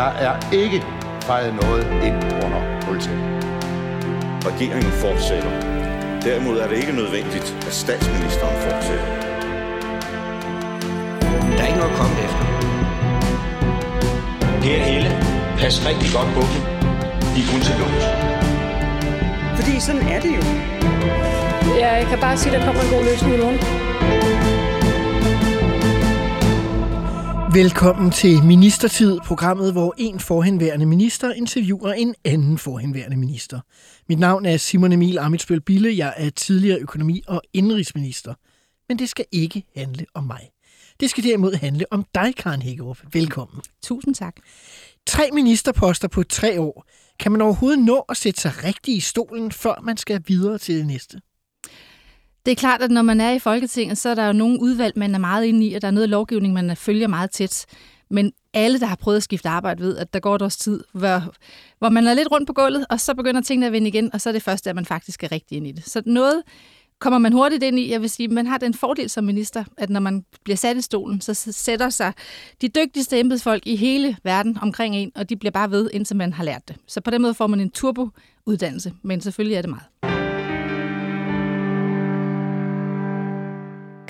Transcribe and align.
Der 0.00 0.06
er 0.06 0.52
ikke 0.52 0.84
fejret 1.22 1.54
noget 1.54 1.84
ind 2.08 2.16
under 2.44 2.60
politiet. 2.86 3.20
Regeringen 4.48 4.92
fortsætter. 4.92 5.50
Derimod 6.22 6.58
er 6.58 6.68
det 6.68 6.76
ikke 6.76 6.92
nødvendigt, 6.92 7.56
at 7.66 7.72
statsministeren 7.72 8.56
fortsætter. 8.66 9.06
Der 11.56 11.62
er 11.62 11.66
ikke 11.66 11.78
noget 11.78 11.92
at 11.92 11.98
komme 12.00 12.16
efter. 12.26 12.44
Per 14.62 14.78
Helle, 14.88 15.10
pas 15.58 15.86
rigtig 15.88 16.08
godt 16.16 16.30
på 16.36 16.42
dem. 16.52 16.62
De 17.34 17.38
er 17.44 17.48
kun 17.52 17.60
til 17.68 17.74
lås. 17.80 18.04
Fordi 19.58 19.80
sådan 19.80 20.02
er 20.14 20.20
det 20.20 20.32
jo. 20.38 20.42
Ja, 21.80 21.94
jeg 22.00 22.06
kan 22.06 22.18
bare 22.20 22.36
sige, 22.36 22.56
at 22.56 22.60
der 22.60 22.66
kommer 22.66 22.82
en 22.82 22.90
god 22.94 23.04
løsning 23.04 23.34
i 23.34 23.38
morgen. 23.44 24.59
Velkommen 27.52 28.10
til 28.10 28.44
Ministertid, 28.44 29.18
programmet, 29.26 29.72
hvor 29.72 29.94
en 29.98 30.20
forhenværende 30.20 30.86
minister 30.86 31.32
interviewer 31.32 31.92
en 31.92 32.14
anden 32.24 32.58
forhenværende 32.58 33.16
minister. 33.16 33.60
Mit 34.08 34.18
navn 34.18 34.46
er 34.46 34.56
Simon 34.56 34.92
Emil 34.92 35.18
Amitsbøl 35.18 35.60
Bille, 35.60 35.96
jeg 35.96 36.14
er 36.16 36.30
tidligere 36.30 36.78
økonomi- 36.78 37.22
og 37.28 37.42
indrigsminister. 37.52 38.34
Men 38.88 38.98
det 38.98 39.08
skal 39.08 39.24
ikke 39.32 39.64
handle 39.76 40.06
om 40.14 40.24
mig. 40.24 40.50
Det 41.00 41.10
skal 41.10 41.24
derimod 41.24 41.54
handle 41.54 41.84
om 41.90 42.04
dig, 42.14 42.34
Karen 42.36 42.62
Hækkerup. 42.62 42.98
Velkommen. 43.12 43.60
Tusind 43.82 44.14
tak. 44.14 44.36
Tre 45.06 45.30
ministerposter 45.32 46.08
på 46.08 46.22
tre 46.22 46.60
år. 46.60 46.84
Kan 47.20 47.32
man 47.32 47.40
overhovedet 47.40 47.78
nå 47.78 48.04
at 48.08 48.16
sætte 48.16 48.40
sig 48.40 48.64
rigtigt 48.64 48.96
i 48.96 49.00
stolen, 49.00 49.52
før 49.52 49.80
man 49.82 49.96
skal 49.96 50.22
videre 50.26 50.58
til 50.58 50.78
det 50.78 50.86
næste? 50.86 51.20
Det 52.46 52.52
er 52.52 52.56
klart, 52.56 52.82
at 52.82 52.90
når 52.90 53.02
man 53.02 53.20
er 53.20 53.30
i 53.30 53.38
Folketinget, 53.38 53.98
så 53.98 54.08
er 54.08 54.14
der 54.14 54.26
jo 54.26 54.32
nogle 54.32 54.60
udvalg, 54.60 54.98
man 54.98 55.14
er 55.14 55.18
meget 55.18 55.44
inde 55.44 55.66
i, 55.66 55.74
og 55.74 55.82
der 55.82 55.88
er 55.88 55.92
noget 55.92 56.08
lovgivning, 56.08 56.54
man 56.54 56.76
følger 56.76 57.08
meget 57.08 57.30
tæt. 57.30 57.66
Men 58.10 58.32
alle, 58.54 58.80
der 58.80 58.86
har 58.86 58.96
prøvet 58.96 59.16
at 59.16 59.22
skifte 59.22 59.48
arbejde, 59.48 59.82
ved, 59.82 59.96
at 59.96 60.14
der 60.14 60.20
går 60.20 60.34
et 60.34 60.42
års 60.42 60.56
tid, 60.56 60.84
hvor, 60.92 61.34
hvor 61.78 61.88
man 61.88 62.06
er 62.06 62.14
lidt 62.14 62.30
rundt 62.30 62.46
på 62.46 62.52
gulvet, 62.52 62.86
og 62.90 63.00
så 63.00 63.14
begynder 63.14 63.40
tingene 63.40 63.66
at 63.66 63.72
vende 63.72 63.88
igen, 63.88 64.14
og 64.14 64.20
så 64.20 64.28
er 64.28 64.32
det 64.32 64.42
første, 64.42 64.70
at 64.70 64.76
man 64.76 64.84
faktisk 64.84 65.24
er 65.24 65.32
rigtig 65.32 65.56
ind 65.56 65.66
i 65.66 65.72
det. 65.72 65.88
Så 65.88 66.02
noget 66.06 66.42
kommer 67.00 67.18
man 67.18 67.32
hurtigt 67.32 67.62
ind 67.62 67.78
i. 67.78 67.90
Jeg 67.90 68.00
vil 68.00 68.10
sige, 68.10 68.28
man 68.28 68.46
har 68.46 68.58
den 68.58 68.74
fordel 68.74 69.10
som 69.10 69.24
minister, 69.24 69.64
at 69.78 69.90
når 69.90 70.00
man 70.00 70.24
bliver 70.44 70.56
sat 70.56 70.76
i 70.76 70.80
stolen, 70.80 71.20
så 71.20 71.34
sætter 71.34 71.90
sig 71.90 72.12
de 72.60 72.68
dygtigste 72.68 73.20
embedsfolk 73.20 73.66
i 73.66 73.76
hele 73.76 74.16
verden 74.24 74.58
omkring 74.62 74.96
en, 74.96 75.12
og 75.14 75.28
de 75.28 75.36
bliver 75.36 75.52
bare 75.52 75.70
ved, 75.70 75.90
indtil 75.92 76.16
man 76.16 76.32
har 76.32 76.44
lært 76.44 76.68
det. 76.68 76.76
Så 76.86 77.00
på 77.00 77.10
den 77.10 77.22
måde 77.22 77.34
får 77.34 77.46
man 77.46 77.60
en 77.60 77.70
turbo-uddannelse, 77.70 78.92
men 79.02 79.20
selvfølgelig 79.20 79.56
er 79.56 79.62
det 79.62 79.70
meget. 79.70 80.19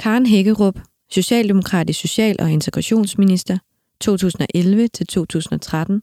Karen 0.00 0.26
Hækkerup, 0.26 0.80
Socialdemokratisk 1.10 2.00
Social- 2.00 2.40
og 2.40 2.50
Integrationsminister 2.50 3.58
2011-2013, 4.04 6.00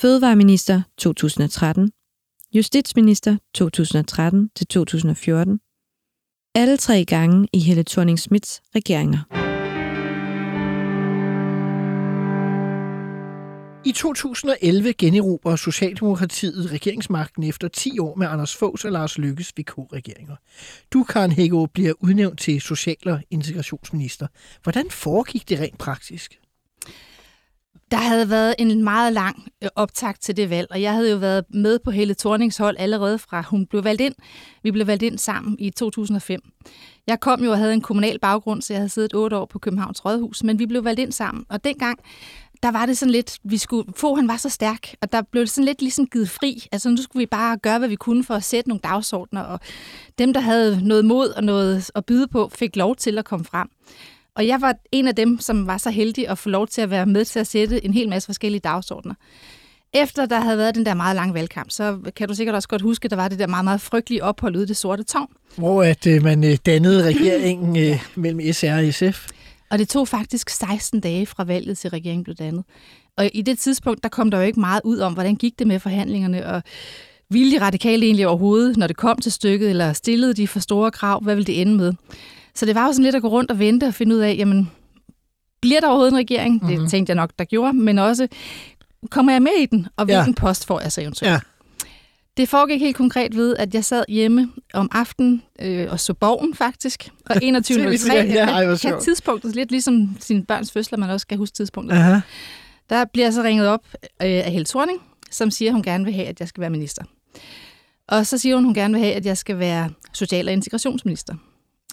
Fødevareminister 0.00 0.82
2013, 0.98 1.92
Justitsminister 2.54 3.36
2013-2014, 3.58 6.52
alle 6.54 6.76
tre 6.76 7.04
gange 7.04 7.48
i 7.52 7.58
Helle 7.58 7.84
thorning 7.84 8.18
Smiths 8.18 8.62
regeringer. 8.74 9.41
I 13.92 13.94
2011 13.94 14.92
generober 14.92 15.56
Socialdemokratiet 15.56 16.72
regeringsmagten 16.72 17.42
efter 17.42 17.68
10 17.68 17.98
år 17.98 18.14
med 18.14 18.26
Anders 18.26 18.56
Foghs 18.56 18.84
og 18.84 18.92
Lars 18.92 19.18
Lykkes 19.18 19.52
VK-regeringer. 19.58 20.36
Du, 20.92 21.04
Karen 21.04 21.32
Hækkerup, 21.32 21.70
bliver 21.72 21.92
udnævnt 22.00 22.40
til 22.40 22.60
social- 22.60 23.08
og 23.08 23.20
integrationsminister. 23.30 24.26
Hvordan 24.62 24.90
foregik 24.90 25.48
det 25.48 25.60
rent 25.60 25.78
praktisk? 25.78 26.40
Der 27.90 27.96
havde 27.96 28.30
været 28.30 28.54
en 28.58 28.84
meget 28.84 29.12
lang 29.12 29.48
øh, 29.62 29.68
optakt 29.76 30.20
til 30.20 30.36
det 30.36 30.50
valg, 30.50 30.66
og 30.70 30.82
jeg 30.82 30.92
havde 30.92 31.10
jo 31.10 31.16
været 31.16 31.44
med 31.54 31.78
på 31.78 31.90
hele 31.90 32.14
Thornings 32.14 32.56
hold 32.56 32.76
allerede 32.78 33.18
fra 33.18 33.42
hun 33.42 33.66
blev 33.66 33.84
valgt 33.84 34.00
ind. 34.00 34.14
Vi 34.62 34.70
blev 34.70 34.86
valgt 34.86 35.02
ind 35.02 35.18
sammen 35.18 35.56
i 35.58 35.70
2005. 35.70 36.40
Jeg 37.06 37.20
kom 37.20 37.44
jo 37.44 37.50
og 37.50 37.58
havde 37.58 37.74
en 37.74 37.80
kommunal 37.80 38.18
baggrund, 38.18 38.62
så 38.62 38.72
jeg 38.72 38.80
havde 38.80 38.88
siddet 38.88 39.14
otte 39.14 39.36
år 39.36 39.46
på 39.46 39.58
Københavns 39.58 40.04
Rådhus, 40.04 40.42
men 40.42 40.58
vi 40.58 40.66
blev 40.66 40.84
valgt 40.84 41.00
ind 41.00 41.12
sammen. 41.12 41.44
Og 41.48 41.64
dengang, 41.64 41.98
der 42.62 42.70
var 42.70 42.86
det 42.86 42.98
sådan 42.98 43.12
lidt, 43.12 43.38
vi 43.44 43.56
skulle, 43.56 43.92
få 43.96 44.14
han 44.14 44.28
var 44.28 44.36
så 44.36 44.48
stærk, 44.48 44.94
og 45.00 45.12
der 45.12 45.22
blev 45.22 45.40
det 45.40 45.50
sådan 45.50 45.64
lidt 45.64 45.80
ligesom 45.82 46.06
givet 46.06 46.30
fri. 46.30 46.66
Altså 46.72 46.90
nu 46.90 46.96
skulle 46.96 47.20
vi 47.20 47.26
bare 47.26 47.56
gøre, 47.56 47.78
hvad 47.78 47.88
vi 47.88 47.96
kunne 47.96 48.24
for 48.24 48.34
at 48.34 48.44
sætte 48.44 48.68
nogle 48.68 48.80
dagsordner, 48.84 49.40
og 49.40 49.60
dem, 50.18 50.32
der 50.32 50.40
havde 50.40 50.88
noget 50.88 51.04
mod 51.04 51.28
og 51.28 51.44
noget 51.44 51.90
at 51.94 52.04
byde 52.04 52.28
på, 52.28 52.50
fik 52.54 52.76
lov 52.76 52.96
til 52.96 53.18
at 53.18 53.24
komme 53.24 53.44
frem. 53.44 53.68
Og 54.34 54.46
jeg 54.46 54.60
var 54.60 54.74
en 54.92 55.08
af 55.08 55.14
dem, 55.14 55.40
som 55.40 55.66
var 55.66 55.78
så 55.78 55.90
heldig 55.90 56.28
at 56.28 56.38
få 56.38 56.48
lov 56.48 56.66
til 56.66 56.80
at 56.80 56.90
være 56.90 57.06
med 57.06 57.24
til 57.24 57.38
at 57.38 57.46
sætte 57.46 57.84
en 57.84 57.94
hel 57.94 58.08
masse 58.08 58.26
forskellige 58.26 58.60
dagsordner. 58.60 59.14
Efter 59.94 60.26
der 60.26 60.40
havde 60.40 60.58
været 60.58 60.74
den 60.74 60.86
der 60.86 60.94
meget 60.94 61.16
lange 61.16 61.34
valgkamp, 61.34 61.70
så 61.70 61.98
kan 62.16 62.28
du 62.28 62.34
sikkert 62.34 62.54
også 62.54 62.68
godt 62.68 62.82
huske, 62.82 63.04
at 63.04 63.10
der 63.10 63.16
var 63.16 63.28
det 63.28 63.38
der 63.38 63.46
meget, 63.46 63.64
meget 63.64 63.80
frygtelige 63.80 64.24
ophold 64.24 64.56
ude 64.56 64.64
i 64.64 64.66
det 64.66 64.76
sorte 64.76 65.02
tårn. 65.02 65.28
Hvor 65.56 65.82
at 65.82 66.06
øh, 66.06 66.22
man 66.22 66.44
øh, 66.44 66.56
dannede 66.66 67.04
regeringen 67.04 67.76
øh, 67.76 68.02
mellem 68.14 68.52
SR 68.52 68.72
og 68.72 68.94
SF. 68.94 69.28
Og 69.72 69.78
det 69.78 69.88
tog 69.88 70.08
faktisk 70.08 70.50
16 70.50 71.00
dage 71.00 71.26
fra 71.26 71.44
valget 71.44 71.78
til 71.78 71.90
regeringen 71.90 72.24
blev 72.24 72.36
dannet. 72.36 72.64
Og 73.16 73.30
i 73.34 73.42
det 73.42 73.58
tidspunkt, 73.58 74.02
der 74.02 74.08
kom 74.08 74.30
der 74.30 74.38
jo 74.38 74.44
ikke 74.44 74.60
meget 74.60 74.80
ud 74.84 74.98
om, 74.98 75.12
hvordan 75.12 75.36
gik 75.36 75.58
det 75.58 75.66
med 75.66 75.80
forhandlingerne, 75.80 76.46
og 76.46 76.62
ville 77.30 77.52
de 77.58 77.64
radikale 77.64 78.06
egentlig 78.06 78.26
overhovedet, 78.28 78.76
når 78.76 78.86
det 78.86 78.96
kom 78.96 79.18
til 79.18 79.32
stykket, 79.32 79.70
eller 79.70 79.92
stillede 79.92 80.34
de 80.34 80.48
for 80.48 80.60
store 80.60 80.90
krav, 80.90 81.20
hvad 81.22 81.34
ville 81.34 81.46
det 81.46 81.60
ende 81.60 81.74
med? 81.76 81.92
Så 82.54 82.66
det 82.66 82.74
var 82.74 82.86
jo 82.86 82.92
sådan 82.92 83.04
lidt 83.04 83.14
at 83.16 83.22
gå 83.22 83.28
rundt 83.28 83.50
og 83.50 83.58
vente 83.58 83.84
og 83.84 83.94
finde 83.94 84.14
ud 84.14 84.20
af, 84.20 84.34
jamen, 84.38 84.70
bliver 85.62 85.80
der 85.80 85.86
overhovedet 85.88 86.12
en 86.12 86.18
regering? 86.18 86.54
Mm-hmm. 86.54 86.68
Det 86.68 86.78
Mhm. 86.78 86.88
tænkte 86.88 87.10
jeg 87.10 87.16
nok, 87.16 87.30
der 87.38 87.44
gjorde, 87.44 87.72
men 87.72 87.98
også, 87.98 88.28
kommer 89.10 89.32
jeg 89.32 89.42
med 89.42 89.52
i 89.60 89.66
den, 89.66 89.86
og 89.96 90.04
hvilken 90.04 90.34
ja. 90.38 90.40
post 90.40 90.66
får 90.66 90.80
jeg 90.80 90.92
så 90.92 91.00
eventuelt? 91.00 91.32
Ja. 91.32 91.40
Det 92.36 92.48
foregik 92.48 92.80
helt 92.80 92.96
konkret 92.96 93.36
ved, 93.36 93.56
at 93.56 93.74
jeg 93.74 93.84
sad 93.84 94.04
hjemme 94.08 94.52
om 94.74 94.88
aftenen 94.92 95.42
og 95.58 95.66
øh, 95.66 95.98
så 95.98 96.14
borgen 96.14 96.54
faktisk, 96.54 97.08
og 97.30 97.36
21.03 97.42 98.12
Ja, 98.12 98.76
kan 98.76 99.00
tidspunktet, 99.00 99.54
lidt 99.54 99.70
ligesom 99.70 100.16
sine 100.20 100.44
børns 100.44 100.72
fødsler, 100.72 100.98
man 100.98 101.10
også 101.10 101.22
skal 101.22 101.38
huske 101.38 101.54
tidspunktet. 101.54 101.96
Aha. 101.96 102.20
Der 102.90 103.04
bliver 103.04 103.26
jeg 103.26 103.32
så 103.32 103.42
ringet 103.42 103.68
op 103.68 103.86
øh, 104.02 104.06
af 104.20 104.50
Helle 104.52 104.64
Thorning, 104.64 105.02
som 105.30 105.50
siger, 105.50 105.70
at 105.70 105.72
hun 105.72 105.82
gerne 105.82 106.04
vil 106.04 106.14
have, 106.14 106.26
at 106.26 106.40
jeg 106.40 106.48
skal 106.48 106.60
være 106.60 106.70
minister. 106.70 107.04
Og 108.08 108.26
så 108.26 108.38
siger 108.38 108.54
hun, 108.54 108.64
at 108.64 108.66
hun 108.66 108.74
gerne 108.74 108.94
vil 108.94 109.02
have, 109.02 109.14
at 109.14 109.26
jeg 109.26 109.38
skal 109.38 109.58
være 109.58 109.90
social- 110.12 110.48
og 110.48 110.52
integrationsminister. 110.52 111.34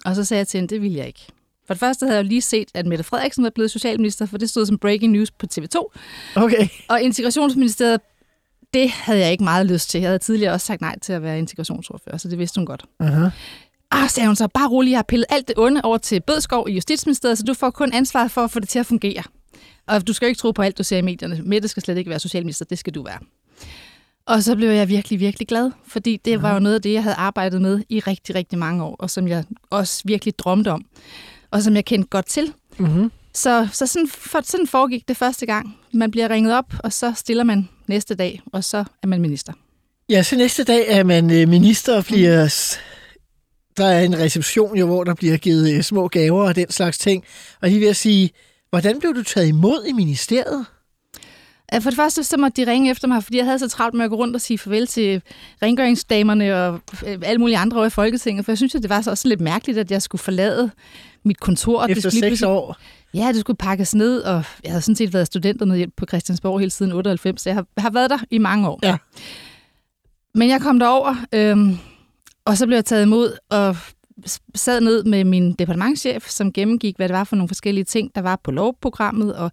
Og 0.04 0.14
så 0.14 0.24
sagde 0.24 0.38
jeg 0.38 0.48
til 0.48 0.58
hende, 0.58 0.74
det 0.74 0.82
vil 0.82 0.92
jeg 0.92 1.06
ikke. 1.06 1.26
For 1.66 1.74
det 1.74 1.78
første 1.78 2.06
havde 2.06 2.16
jeg 2.16 2.24
jo 2.24 2.28
lige 2.28 2.42
set, 2.42 2.68
at 2.74 2.86
Mette 2.86 3.04
Frederiksen 3.04 3.44
var 3.44 3.50
blevet 3.50 3.70
socialminister, 3.70 4.26
for 4.26 4.38
det 4.38 4.50
stod 4.50 4.66
som 4.66 4.78
breaking 4.78 5.12
news 5.12 5.30
på 5.30 5.46
TV2. 5.54 5.98
Okay. 6.36 6.68
Og 6.88 7.02
integrationsministeriet, 7.02 8.00
det 8.74 8.90
havde 8.90 9.20
jeg 9.20 9.32
ikke 9.32 9.44
meget 9.44 9.66
lyst 9.66 9.90
til. 9.90 10.00
Jeg 10.00 10.08
havde 10.08 10.18
tidligere 10.18 10.52
også 10.52 10.66
sagt 10.66 10.80
nej 10.80 10.98
til 10.98 11.12
at 11.12 11.22
være 11.22 11.38
integrationsordfører, 11.38 12.16
så 12.16 12.28
det 12.28 12.38
vidste 12.38 12.58
hun 12.58 12.66
godt. 12.66 12.84
Aha. 13.00 13.28
Ah, 13.90 14.08
sagde 14.08 14.26
hun 14.26 14.36
så, 14.36 14.48
bare 14.48 14.68
rolig, 14.68 14.90
jeg 14.90 14.98
har 14.98 15.04
pillet 15.08 15.26
alt 15.28 15.48
det 15.48 15.54
onde 15.58 15.80
over 15.82 15.98
til 15.98 16.20
Bødskov 16.20 16.68
i 16.68 16.72
Justitsministeriet, 16.72 17.38
så 17.38 17.44
du 17.44 17.54
får 17.54 17.70
kun 17.70 17.92
ansvaret 17.92 18.30
for 18.30 18.40
at 18.40 18.50
få 18.50 18.60
det 18.60 18.68
til 18.68 18.78
at 18.78 18.86
fungere. 18.86 19.22
Og 19.86 20.06
du 20.06 20.12
skal 20.12 20.26
jo 20.26 20.28
ikke 20.28 20.38
tro 20.38 20.50
på 20.50 20.62
alt, 20.62 20.78
du 20.78 20.82
ser 20.82 20.98
i 20.98 21.02
medierne. 21.02 21.40
Mette 21.42 21.68
skal 21.68 21.82
slet 21.82 21.98
ikke 21.98 22.10
være 22.10 22.18
socialminister, 22.18 22.64
det 22.64 22.78
skal 22.78 22.94
du 22.94 23.02
være. 23.02 23.18
Og 24.26 24.42
så 24.42 24.56
blev 24.56 24.68
jeg 24.68 24.88
virkelig, 24.88 25.20
virkelig 25.20 25.48
glad, 25.48 25.70
fordi 25.86 26.16
det 26.24 26.42
var 26.42 26.54
jo 26.54 26.58
noget 26.60 26.74
af 26.74 26.82
det, 26.82 26.92
jeg 26.92 27.02
havde 27.02 27.16
arbejdet 27.16 27.62
med 27.62 27.82
i 27.88 28.00
rigtig, 28.00 28.34
rigtig 28.34 28.58
mange 28.58 28.84
år, 28.84 28.96
og 28.98 29.10
som 29.10 29.28
jeg 29.28 29.44
også 29.70 30.02
virkelig 30.04 30.38
drømte 30.38 30.72
om, 30.72 30.84
og 31.50 31.62
som 31.62 31.76
jeg 31.76 31.84
kendte 31.84 32.08
godt 32.08 32.26
til. 32.26 32.52
Mm-hmm. 32.78 33.10
Så, 33.40 33.68
så 33.72 33.86
sådan, 33.86 34.08
for, 34.08 34.40
sådan 34.44 34.66
foregik 34.66 35.08
det 35.08 35.16
første 35.16 35.46
gang. 35.46 35.76
Man 35.92 36.10
bliver 36.10 36.30
ringet 36.30 36.54
op, 36.54 36.74
og 36.78 36.92
så 36.92 37.12
stiller 37.16 37.44
man 37.44 37.68
næste 37.86 38.14
dag, 38.14 38.40
og 38.52 38.64
så 38.64 38.84
er 39.02 39.06
man 39.06 39.20
minister. 39.20 39.52
Ja, 40.08 40.22
så 40.22 40.36
næste 40.36 40.64
dag 40.64 40.84
er 40.88 41.04
man 41.04 41.30
øh, 41.30 41.48
minister 41.48 41.96
og 41.96 42.04
bliver... 42.04 42.48
s- 42.48 42.78
Der 43.76 43.86
er 43.86 44.00
en 44.04 44.18
reception, 44.18 44.76
jo, 44.76 44.86
hvor 44.86 45.04
der 45.04 45.14
bliver 45.14 45.36
givet 45.36 45.72
øh, 45.74 45.82
små 45.82 46.08
gaver 46.08 46.42
og 46.48 46.56
den 46.56 46.70
slags 46.70 46.98
ting. 46.98 47.24
Og 47.62 47.68
lige 47.68 47.80
ved 47.80 47.88
at 47.88 47.96
sige, 47.96 48.30
hvordan 48.70 49.00
blev 49.00 49.14
du 49.14 49.22
taget 49.22 49.48
imod 49.48 49.84
i 49.88 49.92
ministeriet? 49.92 50.66
For 51.80 51.90
det 51.90 51.96
første, 51.96 52.24
så 52.24 52.36
måtte 52.36 52.64
de 52.64 52.70
ringe 52.70 52.90
efter 52.90 53.08
mig, 53.08 53.24
fordi 53.24 53.36
jeg 53.36 53.44
havde 53.46 53.58
så 53.58 53.68
travlt 53.68 53.94
med 53.94 54.04
at 54.04 54.10
gå 54.10 54.16
rundt 54.16 54.34
og 54.36 54.40
sige 54.40 54.58
farvel 54.58 54.86
til 54.86 55.22
rengøringsdamerne 55.62 56.56
og 56.56 56.80
øh, 57.06 57.18
alle 57.22 57.38
mulige 57.38 57.56
andre 57.58 57.76
over 57.76 57.86
i 57.86 57.90
Folketinget, 57.90 58.44
for 58.44 58.52
jeg 58.52 58.56
synes, 58.58 58.74
at 58.74 58.82
det 58.82 58.90
var 58.90 59.00
så 59.02 59.10
også 59.10 59.28
lidt 59.28 59.40
mærkeligt, 59.40 59.78
at 59.78 59.90
jeg 59.90 60.02
skulle 60.02 60.22
forlade 60.22 60.70
mit 61.24 61.40
kontor. 61.40 61.86
det 61.86 61.96
Efter 61.96 62.10
lige 62.10 62.20
seks 62.20 62.42
år? 62.42 62.76
Ja, 63.14 63.28
det 63.32 63.40
skulle 63.40 63.56
pakkes 63.56 63.94
ned, 63.94 64.20
og 64.20 64.44
jeg 64.64 64.72
havde 64.72 64.82
sådan 64.82 64.96
set 64.96 65.14
været 65.14 65.26
studenternedhjælp 65.26 65.92
på 65.96 66.06
Christiansborg 66.06 66.60
hele 66.60 66.70
siden 66.70 66.92
98, 66.92 67.42
så 67.42 67.48
jeg 67.50 67.54
har, 67.54 67.66
har 67.78 67.90
været 67.90 68.10
der 68.10 68.18
i 68.30 68.38
mange 68.38 68.68
år. 68.68 68.78
Ja. 68.82 68.96
Men 70.34 70.48
jeg 70.48 70.60
kom 70.60 70.78
derover, 70.78 71.16
øhm, 71.32 71.78
og 72.44 72.56
så 72.56 72.66
blev 72.66 72.76
jeg 72.76 72.84
taget 72.84 73.02
imod 73.02 73.36
og 73.50 73.76
sad 74.54 74.80
ned 74.80 75.04
med 75.04 75.24
min 75.24 75.52
departementschef, 75.52 76.28
som 76.28 76.52
gennemgik, 76.52 76.96
hvad 76.96 77.08
det 77.08 77.16
var 77.16 77.24
for 77.24 77.36
nogle 77.36 77.48
forskellige 77.48 77.84
ting, 77.84 78.14
der 78.14 78.20
var 78.20 78.40
på 78.44 78.50
lovprogrammet, 78.50 79.36
og 79.36 79.52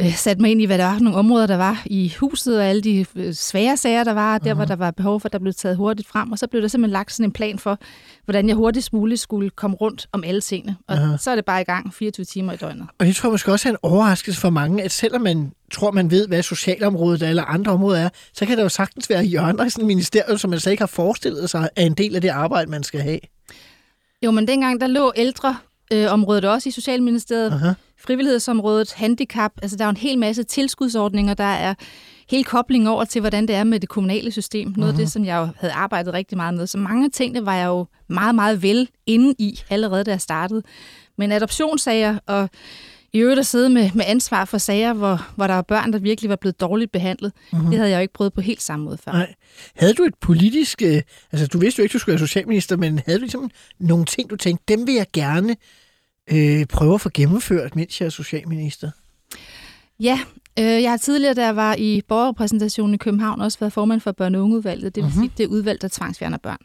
øh, 0.00 0.14
satte 0.14 0.42
mig 0.42 0.50
ind 0.50 0.62
i, 0.62 0.64
hvad 0.64 0.78
der 0.78 0.84
var 0.84 0.98
nogle 0.98 1.18
områder, 1.18 1.46
der 1.46 1.56
var 1.56 1.82
i 1.86 2.14
huset, 2.20 2.58
og 2.58 2.64
alle 2.64 2.82
de 2.82 3.06
øh, 3.16 3.34
svære 3.34 3.76
sager, 3.76 4.04
der 4.04 4.12
var, 4.12 4.38
der 4.38 4.54
hvor 4.54 4.64
der 4.64 4.76
var 4.76 4.90
behov 4.90 5.20
for, 5.20 5.28
at 5.28 5.32
der 5.32 5.38
blev 5.38 5.54
taget 5.54 5.76
hurtigt 5.76 6.08
frem. 6.08 6.32
Og 6.32 6.38
så 6.38 6.46
blev 6.46 6.62
der 6.62 6.68
simpelthen 6.68 6.92
lagt 6.92 7.12
sådan 7.12 7.24
en 7.24 7.32
plan 7.32 7.58
for, 7.58 7.78
hvordan 8.24 8.48
jeg 8.48 8.56
hurtigst 8.56 8.92
muligt 8.92 9.20
skulle 9.20 9.50
komme 9.50 9.76
rundt 9.76 10.08
om 10.12 10.24
alle 10.24 10.40
tingene. 10.40 10.76
Og 10.88 10.94
Aha. 10.94 11.16
så 11.16 11.30
er 11.30 11.34
det 11.34 11.44
bare 11.44 11.60
i 11.60 11.64
gang 11.64 11.94
24 11.94 12.24
timer 12.24 12.52
i 12.52 12.56
døgnet. 12.56 12.86
Og 12.98 13.06
det 13.06 13.16
tror 13.16 13.28
jeg 13.28 13.32
måske 13.32 13.52
også 13.52 13.68
er 13.68 13.72
en 13.72 13.78
overraskelse 13.82 14.40
for 14.40 14.50
mange, 14.50 14.82
at 14.82 14.92
selvom 14.92 15.22
man 15.22 15.52
tror, 15.72 15.90
man 15.90 16.10
ved, 16.10 16.28
hvad 16.28 16.42
socialområdet 16.42 17.22
eller 17.22 17.44
andre 17.44 17.72
områder 17.72 18.00
er, 18.00 18.08
så 18.32 18.46
kan 18.46 18.56
der 18.56 18.62
jo 18.62 18.68
sagtens 18.68 19.10
være 19.10 19.22
hjørner 19.22 19.64
i 19.64 19.70
sådan 19.70 19.84
et 19.84 19.86
ministerium, 19.86 20.38
som 20.38 20.50
man 20.50 20.60
slet 20.60 20.72
ikke 20.72 20.82
har 20.82 20.86
forestillet 20.86 21.50
sig, 21.50 21.68
er 21.76 21.86
en 21.86 21.94
del 21.94 22.14
af 22.14 22.20
det 22.20 22.28
arbejde, 22.28 22.70
man 22.70 22.82
skal 22.82 23.00
have. 23.00 23.18
Jo, 24.24 24.30
men 24.30 24.48
dengang 24.48 24.80
der 24.80 24.86
lå 24.86 25.12
ældre 25.16 25.56
øh, 25.92 26.12
området 26.12 26.44
også 26.44 26.68
i 26.68 26.72
Socialministeriet, 26.72 27.52
Aha. 27.52 27.72
Frivillighedsområdet, 28.00 28.92
handicap, 28.92 29.52
altså 29.62 29.76
der 29.76 29.84
er 29.84 29.88
en 29.88 29.96
hel 29.96 30.18
masse 30.18 30.42
tilskudsordninger, 30.42 31.34
der 31.34 31.44
er 31.44 31.74
hele 32.30 32.44
koblingen 32.44 32.86
over 32.86 33.04
til, 33.04 33.20
hvordan 33.20 33.48
det 33.48 33.56
er 33.56 33.64
med 33.64 33.80
det 33.80 33.88
kommunale 33.88 34.32
system. 34.32 34.74
Noget 34.76 34.92
af 34.92 34.98
det, 34.98 35.12
som 35.12 35.24
jeg 35.24 35.36
jo 35.36 35.48
havde 35.56 35.72
arbejdet 35.72 36.14
rigtig 36.14 36.36
meget 36.36 36.54
med. 36.54 36.66
Så 36.66 36.78
mange 36.78 37.04
af 37.04 37.10
tingene 37.10 37.46
var 37.46 37.54
jeg 37.54 37.66
jo 37.66 37.86
meget, 38.08 38.34
meget 38.34 38.62
vel 38.62 38.88
inde 39.06 39.34
i, 39.38 39.60
allerede 39.70 40.04
da 40.04 40.10
jeg 40.10 40.20
startede. 40.20 40.62
Men 41.18 41.32
adoptionssager 41.32 42.18
og 42.26 42.50
i 43.12 43.18
øvrigt 43.18 43.40
at 43.40 43.46
sidde 43.46 43.70
med, 43.70 43.90
med 43.94 44.04
ansvar 44.08 44.44
for 44.44 44.58
sager, 44.58 44.92
hvor, 44.92 45.28
hvor 45.36 45.46
der 45.46 45.54
var 45.54 45.62
børn, 45.62 45.92
der 45.92 45.98
virkelig 45.98 46.28
var 46.30 46.36
blevet 46.36 46.60
dårligt 46.60 46.92
behandlet, 46.92 47.32
mm-hmm. 47.52 47.70
det 47.70 47.78
havde 47.78 47.90
jeg 47.90 47.96
jo 47.96 48.00
ikke 48.00 48.14
prøvet 48.14 48.32
på 48.32 48.40
helt 48.40 48.62
samme 48.62 48.84
måde 48.84 48.98
før. 49.04 49.12
Nej. 49.12 49.34
Havde 49.76 49.94
du 49.94 50.02
et 50.02 50.14
politisk... 50.20 50.82
Øh, 50.82 51.02
altså, 51.32 51.46
du 51.46 51.58
vidste 51.58 51.80
jo 51.80 51.82
ikke, 51.82 51.92
du 51.92 51.98
skulle 51.98 52.12
være 52.12 52.26
socialminister, 52.26 52.76
men 52.76 53.00
havde 53.06 53.18
du 53.18 53.22
ligesom 53.22 53.50
nogle 53.78 54.04
ting, 54.04 54.30
du 54.30 54.36
tænkte, 54.36 54.64
dem 54.76 54.86
vil 54.86 54.94
jeg 54.94 55.06
gerne 55.12 55.56
øh, 56.32 56.66
prøve 56.66 56.94
at 56.94 57.00
få 57.00 57.10
gennemført, 57.14 57.76
mens 57.76 58.00
jeg 58.00 58.06
er 58.06 58.10
socialminister? 58.10 58.90
Ja, 60.00 60.20
øh, 60.58 60.64
jeg 60.82 60.90
har 60.90 60.96
tidligere, 60.96 61.34
da 61.34 61.44
jeg 61.44 61.56
var 61.56 61.74
i 61.78 62.02
borgerrepræsentationen 62.08 62.94
i 62.94 62.98
København, 62.98 63.40
også 63.40 63.58
været 63.58 63.72
formand 63.72 64.00
for 64.00 64.10
børne- 64.20 64.36
og 64.36 64.42
ungeudvalget. 64.44 64.94
Det 64.94 65.04
vil 65.04 65.12
Mhm. 65.14 65.20
sige, 65.20 65.32
det 65.38 65.46
udvalg, 65.46 65.82
der 65.82 65.88
tvangsfjerner 65.88 66.38
børn. 66.38 66.58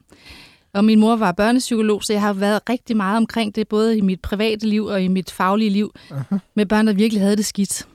Og 0.73 0.85
min 0.85 0.99
mor 0.99 1.15
var 1.15 1.31
børnepsykolog, 1.31 2.03
så 2.03 2.13
jeg 2.13 2.21
har 2.21 2.33
været 2.33 2.59
rigtig 2.69 2.97
meget 2.97 3.17
omkring 3.17 3.55
det, 3.55 3.67
både 3.67 3.97
i 3.97 4.01
mit 4.01 4.21
private 4.21 4.67
liv 4.67 4.85
og 4.85 5.03
i 5.03 5.07
mit 5.07 5.31
faglige 5.31 5.69
liv, 5.69 5.91
Mhm. 6.11 6.39
med 6.55 6.65
børn, 6.65 6.87
der 6.87 6.93
virkelig 6.93 7.21
havde 7.21 7.35
det 7.35 7.45
skidt. 7.45 7.87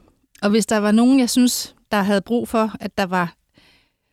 Og 0.42 0.50
hvis 0.50 0.66
der 0.66 0.76
var 0.78 0.92
nogen, 0.92 1.20
jeg 1.20 1.30
synes, 1.30 1.74
der 1.90 2.02
havde 2.02 2.20
brug 2.20 2.48
for, 2.48 2.72
at 2.80 2.98
der 2.98 3.06
var 3.06 3.34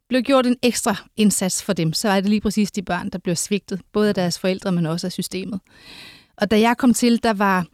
blev 0.10 0.22
gjort 0.22 0.46
en 0.46 0.56
ekstra 0.64 0.96
indsats 1.18 1.64
for 1.64 1.74
dem, 1.74 1.94
så 1.94 2.10
er 2.10 2.20
det 2.22 2.30
lige 2.30 2.42
præcis 2.42 2.72
de 2.72 2.82
børn, 2.82 3.10
der 3.10 3.18
blev 3.20 3.36
svigtet, 3.36 3.82
både 3.94 4.10
af 4.10 4.16
deres 4.16 4.40
forældre, 4.40 4.72
men 4.72 4.86
også 4.86 5.08
af 5.08 5.12
systemet. 5.12 5.60
Og 6.38 6.52
da 6.52 6.60
jeg 6.60 6.78
kom 6.78 6.94
til, 6.94 7.24
der 7.24 7.34
var 7.34 7.66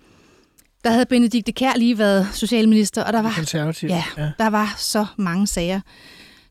der 0.84 0.90
havde 0.92 1.06
Benedikte 1.06 1.52
Kær 1.52 1.72
lige 1.78 1.98
været 1.98 2.28
socialminister, 2.34 3.04
og 3.04 3.14
der 3.14 3.22
var 3.22 3.34
Konservativ? 3.36 3.90
Ja, 3.90 4.04
ja, 4.18 4.32
der 4.40 4.50
var 4.50 4.76
så 4.78 5.06
mange 5.18 5.48
sager. 5.48 5.82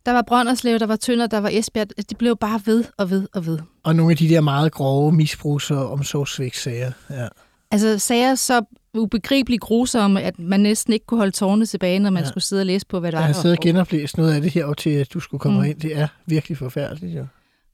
Der 0.07 0.13
var 0.13 0.23
Brønderslev, 0.27 0.79
der 0.79 0.87
var 0.87 0.97
Tønder, 0.97 1.27
der 1.27 1.39
var 1.39 1.49
Esbjerg. 1.53 1.87
De 2.11 2.15
blev 2.15 2.37
bare 2.37 2.61
ved 2.67 2.85
og 2.99 3.11
ved 3.11 3.27
og 3.35 3.47
ved. 3.47 3.59
Og 3.83 3.97
nogle 3.97 4.11
af 4.11 4.17
de 4.17 4.29
der 4.29 4.41
meget 4.41 4.73
grove 4.73 5.13
misbrugs- 5.13 5.71
og 5.71 5.91
omsorgsvægtsager. 5.93 6.93
Ja. 7.11 7.27
Altså 7.71 7.99
sager 7.99 8.35
så 8.35 8.63
ubegribeligt 8.95 9.61
grusomme, 9.61 10.23
at 10.23 10.39
man 10.39 10.61
næsten 10.61 10.93
ikke 10.93 11.07
kunne 11.07 11.19
holde 11.19 11.33
tårne 11.33 11.67
tilbage, 11.67 11.99
når 11.99 12.11
man 12.11 12.23
Ja. 12.23 12.29
skulle 12.29 12.45
sidde 12.45 12.63
og 12.63 12.67
læse 12.67 12.87
på, 12.87 13.01
hvad 13.01 13.13
der 13.13 13.19
Jeg 13.19 13.27
har 13.27 13.35
var. 13.35 13.41
siddet 13.43 13.59
og 13.59 13.63
genoplæst 13.63 14.17
noget 14.17 14.35
af 14.35 14.41
det 14.43 14.51
her 14.53 14.73
til, 14.73 14.91
at 14.91 15.15
du 15.15 15.21
skulle 15.21 15.39
komme 15.41 15.59
Mm. 15.59 15.65
mm. 15.65 15.71
ind. 15.71 15.81
Det 15.81 15.97
er 15.97 16.09
virkelig 16.27 16.59
forfærdeligt, 16.59 17.17
jo. 17.17 17.27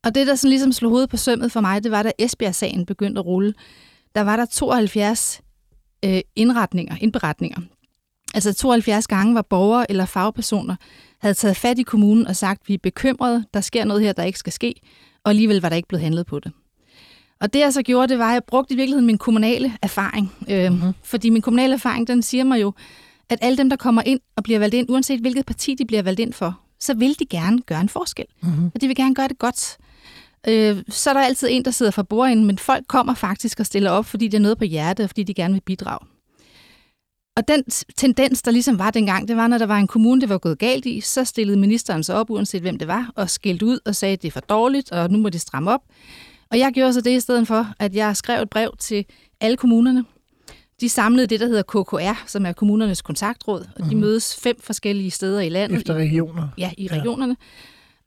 Og 0.03 0.15
det, 0.15 0.27
der 0.27 0.35
sådan 0.35 0.49
ligesom 0.49 0.71
slog 0.71 0.89
hovedet 0.91 1.09
på 1.09 1.17
sømmet 1.17 1.51
for 1.51 1.61
mig, 1.61 1.83
det 1.83 1.91
var, 1.91 2.03
da 2.03 2.11
Esbjerg-sagen 2.19 2.85
begyndte 2.85 3.19
at 3.19 3.25
rulle. 3.25 3.53
Der 4.15 4.21
var 4.21 4.35
der 4.35 4.45
72 4.45 5.41
øh, 6.05 6.21
indretninger, 6.35 6.95
indberetninger. 7.01 7.61
Altså 8.33 8.53
72 8.53 9.07
gange, 9.07 9.33
hvor 9.33 9.41
borgere 9.41 9.91
eller 9.91 10.05
fagpersoner 10.05 10.75
havde 11.19 11.33
taget 11.33 11.57
fat 11.57 11.79
i 11.79 11.83
kommunen 11.83 12.27
og 12.27 12.35
sagt, 12.35 12.67
vi 12.67 12.73
er 12.73 12.77
bekymrede, 12.83 13.45
der 13.53 13.61
sker 13.61 13.85
noget 13.85 14.01
her, 14.01 14.13
der 14.13 14.23
ikke 14.23 14.39
skal 14.39 14.53
ske, 14.53 14.75
og 15.23 15.29
alligevel 15.29 15.61
var 15.61 15.69
der 15.69 15.75
ikke 15.75 15.87
blevet 15.87 16.03
handlet 16.03 16.25
på 16.25 16.39
det. 16.39 16.51
Og 17.41 17.53
det 17.53 17.59
jeg 17.59 17.73
så 17.73 17.81
gjorde, 17.81 18.07
det 18.07 18.19
var, 18.19 18.27
at 18.27 18.33
jeg 18.33 18.43
brugte 18.43 18.73
i 18.73 18.77
virkeligheden 18.77 19.05
min 19.05 19.17
kommunale 19.17 19.77
erfaring. 19.81 20.33
Øh, 20.49 20.71
mm-hmm. 20.71 20.93
Fordi 21.03 21.29
min 21.29 21.41
kommunale 21.41 21.73
erfaring, 21.73 22.07
den 22.07 22.21
siger 22.21 22.43
mig 22.43 22.61
jo, 22.61 22.73
at 23.29 23.39
alle 23.41 23.57
dem, 23.57 23.69
der 23.69 23.77
kommer 23.77 24.01
ind 24.05 24.19
og 24.35 24.43
bliver 24.43 24.59
valgt 24.59 24.75
ind, 24.75 24.89
uanset 24.89 25.19
hvilket 25.19 25.45
parti 25.45 25.75
de 25.75 25.85
bliver 25.85 26.01
valgt 26.01 26.19
ind 26.19 26.33
for, 26.33 26.59
så 26.79 26.93
vil 26.93 27.19
de 27.19 27.25
gerne 27.25 27.61
gøre 27.61 27.81
en 27.81 27.89
forskel. 27.89 28.25
Mm-hmm. 28.41 28.71
Og 28.75 28.81
de 28.81 28.87
vil 28.87 28.95
gerne 28.95 29.15
gøre 29.15 29.27
det 29.27 29.39
godt. 29.39 29.77
Øh, 30.47 30.77
så 30.89 31.09
er 31.09 31.13
der 31.13 31.21
altid 31.21 31.47
en, 31.51 31.65
der 31.65 31.71
sidder 31.71 31.91
for 31.91 32.03
bordenden, 32.03 32.45
men 32.45 32.57
folk 32.57 32.87
kommer 32.87 33.13
faktisk 33.13 33.59
og 33.59 33.65
stiller 33.65 33.91
op, 33.91 34.05
fordi 34.05 34.27
det 34.27 34.37
er 34.37 34.41
noget 34.41 34.57
på 34.57 34.63
hjertet, 34.63 35.03
og 35.03 35.09
fordi 35.09 35.23
de 35.23 35.33
gerne 35.33 35.53
vil 35.53 35.61
bidrage. 35.61 36.07
Og 37.37 37.47
den 37.47 37.63
tendens, 37.97 38.41
der 38.41 38.51
ligesom 38.51 38.79
var 38.79 38.91
dengang, 38.91 39.27
det 39.27 39.35
var, 39.35 39.47
når 39.47 39.57
der 39.57 39.65
var 39.65 39.77
en 39.77 39.87
kommune, 39.87 40.21
det 40.21 40.29
var 40.29 40.37
gået 40.37 40.59
galt 40.59 40.85
i, 40.85 41.01
så 41.01 41.23
stillede 41.23 41.57
ministeren 41.57 42.03
sig 42.03 42.15
op, 42.15 42.29
uanset 42.29 42.61
hvem 42.61 42.77
det 42.77 42.87
var, 42.87 43.11
og 43.15 43.29
skældte 43.29 43.65
ud 43.65 43.79
og 43.85 43.95
sagde, 43.95 44.13
at 44.13 44.21
det 44.21 44.27
er 44.27 44.31
for 44.31 44.39
dårligt, 44.39 44.91
og 44.91 45.11
nu 45.11 45.17
må 45.17 45.29
de 45.29 45.39
stramme 45.39 45.71
op. 45.71 45.81
Og 46.51 46.59
jeg 46.59 46.71
gjorde 46.73 46.93
så 46.93 47.01
det 47.01 47.11
i 47.11 47.19
stedet 47.19 47.47
for, 47.47 47.67
at 47.79 47.95
jeg 47.95 48.17
skrev 48.17 48.41
et 48.41 48.49
brev 48.49 48.75
til 48.79 49.05
alle 49.41 49.57
kommunerne. 49.57 50.05
De 50.81 50.89
samlede 50.89 51.27
det, 51.27 51.39
der 51.39 51.45
hedder 51.47 51.63
KKR, 51.63 52.23
som 52.27 52.45
er 52.45 52.51
kommunernes 52.51 53.01
kontaktråd, 53.01 53.65
og 53.75 53.89
de 53.89 53.95
mødes 53.95 54.35
fem 54.35 54.61
forskellige 54.61 55.11
steder 55.11 55.39
i 55.41 55.49
landet. 55.49 55.77
Efter 55.77 55.93
regioner. 55.93 56.47
Ja, 56.57 56.71
i 56.77 56.87
regionerne. 56.87 57.37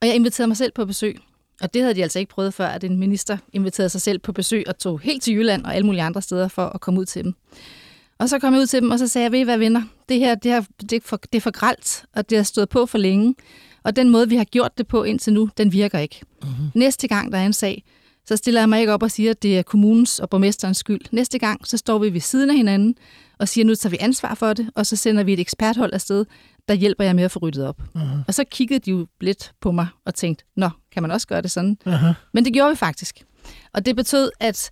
Og 0.01 0.07
jeg 0.07 0.15
inviterede 0.15 0.49
mig 0.49 0.57
selv 0.57 0.73
på 0.73 0.85
besøg. 0.85 1.19
Og 1.63 1.75
det 1.75 1.83
havde 1.83 1.95
de 1.95 2.03
altså 2.03 2.19
ikke 2.19 2.31
prøvet 2.31 2.55
før, 2.55 2.67
at 2.67 2.85
en 2.85 2.97
minister 2.97 3.37
inviterede 3.53 3.89
sig 3.89 4.01
selv 4.01 4.19
på 4.19 4.33
besøg 4.33 4.65
og 4.69 4.79
tog 4.79 5.01
helt 5.01 5.23
til 5.23 5.35
Jylland 5.35 5.65
og 5.65 5.75
alle 5.75 5.87
mulige 5.87 6.03
andre 6.03 6.23
steder 6.23 6.49
for 6.49 6.67
at 6.67 6.81
komme 6.81 7.01
ud 7.01 7.05
til 7.05 7.25
dem. 7.25 7.35
Og 8.19 8.29
så 8.29 8.39
kom 8.39 8.55
jeg 8.55 8.61
ud 8.61 8.67
til 8.67 8.83
dem, 8.83 8.91
og 8.91 8.99
så 8.99 9.09
sagde 9.09 9.25
jeg, 9.25 9.33
ved 9.33 9.39
I 9.39 9.43
hvad 9.43 9.59
venner, 9.59 9.83
det 10.09 10.19
her 10.19 10.35
det, 10.35 10.53
her, 10.53 10.63
det, 10.81 10.93
er, 10.93 11.01
for, 11.05 11.17
det 11.17 11.35
er 11.35 11.41
for 11.41 11.51
gralt, 11.51 12.05
og 12.15 12.31
det 12.31 12.39
har 12.39 12.43
stået 12.43 12.69
på 12.69 12.87
for 12.87 12.99
længe. 12.99 13.35
Og 13.83 13.97
den 13.97 14.11
måde, 14.11 14.29
vi 14.29 14.37
har 14.37 14.45
gjort 14.45 14.79
det 14.79 14.87
på 14.87 15.05
indtil 15.05 15.33
nu, 15.33 15.51
den 15.57 15.73
virker 15.73 15.99
ikke. 15.99 16.21
Mm-hmm. 16.43 16.71
Næste 16.75 17.09
gang, 17.09 17.33
der 17.33 17.39
er 17.39 17.47
en 17.47 17.53
sag, 17.53 17.85
så 18.33 18.37
stiller 18.37 18.61
jeg 18.61 18.69
mig 18.69 18.81
ikke 18.81 18.93
op 18.93 19.03
og 19.03 19.11
siger, 19.11 19.31
at 19.31 19.43
det 19.43 19.59
er 19.59 19.63
kommunens 19.63 20.19
og 20.19 20.31
borgmesterens 20.31 20.77
skyld. 20.77 21.01
Næste 21.11 21.39
gang, 21.39 21.67
så 21.67 21.77
står 21.77 21.99
vi 21.99 22.13
ved 22.13 22.21
siden 22.21 22.51
af 22.51 22.57
hinanden 22.57 22.95
og 23.39 23.49
siger, 23.49 23.65
nu 23.65 23.75
tager 23.75 23.91
vi 23.91 23.97
ansvar 24.01 24.35
for 24.35 24.53
det, 24.53 24.71
og 24.75 24.87
så 24.87 24.97
sender 24.97 25.23
vi 25.23 25.33
et 25.33 25.41
eksperthold 25.41 25.95
afsted, 25.95 26.25
der 26.69 26.75
hjælper 26.75 27.05
jeg 27.05 27.17
med 27.17 27.25
at 27.25 27.31
få 27.31 27.39
ryddet 27.39 27.67
op. 27.67 27.83
Uh-huh. 27.97 28.25
Og 28.29 28.35
så 28.35 28.45
kiggede 28.51 28.79
de 28.79 28.91
jo 28.91 29.07
lidt 29.21 29.53
på 29.61 29.73
mig 29.73 29.87
og 30.07 30.15
tænkte, 30.15 30.45
nå, 30.57 30.71
kan 30.93 31.03
man 31.03 31.11
også 31.11 31.27
gøre 31.27 31.43
det 31.43 31.51
sådan? 31.51 31.77
Uh-huh. 31.87 32.13
Men 32.35 32.45
det 32.45 32.53
gjorde 32.53 32.71
vi 32.71 32.77
faktisk. 32.77 33.23
Og 33.75 33.87
det 33.87 33.97
betød, 33.97 34.31
at, 34.41 34.71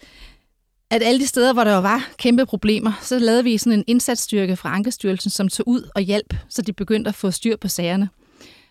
at 0.90 1.02
alle 1.02 1.20
de 1.20 1.26
steder, 1.26 1.52
hvor 1.52 1.64
der 1.64 1.76
var 1.76 2.08
kæmpe 2.16 2.46
problemer, 2.46 2.92
så 3.02 3.18
lavede 3.18 3.44
vi 3.44 3.58
sådan 3.58 3.78
en 3.78 3.84
indsatsstyrke 3.86 4.56
fra 4.56 4.74
Ankestyrelsen, 4.74 5.30
som 5.30 5.48
tog 5.48 5.68
ud 5.68 5.90
og 5.94 6.00
hjalp, 6.00 6.34
så 6.48 6.62
de 6.62 6.72
begyndte 6.72 7.08
at 7.08 7.14
få 7.14 7.30
styr 7.30 7.56
på 7.56 7.68
sagerne. 7.68 8.08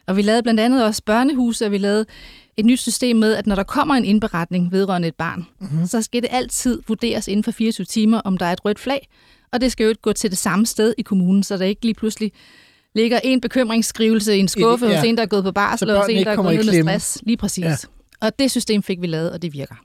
Og 0.07 0.18
vi 0.18 0.21
lavede 0.21 0.44
blandt 0.44 0.59
andet 0.59 0.85
også 0.85 1.01
børnehuse, 1.06 1.65
og 1.65 1.71
vi 1.71 1.77
lavede 1.77 2.06
et 2.59 2.65
nyt 2.65 2.79
system 2.79 3.15
med, 3.17 3.33
at 3.35 3.47
når 3.47 3.56
der 3.56 3.63
kommer 3.63 3.95
en 3.95 4.06
indberetning 4.06 4.71
vedrørende 4.71 5.07
et 5.07 5.15
barn, 5.15 5.45
mm-hmm. 5.59 5.88
så 5.88 6.01
skal 6.01 6.21
det 6.21 6.29
altid 6.31 6.81
vurderes 6.88 7.27
inden 7.27 7.44
for 7.44 7.51
24 7.51 7.85
timer, 7.85 8.17
om 8.19 8.38
der 8.38 8.45
er 8.45 8.53
et 8.53 8.65
rødt 8.65 8.79
flag, 8.79 9.07
og 9.51 9.61
det 9.61 9.71
skal 9.71 9.83
jo 9.83 9.89
ikke 9.89 10.01
gå 10.01 10.13
til 10.13 10.29
det 10.29 10.38
samme 10.38 10.65
sted 10.65 10.94
i 10.97 11.01
kommunen, 11.01 11.44
så 11.44 11.57
der 11.57 11.65
ikke 11.65 11.81
lige 11.85 11.94
pludselig 11.94 12.31
ligger 12.95 13.19
en 13.23 13.42
bekymringsskrivelse 13.42 14.35
i 14.35 14.39
en 14.39 14.47
skuffe 14.47 14.85
Ja. 14.85 14.95
hos 14.95 15.04
en, 15.06 15.18
der 15.18 15.23
er 15.23 15.28
gået 15.28 15.44
på 15.44 15.51
barsel, 15.51 15.89
og 15.89 15.97
hos 15.97 16.09
en, 16.09 16.25
der 16.25 16.31
er 16.31 16.35
gået 16.35 16.66
ned 16.66 16.83
med 16.83 16.83
stress. 16.83 17.21
Lige 17.25 17.37
præcis. 17.37 17.63
Ja. 17.63 17.75
Og 18.21 18.39
det 18.39 18.51
system 18.51 18.83
fik 18.83 19.01
vi 19.01 19.07
lavet, 19.07 19.31
og 19.31 19.42
det 19.42 19.54
virker. 19.54 19.75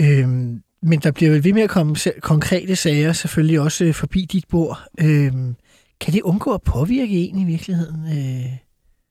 Øhm, 0.00 0.62
men 0.82 0.98
der 1.00 1.10
bliver 1.10 1.30
vel 1.32 1.44
ved 1.44 1.52
med 1.52 1.62
at 1.62 1.70
komme 1.70 1.96
konkrete 2.20 2.76
sager, 2.76 3.12
selvfølgelig 3.12 3.60
også 3.60 3.84
øh, 3.84 3.94
forbi 3.94 4.24
dit 4.24 4.44
bord. 4.48 4.80
Øhm, 5.00 5.56
kan 6.00 6.12
det 6.14 6.22
undgå 6.22 6.52
at 6.54 6.62
påvirke 6.62 7.28
en 7.28 7.38
i 7.38 7.44
virkeligheden, 7.44 8.00
øh, 8.06 8.52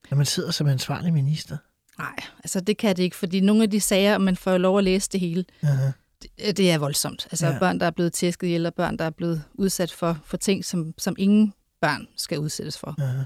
når 0.09 0.17
man 0.17 0.25
sidder 0.25 0.51
som 0.51 0.67
ansvarlig 0.67 1.13
minister? 1.13 1.57
Nej, 1.99 2.15
altså 2.43 2.59
det 2.59 2.77
kan 2.77 2.95
det 2.95 3.03
ikke, 3.03 3.15
fordi 3.15 3.39
nogle 3.39 3.63
af 3.63 3.69
de 3.69 3.79
sager, 3.81 4.17
man 4.17 4.35
får 4.35 4.57
lov 4.57 4.77
at 4.77 4.83
læse 4.83 5.09
det 5.11 5.19
hele, 5.19 5.45
Uh-huh. 5.63 5.69
det, 6.21 6.57
det 6.57 6.71
er 6.71 6.77
voldsomt. 6.77 7.27
Altså 7.31 7.45
Ja. 7.47 7.53
ja. 7.53 7.59
børn, 7.59 7.79
der 7.79 7.85
er 7.85 7.91
blevet 7.91 8.13
tæsket 8.13 8.47
ihjel, 8.47 8.65
og 8.65 8.73
børn, 8.73 8.97
der 8.97 9.05
er 9.05 9.09
blevet 9.09 9.43
udsat 9.53 9.91
for, 9.91 10.17
for 10.25 10.37
ting, 10.37 10.65
som, 10.65 10.93
som 10.97 11.15
ingen 11.17 11.53
børn 11.81 12.07
skal 12.17 12.39
udsættes 12.39 12.77
for. 12.79 12.95
Uh-huh. 12.99 13.25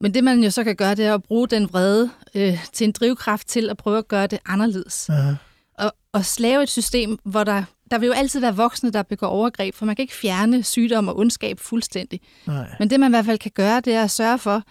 Men 0.00 0.14
det, 0.14 0.24
man 0.24 0.44
jo 0.44 0.50
så 0.50 0.64
kan 0.64 0.76
gøre, 0.76 0.94
det 0.94 1.04
er 1.04 1.14
at 1.14 1.22
bruge 1.22 1.48
den 1.48 1.68
vrede 1.72 2.10
øh, 2.34 2.66
til 2.72 2.84
en 2.84 2.92
drivkraft 2.92 3.46
til 3.48 3.70
at 3.70 3.76
prøve 3.76 3.98
at 3.98 4.08
gøre 4.08 4.26
det 4.26 4.38
anderledes. 4.46 5.10
Uh-huh. 5.10 5.34
Og, 5.78 5.92
og 6.12 6.24
slave 6.24 6.62
et 6.62 6.68
system, 6.68 7.18
hvor 7.24 7.44
der, 7.44 7.64
der 7.90 7.98
vil 7.98 8.06
jo 8.06 8.12
altid 8.12 8.40
være 8.40 8.56
voksne, 8.56 8.90
der 8.90 9.02
begår 9.02 9.26
overgreb, 9.26 9.74
for 9.74 9.86
man 9.86 9.96
kan 9.96 10.02
ikke 10.02 10.14
fjerne 10.14 10.62
sygdom 10.62 11.08
og 11.08 11.18
ondskab 11.18 11.60
fuldstændig. 11.60 12.20
Nej. 12.46 12.74
Men 12.78 12.90
det, 12.90 13.00
man 13.00 13.10
i 13.10 13.12
hvert 13.12 13.24
fald 13.24 13.38
kan 13.38 13.50
gøre, 13.54 13.80
det 13.80 13.94
er 13.94 14.02
at 14.04 14.10
sørge 14.10 14.38
for, 14.38 14.62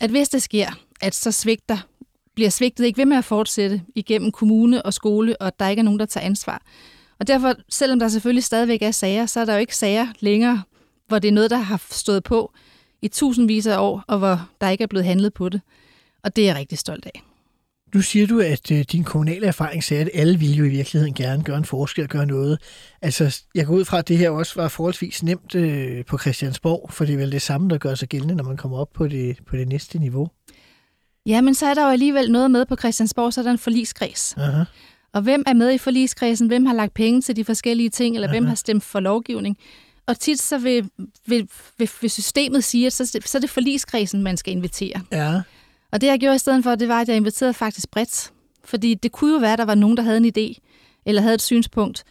at 0.00 0.10
hvis 0.10 0.28
det 0.28 0.42
sker, 0.42 0.78
at 1.00 1.14
så 1.14 1.32
svigter, 1.32 1.78
bliver 2.34 2.50
svigtet 2.50 2.84
ikke 2.84 2.98
ved 2.98 3.06
med 3.06 3.16
at 3.16 3.24
fortsætte 3.24 3.82
igennem 3.94 4.32
kommune 4.32 4.82
og 4.82 4.94
skole, 4.94 5.36
og 5.40 5.46
at 5.46 5.60
der 5.60 5.68
ikke 5.68 5.80
er 5.80 5.84
nogen, 5.84 6.00
der 6.00 6.06
tager 6.06 6.26
ansvar. 6.26 6.62
Og 7.18 7.26
derfor, 7.26 7.54
selvom 7.68 7.98
der 7.98 8.08
selvfølgelig 8.08 8.44
stadigvæk 8.44 8.82
er 8.82 8.90
sager, 8.90 9.26
så 9.26 9.40
er 9.40 9.44
der 9.44 9.52
jo 9.52 9.58
ikke 9.58 9.76
sager 9.76 10.06
længere, 10.20 10.62
hvor 11.08 11.18
det 11.18 11.28
er 11.28 11.32
noget, 11.32 11.50
der 11.50 11.56
har 11.56 11.82
stået 11.90 12.24
på 12.24 12.52
i 13.02 13.08
tusindvis 13.08 13.66
af 13.66 13.78
år, 13.78 14.04
og 14.08 14.18
hvor 14.18 14.48
der 14.60 14.68
ikke 14.68 14.82
er 14.82 14.88
blevet 14.88 15.06
handlet 15.06 15.34
på 15.34 15.48
det. 15.48 15.60
Og 16.24 16.36
det 16.36 16.42
er 16.42 16.46
jeg 16.46 16.56
rigtig 16.56 16.78
stolt 16.78 17.06
af. 17.06 17.22
Nu 17.94 18.02
siger 18.02 18.26
du, 18.26 18.40
at 18.40 18.70
øh, 18.70 18.84
din 18.92 19.04
kommunale 19.04 19.46
erfaring 19.46 19.84
sagde, 19.84 20.02
at 20.02 20.10
alle 20.14 20.38
ville 20.38 20.54
jo 20.54 20.64
i 20.64 20.68
virkeligheden 20.68 21.14
gerne 21.14 21.44
gøre 21.44 21.58
en 21.58 21.64
forskel 21.64 22.04
og 22.04 22.10
gøre 22.10 22.26
noget. 22.26 22.58
Altså, 23.02 23.42
jeg 23.54 23.66
går 23.66 23.74
ud 23.74 23.84
fra, 23.84 23.98
at 23.98 24.08
det 24.08 24.18
her 24.18 24.30
også 24.30 24.52
var 24.56 24.68
forholdsvis 24.68 25.22
nemt 25.22 25.54
øh, 25.54 26.04
på 26.04 26.18
Christiansborg, 26.18 26.92
for 26.92 27.04
det 27.04 27.12
er 27.12 27.16
vel 27.16 27.32
det 27.32 27.42
samme, 27.42 27.68
der 27.68 27.78
gør 27.78 27.94
sig 27.94 28.08
gældende, 28.08 28.34
når 28.34 28.44
man 28.44 28.56
kommer 28.56 28.78
op 28.78 28.92
på 28.92 29.08
det, 29.08 29.38
på 29.46 29.56
det 29.56 29.68
næste 29.68 29.98
niveau. 29.98 30.28
Ja, 31.26 31.40
men 31.40 31.54
så 31.54 31.66
er 31.66 31.74
der 31.74 31.82
jo 31.82 31.88
alligevel 31.88 32.30
noget 32.30 32.50
med 32.50 32.66
på 32.66 32.76
Christiansborg, 32.76 33.32
så 33.32 33.40
er 33.40 33.42
der 33.42 33.50
en 33.50 33.58
forligskreds. 33.58 34.34
Aha. 34.36 34.64
Og 35.12 35.22
hvem 35.22 35.42
er 35.46 35.52
med 35.52 35.72
i 35.72 35.78
forligskredsen? 35.78 36.46
Hvem 36.46 36.66
har 36.66 36.74
lagt 36.74 36.94
penge 36.94 37.20
til 37.20 37.36
de 37.36 37.44
forskellige 37.44 37.90
ting? 37.90 38.14
Eller 38.14 38.28
hvem 38.28 38.44
Aha. 38.44 38.48
har 38.48 38.54
stemt 38.54 38.84
for 38.84 39.00
lovgivning? 39.00 39.58
Og 40.06 40.18
tit 40.20 40.42
så 40.42 40.58
vil, 40.58 40.90
vil, 41.26 41.48
vil, 41.78 41.90
vil 42.00 42.10
systemet 42.10 42.64
sige, 42.64 42.86
at 42.86 42.92
så, 42.92 43.06
så 43.24 43.38
er 43.38 43.40
det 43.40 43.50
forligskredsen, 43.50 44.22
man 44.22 44.36
skal 44.36 44.52
invitere. 44.52 45.00
Ja, 45.12 45.40
Og 45.92 46.00
det 46.00 46.06
jeg 46.06 46.18
gjorde 46.18 46.34
i 46.34 46.38
stedet 46.38 46.64
for, 46.64 46.74
det 46.74 46.88
var, 46.88 47.00
at 47.00 47.08
jeg 47.08 47.16
inviterede 47.16 47.54
faktisk 47.54 47.90
bredt. 47.90 48.30
Fordi 48.64 48.94
det 48.94 49.12
kunne 49.12 49.32
jo 49.32 49.38
være, 49.38 49.52
at 49.52 49.58
der 49.58 49.64
var 49.64 49.74
nogen, 49.74 49.96
der 49.96 50.02
havde 50.02 50.16
en 50.16 50.32
idé, 50.38 50.60
eller 51.06 51.22
havde 51.22 51.34
et 51.34 51.42
synspunkt, 51.42 52.04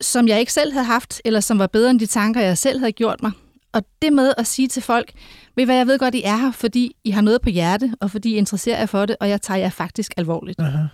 som 0.00 0.28
jeg 0.28 0.40
ikke 0.40 0.52
selv 0.52 0.72
havde 0.72 0.86
haft, 0.86 1.20
eller 1.24 1.40
som 1.40 1.58
var 1.58 1.66
bedre 1.66 1.90
end 1.90 2.00
de 2.00 2.06
tanker, 2.06 2.40
jeg 2.40 2.58
selv 2.58 2.78
havde 2.78 2.92
gjort 2.92 3.22
mig. 3.22 3.32
Og 3.72 3.82
det 4.02 4.12
med 4.12 4.32
at 4.38 4.46
sige 4.46 4.68
til 4.68 4.82
folk, 4.82 5.12
ved 5.56 5.64
hvad, 5.64 5.76
jeg 5.76 5.86
ved 5.86 5.98
godt, 5.98 6.14
I 6.14 6.22
er 6.24 6.36
her, 6.36 6.52
fordi 6.52 6.96
I 7.04 7.10
har 7.10 7.20
noget 7.20 7.40
på 7.40 7.50
hjerte, 7.50 7.94
og 8.00 8.10
fordi 8.10 8.30
I 8.34 8.36
interesserer 8.36 8.78
jer 8.78 8.86
for 8.86 9.06
det, 9.06 9.16
og 9.20 9.28
jeg 9.28 9.42
tager 9.42 9.58
jer 9.58 9.70
faktisk 9.70 10.14
alvorligt. 10.16 10.60
aha. 10.60 10.84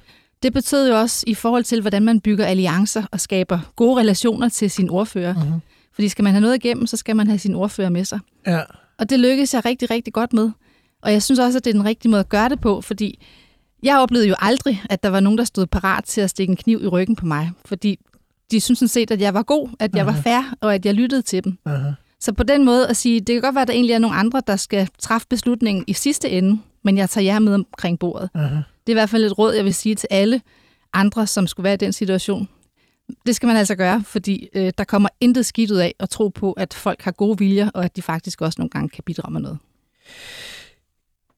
Det 0.43 0.53
betød 0.53 0.89
jo 0.89 0.99
også 1.01 1.25
i 1.27 1.35
forhold 1.35 1.65
til, 1.65 1.81
hvordan 1.81 2.03
man 2.05 2.21
bygger 2.21 2.47
alliancer 2.47 3.03
og 3.11 3.21
skaber 3.21 3.59
gode 3.77 4.01
relationer 4.01 4.49
til 4.49 4.71
sin 4.71 4.91
ordfører. 4.91 5.35
Mhm. 5.35 5.61
Fordi 5.95 6.09
skal 6.09 6.23
man 6.23 6.33
have 6.33 6.41
noget 6.41 6.55
igennem, 6.55 6.87
så 6.87 6.97
skal 6.97 7.17
man 7.17 7.27
have 7.27 7.39
sin 7.39 7.55
ordfører 7.55 7.89
med 7.91 8.05
sig. 8.05 8.19
ja. 8.47 8.61
Og 8.99 9.11
det 9.11 9.21
lykkedes 9.21 9.55
jeg 9.55 9.65
rigtig, 9.65 9.91
rigtig 9.91 10.13
godt 10.13 10.33
med. 10.33 10.51
Og 11.03 11.13
jeg 11.13 11.23
synes 11.23 11.39
også, 11.39 11.59
at 11.59 11.65
det 11.65 11.71
er 11.71 11.75
den 11.75 11.85
rigtige 11.85 12.11
måde 12.11 12.21
at 12.21 12.29
gøre 12.29 12.49
det 12.49 12.61
på, 12.61 12.81
fordi 12.81 13.19
jeg 13.83 13.99
oplevede 13.99 14.29
jo 14.29 14.35
aldrig, 14.39 14.83
at 14.91 15.03
der 15.03 15.09
var 15.09 15.21
nogen, 15.21 15.39
der 15.39 15.45
stod 15.45 15.67
parat 15.67 16.05
til 16.05 16.21
at 16.21 16.31
stikke 16.31 16.51
en 16.51 16.57
kniv 16.57 16.81
i 16.83 16.87
ryggen 16.87 17.17
på 17.17 17.27
mig. 17.27 17.51
Fordi 17.65 17.99
de 18.51 18.61
synes 18.61 18.79
sådan 18.79 18.89
set, 18.89 19.11
at 19.11 19.21
jeg 19.21 19.35
var 19.35 19.43
god, 19.43 19.69
at 19.79 19.95
jeg 19.97 20.07
var 20.07 20.13
fair, 20.13 20.55
og 20.61 20.75
at 20.75 20.87
jeg 20.87 20.95
lyttede 20.95 21.23
til 21.23 21.45
dem. 21.45 21.59
Aha. 21.67 21.91
Så 22.21 22.33
på 22.33 22.43
den 22.43 22.65
måde 22.65 22.89
at 22.89 22.97
sige, 22.97 23.21
det 23.21 23.35
kan 23.35 23.43
godt 23.43 23.55
være, 23.55 23.63
at 23.63 23.69
der 23.69 23.75
egentlig 23.75 23.93
er 23.95 23.99
nogle 23.99 24.17
andre, 24.17 24.43
der 24.47 24.57
skal 24.57 24.89
træffe 24.99 25.27
beslutningen 25.31 25.85
i 25.87 25.93
sidste 25.93 26.31
ende, 26.31 26.61
men 26.83 26.99
jeg 26.99 27.11
tager 27.11 27.25
jer 27.25 27.39
med 27.39 27.55
omkring 27.55 27.99
bordet. 27.99 28.31
Aha. 28.35 28.55
Det 28.55 28.63
er 28.87 28.91
i 28.91 28.93
hvert 28.93 29.11
fald 29.11 29.25
et 29.25 29.39
råd, 29.39 29.55
jeg 29.55 29.65
vil 29.65 29.75
sige 29.75 29.95
til 29.95 30.09
alle 30.11 30.41
andre, 30.93 31.27
som 31.27 31.47
skulle 31.47 31.65
være 31.65 31.75
i 31.75 31.77
den 31.77 31.93
situation. 31.93 32.49
Det 33.27 33.37
skal 33.37 33.47
man 33.47 33.57
altså 33.57 33.75
gøre, 33.75 34.03
fordi 34.07 34.49
øh, 34.55 34.73
der 34.79 34.85
kommer 34.85 35.09
intet 35.21 35.47
skidt 35.47 35.71
ud 35.71 35.77
af 35.77 35.95
at 35.99 36.11
tro 36.11 36.29
på, 36.29 36.53
at 36.53 36.75
folk 36.75 37.03
har 37.03 37.11
gode 37.11 37.39
viljer, 37.39 37.71
og 37.75 37.85
at 37.85 37.97
de 37.97 38.03
faktisk 38.03 38.43
også 38.43 38.61
nogle 38.61 38.71
gange 38.71 38.89
kan 38.89 39.05
bidrage 39.07 39.33
med 39.33 39.41
noget. 39.41 39.59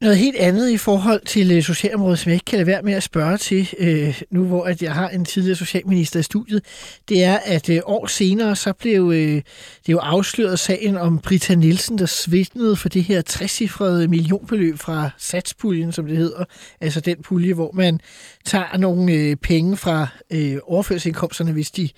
Noget 0.01 0.17
helt 0.17 0.37
andet 0.37 0.71
i 0.71 0.77
forhold 0.77 1.27
til 1.27 1.57
øh, 1.57 1.63
socialområdet, 1.63 2.19
som 2.19 2.31
jeg 2.31 2.35
ikke 2.35 2.45
kan 2.45 2.57
lade 2.59 2.67
være 2.67 2.83
med 2.83 2.93
at 2.93 3.03
spørge 3.03 3.37
til, 3.37 3.75
øh, 3.79 4.23
nu 4.31 4.45
hvor 4.45 4.65
at 4.65 4.83
jeg 4.83 4.95
har 4.95 5.09
en 5.09 5.25
tidligere 5.25 5.57
socialminister 5.57 6.21
i 6.21 6.23
studiet, 6.23 6.65
det 7.09 7.25
er, 7.25 7.39
at 7.45 7.69
øh, 7.69 7.81
år 7.85 8.07
senere, 8.07 8.57
så 8.57 8.73
blev 8.73 9.11
øh, 9.15 9.43
det 9.87 9.93
jo 9.93 9.99
afsløret 9.99 10.59
sagen 10.59 10.97
om 10.97 11.19
Brita 11.19 11.55
Nielsen, 11.55 11.99
der 11.99 12.07
svindlede 12.07 12.77
for 12.77 12.89
det 12.89 13.05
her 13.05 13.23
60-cifrede 13.31 14.07
millionbeløb 14.07 14.79
fra 14.79 15.11
satspuljen, 15.19 15.93
som 15.93 16.07
det 16.07 16.17
hedder. 16.17 16.45
Altså 16.81 17.01
den 17.01 17.23
pulje, 17.23 17.55
hvor 17.55 17.71
man 17.75 18.01
tager 18.45 18.77
nogle 18.77 19.13
øh, 19.13 19.37
penge 19.37 19.77
fra 19.77 20.07
øh, 20.31 20.57
overførselsindkomsterne, 20.63 21.53
hvis 21.53 21.71
de 21.71 21.89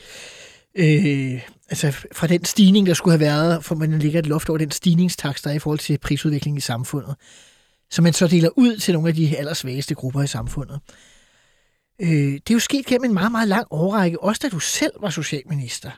øh, 0.74 1.40
altså 1.70 1.92
fra 2.12 2.26
den 2.26 2.44
stigning, 2.44 2.86
der 2.86 2.94
skulle 2.94 3.12
have 3.12 3.26
været, 3.26 3.64
for 3.64 3.74
man 3.74 3.98
ligger 3.98 4.18
et 4.18 4.26
loft 4.26 4.48
over 4.48 4.58
den 4.58 4.70
stigningstaks, 4.70 5.42
der 5.42 5.50
er 5.50 5.54
i 5.54 5.58
forhold 5.58 5.78
til 5.78 5.98
prisudviklingen 5.98 6.58
i 6.58 6.60
samfundet 6.60 7.14
som 7.90 8.02
man 8.02 8.12
så 8.12 8.26
deler 8.26 8.50
ud 8.56 8.76
til 8.76 8.94
nogle 8.94 9.08
af 9.08 9.14
de 9.14 9.36
allersvageste 9.36 9.94
grupper 9.94 10.22
i 10.22 10.26
samfundet. 10.26 10.80
Øh, 12.00 12.08
det 12.08 12.50
er 12.50 12.54
jo 12.54 12.58
sket 12.58 12.86
gennem 12.86 13.04
en 13.04 13.14
meget, 13.14 13.32
meget 13.32 13.48
lang 13.48 13.66
årrække, 13.70 14.22
også 14.22 14.40
da 14.42 14.48
du 14.48 14.58
selv 14.58 14.92
var 15.00 15.10
socialminister. 15.10 15.90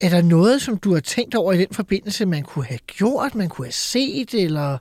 Er 0.00 0.08
der 0.08 0.22
noget, 0.22 0.62
som 0.62 0.78
du 0.78 0.94
har 0.94 1.00
tænkt 1.00 1.34
over 1.34 1.52
i 1.52 1.58
den 1.58 1.68
forbindelse, 1.72 2.26
man 2.26 2.42
kunne 2.42 2.64
have 2.64 2.78
gjort, 2.78 3.34
man 3.34 3.48
kunne 3.48 3.66
have 3.66 3.72
set, 3.72 4.34
eller, 4.34 4.78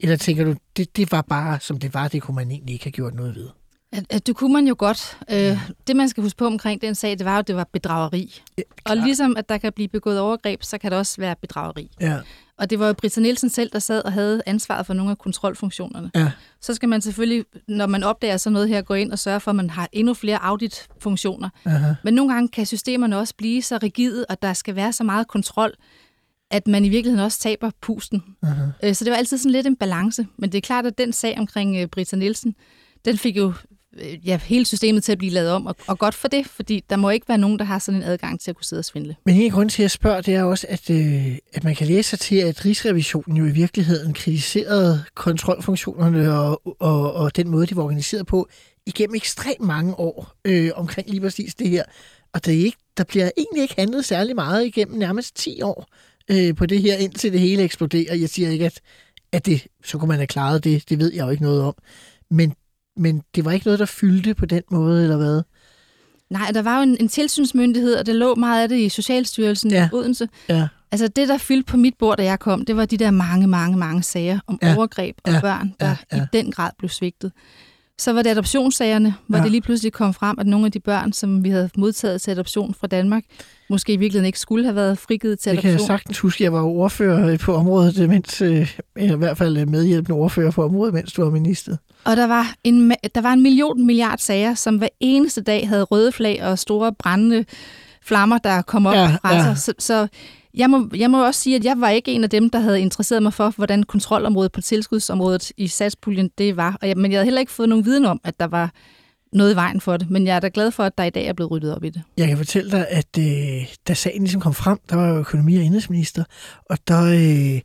eller 0.00 0.16
tænker 0.16 0.44
du, 0.44 0.54
det, 0.76 0.96
det 0.96 1.12
var 1.12 1.22
bare, 1.22 1.60
som 1.60 1.78
det 1.78 1.94
var, 1.94 2.08
det 2.08 2.22
kunne 2.22 2.34
man 2.34 2.50
egentlig 2.50 2.72
ikke 2.72 2.84
have 2.84 2.92
gjort 2.92 3.14
noget 3.14 3.34
ved? 3.34 3.48
Det 4.26 4.36
kunne 4.36 4.52
man 4.52 4.66
jo 4.66 4.74
godt. 4.78 5.18
Øh, 5.30 5.70
det, 5.86 5.96
man 5.96 6.08
skal 6.08 6.22
huske 6.22 6.36
på 6.36 6.46
omkring 6.46 6.82
den 6.82 6.94
sag, 6.94 7.18
det 7.18 7.24
var 7.24 7.32
jo, 7.32 7.38
at 7.38 7.48
det 7.48 7.56
var 7.56 7.68
bedrageri. 7.72 8.42
Og 8.84 8.96
ligesom 8.96 9.36
at 9.36 9.48
der 9.48 9.58
kan 9.58 9.72
blive 9.72 9.88
begået 9.88 10.20
overgreb, 10.20 10.62
så 10.62 10.78
kan 10.78 10.90
det 10.90 10.98
også 10.98 11.20
være 11.20 11.36
bedrageri. 11.40 11.90
Ja, 12.00 12.18
Og 12.62 12.70
det 12.70 12.78
var 12.78 12.86
jo 12.86 12.92
Britta 12.92 13.20
Nielsen 13.20 13.48
selv, 13.50 13.70
der 13.72 13.78
sad 13.78 14.04
og 14.04 14.12
havde 14.12 14.42
ansvaret 14.46 14.86
for 14.86 14.94
nogle 14.94 15.10
af 15.10 15.18
kontrolfunktionerne. 15.18 16.10
ja, 16.14 16.30
Så 16.60 16.74
skal 16.74 16.88
man 16.88 17.00
selvfølgelig, 17.00 17.44
når 17.68 17.86
man 17.86 18.02
opdager 18.02 18.36
sådan 18.36 18.52
noget 18.52 18.68
her, 18.68 18.82
gå 18.82 18.94
ind 18.94 19.12
og 19.12 19.18
sørge 19.18 19.40
for, 19.40 19.50
at 19.50 19.56
man 19.56 19.70
har 19.70 19.88
endnu 19.92 20.14
flere 20.14 20.38
auditfunktioner. 20.42 21.48
aha, 21.64 21.94
Men 22.04 22.14
nogle 22.14 22.32
gange 22.34 22.48
kan 22.48 22.66
systemerne 22.66 23.18
også 23.18 23.34
blive 23.38 23.62
så 23.62 23.78
rigide, 23.82 24.26
og 24.28 24.42
der 24.42 24.52
skal 24.52 24.76
være 24.76 24.92
så 24.92 25.04
meget 25.04 25.28
kontrol, 25.28 25.72
at 26.50 26.66
man 26.68 26.84
i 26.84 26.88
virkeligheden 26.88 27.24
også 27.24 27.38
taber 27.38 27.70
pusten. 27.80 28.22
aha. 28.42 28.64
Øh, 28.84 28.94
Så 28.94 29.04
det 29.04 29.10
var 29.10 29.16
altid 29.16 29.38
sådan 29.38 29.52
lidt 29.52 29.66
en 29.66 29.76
balance. 29.76 30.26
Men 30.38 30.52
det 30.52 30.58
er 30.58 30.62
klart, 30.62 30.86
at 30.86 30.98
den 30.98 31.12
sag 31.12 31.38
omkring 31.38 31.76
øh, 31.76 31.86
Britta 31.86 32.16
Nielsen, 32.16 32.54
den 33.04 33.18
fik 33.18 33.36
jo 33.36 33.52
Øh, 34.00 34.28
ja, 34.28 34.38
hele 34.44 34.66
systemet 34.66 35.04
til 35.04 35.12
at 35.12 35.18
blive 35.18 35.32
lavet 35.32 35.50
om, 35.50 35.66
og, 35.66 35.76
og 35.86 35.98
godt 35.98 36.14
for 36.14 36.28
det, 36.28 36.46
fordi 36.46 36.84
der 36.90 36.96
må 36.96 37.10
ikke 37.10 37.28
være 37.28 37.38
nogen, 37.38 37.58
der 37.58 37.64
har 37.64 37.78
sådan 37.78 38.02
en 38.02 38.08
adgang 38.08 38.40
til 38.40 38.50
at 38.50 38.56
kunne 38.56 38.64
sidde 38.64 38.80
og 38.80 38.84
svindle. 38.84 39.16
Men 39.26 39.34
en 39.34 39.50
grund 39.50 39.70
til, 39.70 39.82
at 39.82 39.84
jeg 39.84 39.90
spørger, 39.90 40.20
det 40.20 40.34
er 40.34 40.42
også, 40.42 40.66
at, 40.70 40.90
øh, 40.90 41.38
at 41.52 41.64
man 41.64 41.74
kan 41.74 41.86
læse 41.86 42.10
sig 42.10 42.18
til, 42.18 42.36
at 42.36 42.64
Rigsrevisionen 42.64 43.36
jo 43.36 43.46
i 43.46 43.50
virkeligheden 43.50 44.14
kritiserede 44.14 45.04
kontrolfunktionerne 45.14 46.38
og, 46.38 46.62
og, 46.80 47.12
og 47.12 47.36
den 47.36 47.48
måde, 47.48 47.66
de 47.66 47.76
var 47.76 47.82
organiseret 47.82 48.26
på 48.26 48.48
igennem 48.86 49.14
ekstremt 49.14 49.60
mange 49.60 49.94
år 49.98 50.32
øh, 50.44 50.70
omkring 50.74 51.10
lige 51.10 51.20
præcis 51.20 51.54
det 51.54 51.68
her. 51.68 51.84
Og 52.32 52.44
det 52.44 52.54
er 52.54 52.64
ikke, 52.64 52.78
der 52.96 53.04
bliver 53.04 53.30
egentlig 53.36 53.62
ikke 53.62 53.74
handlet 53.78 54.04
særlig 54.04 54.34
meget 54.34 54.66
igennem 54.66 54.98
nærmest 54.98 55.36
10 55.36 55.62
år 55.62 55.86
øh, 56.30 56.54
på 56.54 56.66
det 56.66 56.82
her, 56.82 56.96
indtil 56.96 57.32
det 57.32 57.40
hele 57.40 57.62
eksploderer. 57.62 58.14
Jeg 58.14 58.28
siger 58.28 58.50
ikke, 58.50 58.66
at, 58.66 58.80
at 59.32 59.46
det, 59.46 59.66
så 59.84 59.98
kunne 59.98 60.08
man 60.08 60.18
have 60.18 60.26
klaret 60.26 60.64
det. 60.64 60.88
Det 60.88 60.98
ved 60.98 61.12
jeg 61.12 61.24
jo 61.24 61.30
ikke 61.30 61.42
noget 61.42 61.62
om. 61.62 61.74
Men, 62.30 62.54
men 62.96 63.22
det 63.34 63.44
var 63.44 63.50
ikke 63.52 63.66
noget, 63.66 63.78
der 63.78 63.86
fyldte 63.86 64.34
på 64.34 64.46
den 64.46 64.62
måde, 64.70 65.02
eller 65.02 65.16
hvad? 65.16 65.42
Nej, 66.30 66.50
der 66.54 66.62
var 66.62 66.76
jo 66.76 66.82
en, 66.82 66.96
en 67.00 67.08
tilsynsmyndighed, 67.08 67.94
og 67.96 68.06
det 68.06 68.14
lå 68.14 68.34
meget 68.34 68.62
af 68.62 68.68
det 68.68 68.76
i 68.78 68.88
Socialstyrelsen 68.88 69.70
Ja. 69.70 69.84
i 69.92 69.94
Odense. 69.96 70.28
Ja, 70.48 70.68
Altså 70.92 71.08
det, 71.08 71.28
der 71.28 71.38
fyldte 71.38 71.70
på 71.70 71.76
mit 71.76 71.94
bord, 71.98 72.16
da 72.18 72.24
jeg 72.24 72.38
kom, 72.38 72.64
det 72.64 72.76
var 72.76 72.84
de 72.86 72.96
der 72.96 73.10
mange, 73.10 73.46
mange, 73.46 73.78
mange 73.78 74.02
sager 74.02 74.38
om 74.46 74.58
Ja. 74.62 74.76
overgreb 74.76 75.16
og 75.24 75.32
Ja. 75.32 75.40
børn, 75.40 75.74
der 75.80 75.86
ja. 75.86 75.96
Ja. 76.12 76.22
i 76.22 76.26
den 76.32 76.50
grad 76.52 76.70
blev 76.78 76.88
svigtet. 76.88 77.32
Så 78.00 78.12
var 78.12 78.22
det 78.22 78.30
adoptionssagerne, 78.30 79.14
hvor 79.26 79.38
Ja. 79.38 79.42
det 79.44 79.50
lige 79.50 79.60
pludselig 79.60 79.92
kom 79.92 80.14
frem, 80.14 80.36
at 80.38 80.46
nogle 80.46 80.66
af 80.66 80.72
de 80.72 80.80
børn, 80.80 81.12
som 81.12 81.44
vi 81.44 81.48
havde 81.50 81.70
modtaget 81.76 82.22
til 82.22 82.30
adoption 82.30 82.74
fra 82.74 82.86
Danmark, 82.86 83.22
måske 83.70 83.92
i 83.92 83.96
virkeligheden 83.96 84.26
ikke 84.26 84.38
skulle 84.38 84.64
have 84.64 84.76
været 84.76 84.98
frigivet 84.98 85.38
til 85.38 85.52
Det 85.52 85.60
kan 85.60 85.68
jeg 85.68 85.74
adoption. 85.74 85.86
sagtens 85.86 86.18
huske. 86.18 86.44
Jeg 86.44 86.52
var 86.52 86.62
ordfører 86.62 87.36
på 87.38 87.54
området, 87.54 88.08
mens, 88.08 88.42
øh, 88.42 88.76
eller 88.96 89.14
i 89.14 89.18
hvert 89.18 89.38
fald 89.38 89.66
medhjælpende 89.66 90.18
ordfører 90.18 90.50
på 90.50 90.64
området, 90.64 90.94
mens 90.94 91.12
du 91.12 91.22
var 91.24 91.30
minister. 91.30 91.76
Og 92.04 92.16
der 92.16 92.26
var, 92.26 92.54
en, 92.64 92.92
der 93.14 93.20
var 93.20 93.32
en 93.32 93.42
million 93.42 93.86
milliard 93.86 94.18
sager, 94.18 94.54
som 94.54 94.76
hver 94.76 94.88
eneste 95.00 95.40
dag 95.42 95.68
havde 95.68 95.82
røde 95.82 96.12
flag 96.12 96.42
og 96.44 96.58
store 96.58 96.92
brændende 96.98 97.44
flammer, 98.04 98.38
der 98.38 98.62
kom 98.62 98.86
op 98.86 98.94
Ja, 98.94 99.16
fra 99.22 99.34
ja. 99.34 99.42
sig. 99.42 99.58
Så, 99.58 99.72
så 99.78 100.08
jeg, 100.54 100.70
må, 100.70 100.88
jeg 100.96 101.10
må 101.10 101.26
også 101.26 101.40
sige, 101.40 101.56
at 101.56 101.64
jeg 101.64 101.74
var 101.80 101.88
ikke 101.88 102.12
en 102.12 102.24
af 102.24 102.30
dem, 102.30 102.50
der 102.50 102.58
havde 102.58 102.80
interesseret 102.80 103.22
mig 103.22 103.34
for, 103.34 103.50
hvordan 103.56 103.82
kontrolområdet 103.82 104.52
på 104.52 104.60
tilskudsområdet 104.60 105.52
i 105.56 105.68
satspuljen 105.68 106.30
det 106.38 106.56
var. 106.56 106.78
Og 106.82 106.88
jeg, 106.88 106.96
men 106.96 107.10
jeg 107.12 107.18
havde 107.18 107.24
heller 107.24 107.40
ikke 107.40 107.52
fået 107.52 107.68
nogen 107.68 107.84
viden 107.84 108.04
om, 108.04 108.20
at 108.24 108.40
der 108.40 108.46
var 108.46 108.70
noget 109.32 109.52
i 109.52 109.56
vejen 109.56 109.80
for 109.80 109.96
det. 109.96 110.10
Men 110.10 110.26
jeg 110.26 110.36
er 110.36 110.40
da 110.40 110.50
glad 110.54 110.70
for, 110.70 110.84
at 110.84 110.98
der 110.98 111.04
i 111.04 111.10
dag 111.10 111.26
er 111.26 111.32
blevet 111.32 111.50
ryddet 111.50 111.74
op 111.76 111.84
i 111.84 111.88
det. 111.90 112.02
Jeg 112.16 112.28
kan 112.28 112.36
fortælle 112.36 112.70
dig, 112.70 112.86
at 112.88 113.18
øh, 113.18 113.66
da 113.88 113.94
sagen 113.94 114.22
ligesom 114.22 114.40
kom 114.40 114.54
frem, 114.54 114.78
der 114.90 114.96
var 114.96 115.08
jo 115.08 115.18
økonomi- 115.18 115.56
og 115.56 115.62
indrigsminister, 115.62 116.24
og 116.70 116.78
der 116.88 117.02
øh, 117.04 117.60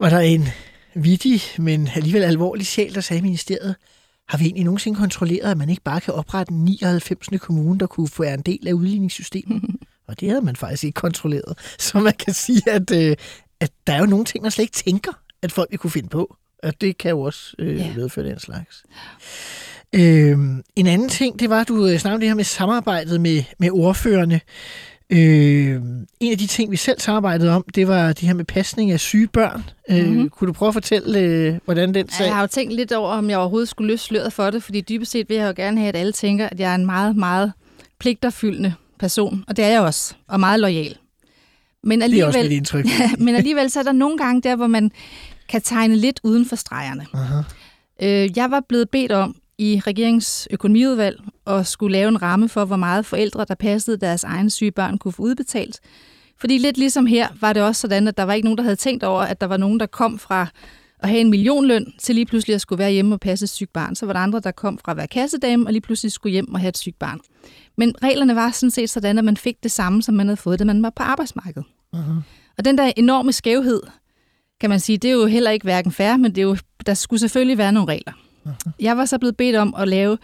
var 0.00 0.10
der 0.10 0.18
en 0.20 0.48
vittig, 0.94 1.40
men 1.58 1.88
alligevel 1.94 2.22
alvorlig 2.22 2.66
sjæl, 2.66 2.94
der 2.94 3.00
sagde 3.00 3.18
i 3.18 3.22
ministeriet, 3.22 3.74
har 4.28 4.38
vi 4.38 4.44
egentlig 4.44 4.64
nogensinde 4.64 4.98
kontrolleret, 4.98 5.50
at 5.50 5.56
man 5.58 5.68
ikke 5.70 5.82
bare 5.82 6.00
kan 6.00 6.14
oprette 6.14 6.52
en 6.52 6.64
99. 6.64 7.28
kommune, 7.40 7.78
der 7.78 7.86
kunne 7.86 8.08
få 8.08 8.22
være 8.22 8.34
en 8.34 8.40
del 8.42 8.68
af 8.68 8.72
udligningssystemet? 8.72 9.62
og 10.08 10.20
det 10.20 10.28
havde 10.28 10.42
man 10.42 10.56
faktisk 10.56 10.84
ikke 10.84 10.96
kontrolleret. 10.96 11.58
Så 11.78 11.98
man 11.98 12.12
kan 12.26 12.34
sige, 12.34 12.70
at, 12.70 12.90
øh, 12.90 13.16
at 13.60 13.70
der 13.86 13.92
er 13.92 13.98
jo 13.98 14.06
nogle 14.06 14.24
ting, 14.24 14.42
man 14.42 14.50
slet 14.50 14.62
ikke 14.62 14.74
tænker, 14.76 15.12
at 15.42 15.52
folk 15.52 15.70
vil 15.70 15.78
kunne 15.78 15.90
finde 15.90 16.08
på. 16.08 16.36
Og 16.62 16.80
det 16.80 16.98
kan 16.98 17.10
jo 17.10 17.20
også 17.20 17.54
øh, 17.58 17.76
Ja. 17.76 17.92
medføre 17.96 18.24
den 18.28 18.38
slags. 18.38 18.84
Øh, 19.92 20.38
en 20.76 20.86
anden 20.86 21.08
ting, 21.08 21.38
det 21.38 21.50
var, 21.50 21.60
at 21.60 21.68
du 21.68 21.86
øh, 21.86 21.98
snakkede 21.98 22.14
om 22.14 22.20
det 22.20 22.28
her 22.28 22.34
med 22.34 22.44
samarbejdet 22.44 23.20
med, 23.20 23.42
med 23.58 23.70
ordførerne. 23.72 24.40
Øh, 25.10 25.80
en 26.20 26.32
af 26.32 26.38
de 26.38 26.46
ting, 26.46 26.70
vi 26.70 26.76
selv 26.76 27.00
samarbejdede 27.00 27.50
om, 27.50 27.64
det 27.74 27.88
var 27.88 28.08
det 28.12 28.18
her 28.28 28.34
med 28.34 28.44
pasning 28.44 28.90
af 28.90 29.00
syge 29.00 29.26
børn. 29.26 29.64
Øh, 29.90 30.08
Mhm. 30.08 30.28
kunne 30.28 30.48
du 30.48 30.52
prøve 30.52 30.68
at 30.68 30.74
fortælle, 30.74 31.18
øh, 31.18 31.54
hvordan 31.64 31.94
den 31.94 32.06
Ja, 32.06 32.16
sag... 32.16 32.24
jeg 32.26 32.34
har 32.34 32.40
jo 32.40 32.46
tænkt 32.46 32.72
lidt 32.74 32.92
over, 32.92 33.10
om 33.12 33.30
jeg 33.30 33.38
overhovedet 33.38 33.68
skulle 33.68 33.92
løse 33.92 34.04
sløret 34.04 34.32
for 34.32 34.50
det, 34.50 34.62
fordi 34.62 34.80
dybest 34.80 35.12
set 35.12 35.28
vil 35.28 35.36
jeg 35.36 35.46
jo 35.48 35.52
gerne 35.62 35.78
have, 35.80 35.88
at 35.88 35.96
alle 35.96 36.12
tænker, 36.12 36.48
at 36.48 36.60
jeg 36.60 36.70
er 36.70 36.74
en 36.74 36.86
meget, 36.86 37.16
meget 37.16 37.52
pligterfyldende 37.98 38.74
person, 38.98 39.44
og 39.48 39.56
det 39.56 39.64
er 39.64 39.68
jeg 39.68 39.80
også, 39.80 40.14
og 40.28 40.40
meget 40.40 40.60
lojal. 40.60 40.96
Men 41.82 41.98
det 41.98 42.02
er 42.02 42.04
alligevel, 42.04 42.26
også 42.26 42.38
mit 42.42 42.52
indtryk. 42.52 42.84
Ja, 43.00 43.10
men 43.18 43.34
alligevel 43.34 43.70
så 43.70 43.78
er 43.78 43.82
der 43.84 43.92
nogle 43.92 44.18
gange 44.18 44.42
der, 44.42 44.56
hvor 44.56 44.66
man 44.66 44.90
kan 45.48 45.62
tegne 45.62 45.96
lidt 45.96 46.20
uden 46.22 46.46
for 46.46 46.56
stregerne. 46.56 47.06
Aha. 47.14 47.42
Øh, 48.02 48.36
jeg 48.38 48.50
var 48.50 48.62
blevet 48.68 48.90
bedt 48.90 49.12
om 49.12 49.36
i 49.58 49.82
regeringens 49.86 50.48
økonomiudvalg 50.50 51.20
og 51.44 51.66
skulle 51.66 51.92
lave 51.92 52.08
en 52.08 52.22
ramme 52.22 52.48
for, 52.48 52.64
hvor 52.64 52.76
meget 52.76 53.06
forældre, 53.06 53.44
der 53.48 53.54
passede 53.54 53.96
deres 53.96 54.24
egne 54.24 54.50
syge 54.50 54.70
børn, 54.70 54.98
kunne 54.98 55.12
få 55.12 55.22
udbetalt. 55.22 55.80
Fordi 56.38 56.58
lidt 56.58 56.78
ligesom 56.78 57.06
her 57.06 57.28
var 57.40 57.52
det 57.52 57.62
også 57.62 57.80
sådan, 57.80 58.08
at 58.08 58.16
der 58.16 58.22
var 58.22 58.32
ikke 58.32 58.46
nogen, 58.46 58.58
der 58.58 58.64
havde 58.64 58.76
tænkt 58.76 59.04
over, 59.04 59.22
at 59.22 59.40
der 59.40 59.46
var 59.46 59.56
nogen, 59.56 59.80
der 59.80 59.86
kom 59.86 60.18
fra 60.18 60.46
at 60.98 61.08
have 61.08 61.20
en 61.20 61.30
millionløn 61.30 61.92
til 61.98 62.14
lige 62.14 62.26
pludselig 62.26 62.54
at 62.54 62.60
skulle 62.60 62.78
være 62.78 62.90
hjemme 62.90 63.14
og 63.14 63.20
passe 63.20 63.44
et 63.44 63.48
sygt 63.50 63.72
barn. 63.72 63.94
Så 63.94 64.06
var 64.06 64.12
der 64.12 64.20
andre, 64.20 64.40
der 64.40 64.50
kom 64.50 64.78
fra 64.78 64.92
at 64.92 64.96
være 64.96 65.06
kassedame 65.06 65.66
og 65.66 65.72
lige 65.72 65.80
pludselig 65.80 66.12
skulle 66.12 66.32
hjem 66.32 66.54
og 66.54 66.60
have 66.60 66.68
et 66.68 66.78
sygt 66.78 66.98
barn. 66.98 67.20
Men 67.76 67.94
reglerne 68.02 68.34
var 68.34 68.50
sådan 68.50 68.70
set 68.70 68.90
sådan, 68.90 69.18
at 69.18 69.24
man 69.24 69.36
fik 69.36 69.62
det 69.62 69.70
samme, 69.70 70.02
som 70.02 70.14
man 70.14 70.26
havde 70.26 70.36
fået, 70.36 70.58
da 70.58 70.64
man 70.64 70.82
var 70.82 70.90
på 70.90 71.02
arbejdsmarkedet. 71.02 71.64
Uh-huh. 71.96 72.22
Og 72.58 72.64
den 72.64 72.78
der 72.78 72.92
enorme 72.96 73.32
skævhed, 73.32 73.82
kan 74.60 74.70
man 74.70 74.80
sige, 74.80 74.98
det 74.98 75.08
er 75.08 75.14
jo 75.14 75.26
heller 75.26 75.50
ikke 75.50 75.64
hverken 75.64 75.92
fair, 75.92 76.16
men 76.16 76.34
det 76.34 76.38
er 76.38 76.42
jo, 76.42 76.56
der 76.86 76.94
skulle 76.94 77.20
selvfølgelig 77.20 77.58
være 77.58 77.72
nogle 77.72 77.92
regler. 77.92 78.12
Jeg 78.80 78.96
var 78.96 79.04
så 79.04 79.18
blevet 79.18 79.36
bedt 79.36 79.56
om 79.56 79.74
at 79.78 79.88
lave 79.88 80.18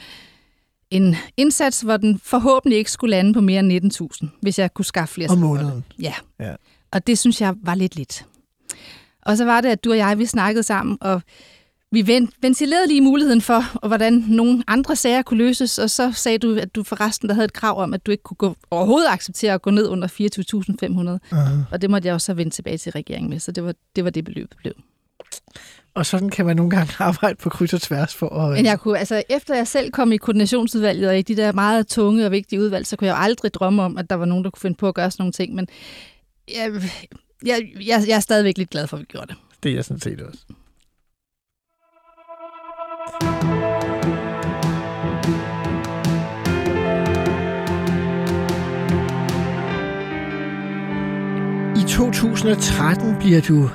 en 0.90 1.16
indsats, 1.36 1.80
hvor 1.80 1.96
den 1.96 2.20
forhåbentlig 2.24 2.78
ikke 2.78 2.90
skulle 2.90 3.10
lande 3.10 3.34
på 3.34 3.40
mere 3.40 3.60
end 3.60 3.92
19.000, 4.22 4.28
hvis 4.40 4.58
jeg 4.58 4.74
kunne 4.74 4.84
skaffe 4.84 5.14
flere. 5.14 5.28
Om 5.28 5.38
måneden? 5.38 5.84
Ja. 5.98 6.14
ja. 6.40 6.54
Og 6.90 7.06
det 7.06 7.18
synes 7.18 7.40
jeg 7.40 7.54
var 7.62 7.74
lidt 7.74 7.96
lidt. 7.96 8.26
Og 9.22 9.36
så 9.36 9.44
var 9.44 9.60
det, 9.60 9.68
at 9.68 9.84
du 9.84 9.90
og 9.90 9.96
jeg, 9.96 10.18
vi 10.18 10.26
snakkede 10.26 10.62
sammen, 10.62 10.98
og 11.00 11.22
vi 11.92 12.28
ventilerede 12.42 12.86
lige 12.86 13.00
muligheden 13.00 13.40
for, 13.40 13.64
og 13.74 13.88
hvordan 13.88 14.12
nogle 14.12 14.64
andre 14.66 14.96
sager 14.96 15.22
kunne 15.22 15.38
løses, 15.38 15.78
og 15.78 15.90
så 15.90 16.12
sagde 16.12 16.38
du, 16.38 16.56
at 16.56 16.74
du 16.74 16.82
forresten 16.82 17.28
der 17.28 17.34
havde 17.34 17.44
et 17.44 17.52
krav 17.52 17.82
om, 17.82 17.94
at 17.94 18.06
du 18.06 18.10
ikke 18.10 18.22
kunne 18.22 18.36
gå, 18.36 18.56
overhovedet 18.70 19.08
acceptere 19.08 19.54
at 19.54 19.62
gå 19.62 19.70
ned 19.70 19.88
under 19.88 20.08
24.500. 20.08 21.36
Uh-huh. 21.38 21.72
Og 21.72 21.82
det 21.82 21.90
måtte 21.90 22.06
jeg 22.06 22.14
også 22.14 22.24
så 22.24 22.34
vende 22.34 22.50
tilbage 22.54 22.78
til 22.78 22.92
regeringen 22.92 23.30
med, 23.30 23.40
så 23.40 23.52
det 23.52 23.64
var 23.64 23.74
det, 23.96 24.04
var 24.04 24.10
det 24.10 24.24
beløb 24.24 24.54
blev. 24.56 24.72
Og 25.94 26.06
sådan 26.06 26.28
kan 26.28 26.46
man 26.46 26.56
nogle 26.56 26.70
gange 26.70 26.92
arbejde 27.08 27.34
på 27.34 27.50
kryds 27.50 27.72
og 27.72 27.80
tværs 27.80 28.14
for 28.14 28.28
at... 28.28 28.52
Men 28.56 28.64
jeg 28.64 28.80
kunne, 28.80 28.99
altså, 28.99 29.22
efter 29.28 29.54
jeg 29.54 29.68
selv 29.68 29.90
kom 29.90 30.12
i 30.12 30.16
koordinationsudvalget 30.16 31.08
og 31.08 31.18
i 31.18 31.22
de 31.22 31.37
der 31.37 31.52
meget 31.52 31.87
tunge 31.87 32.26
og 32.26 32.32
vigtige 32.32 32.61
udvalg, 32.61 32.87
så 32.87 32.96
kunne 32.96 33.08
jeg 33.08 33.16
aldrig 33.18 33.54
drømme 33.54 33.82
om, 33.82 33.99
at 33.99 34.11
der 34.11 34.16
var 34.16 34.25
nogen, 34.25 34.44
der 34.44 34.50
kunne 34.50 34.61
finde 34.61 34.76
på 34.76 34.88
at 34.88 34.94
gøre 34.94 35.11
sådan 35.11 35.22
nogle 35.22 35.32
ting. 35.32 35.54
Men 35.54 35.68
jeg, 36.49 36.72
jeg, 37.46 37.62
jeg, 37.87 38.04
jeg 38.08 38.16
er 38.16 38.20
stadigvæk 38.20 38.58
lidt 38.58 38.70
glad 38.70 38.87
for, 38.87 38.96
at 38.96 39.00
vi 39.00 39.06
gjorde 39.06 39.26
det. 39.26 39.37
Det 39.62 39.70
er 39.70 39.75
jeg 39.75 39.84
sådan 39.84 40.00
set 40.00 40.20
også. 40.20 40.38
I 51.76 51.84
2013 51.88 53.16
bliver 53.18 53.40
du 53.40 53.70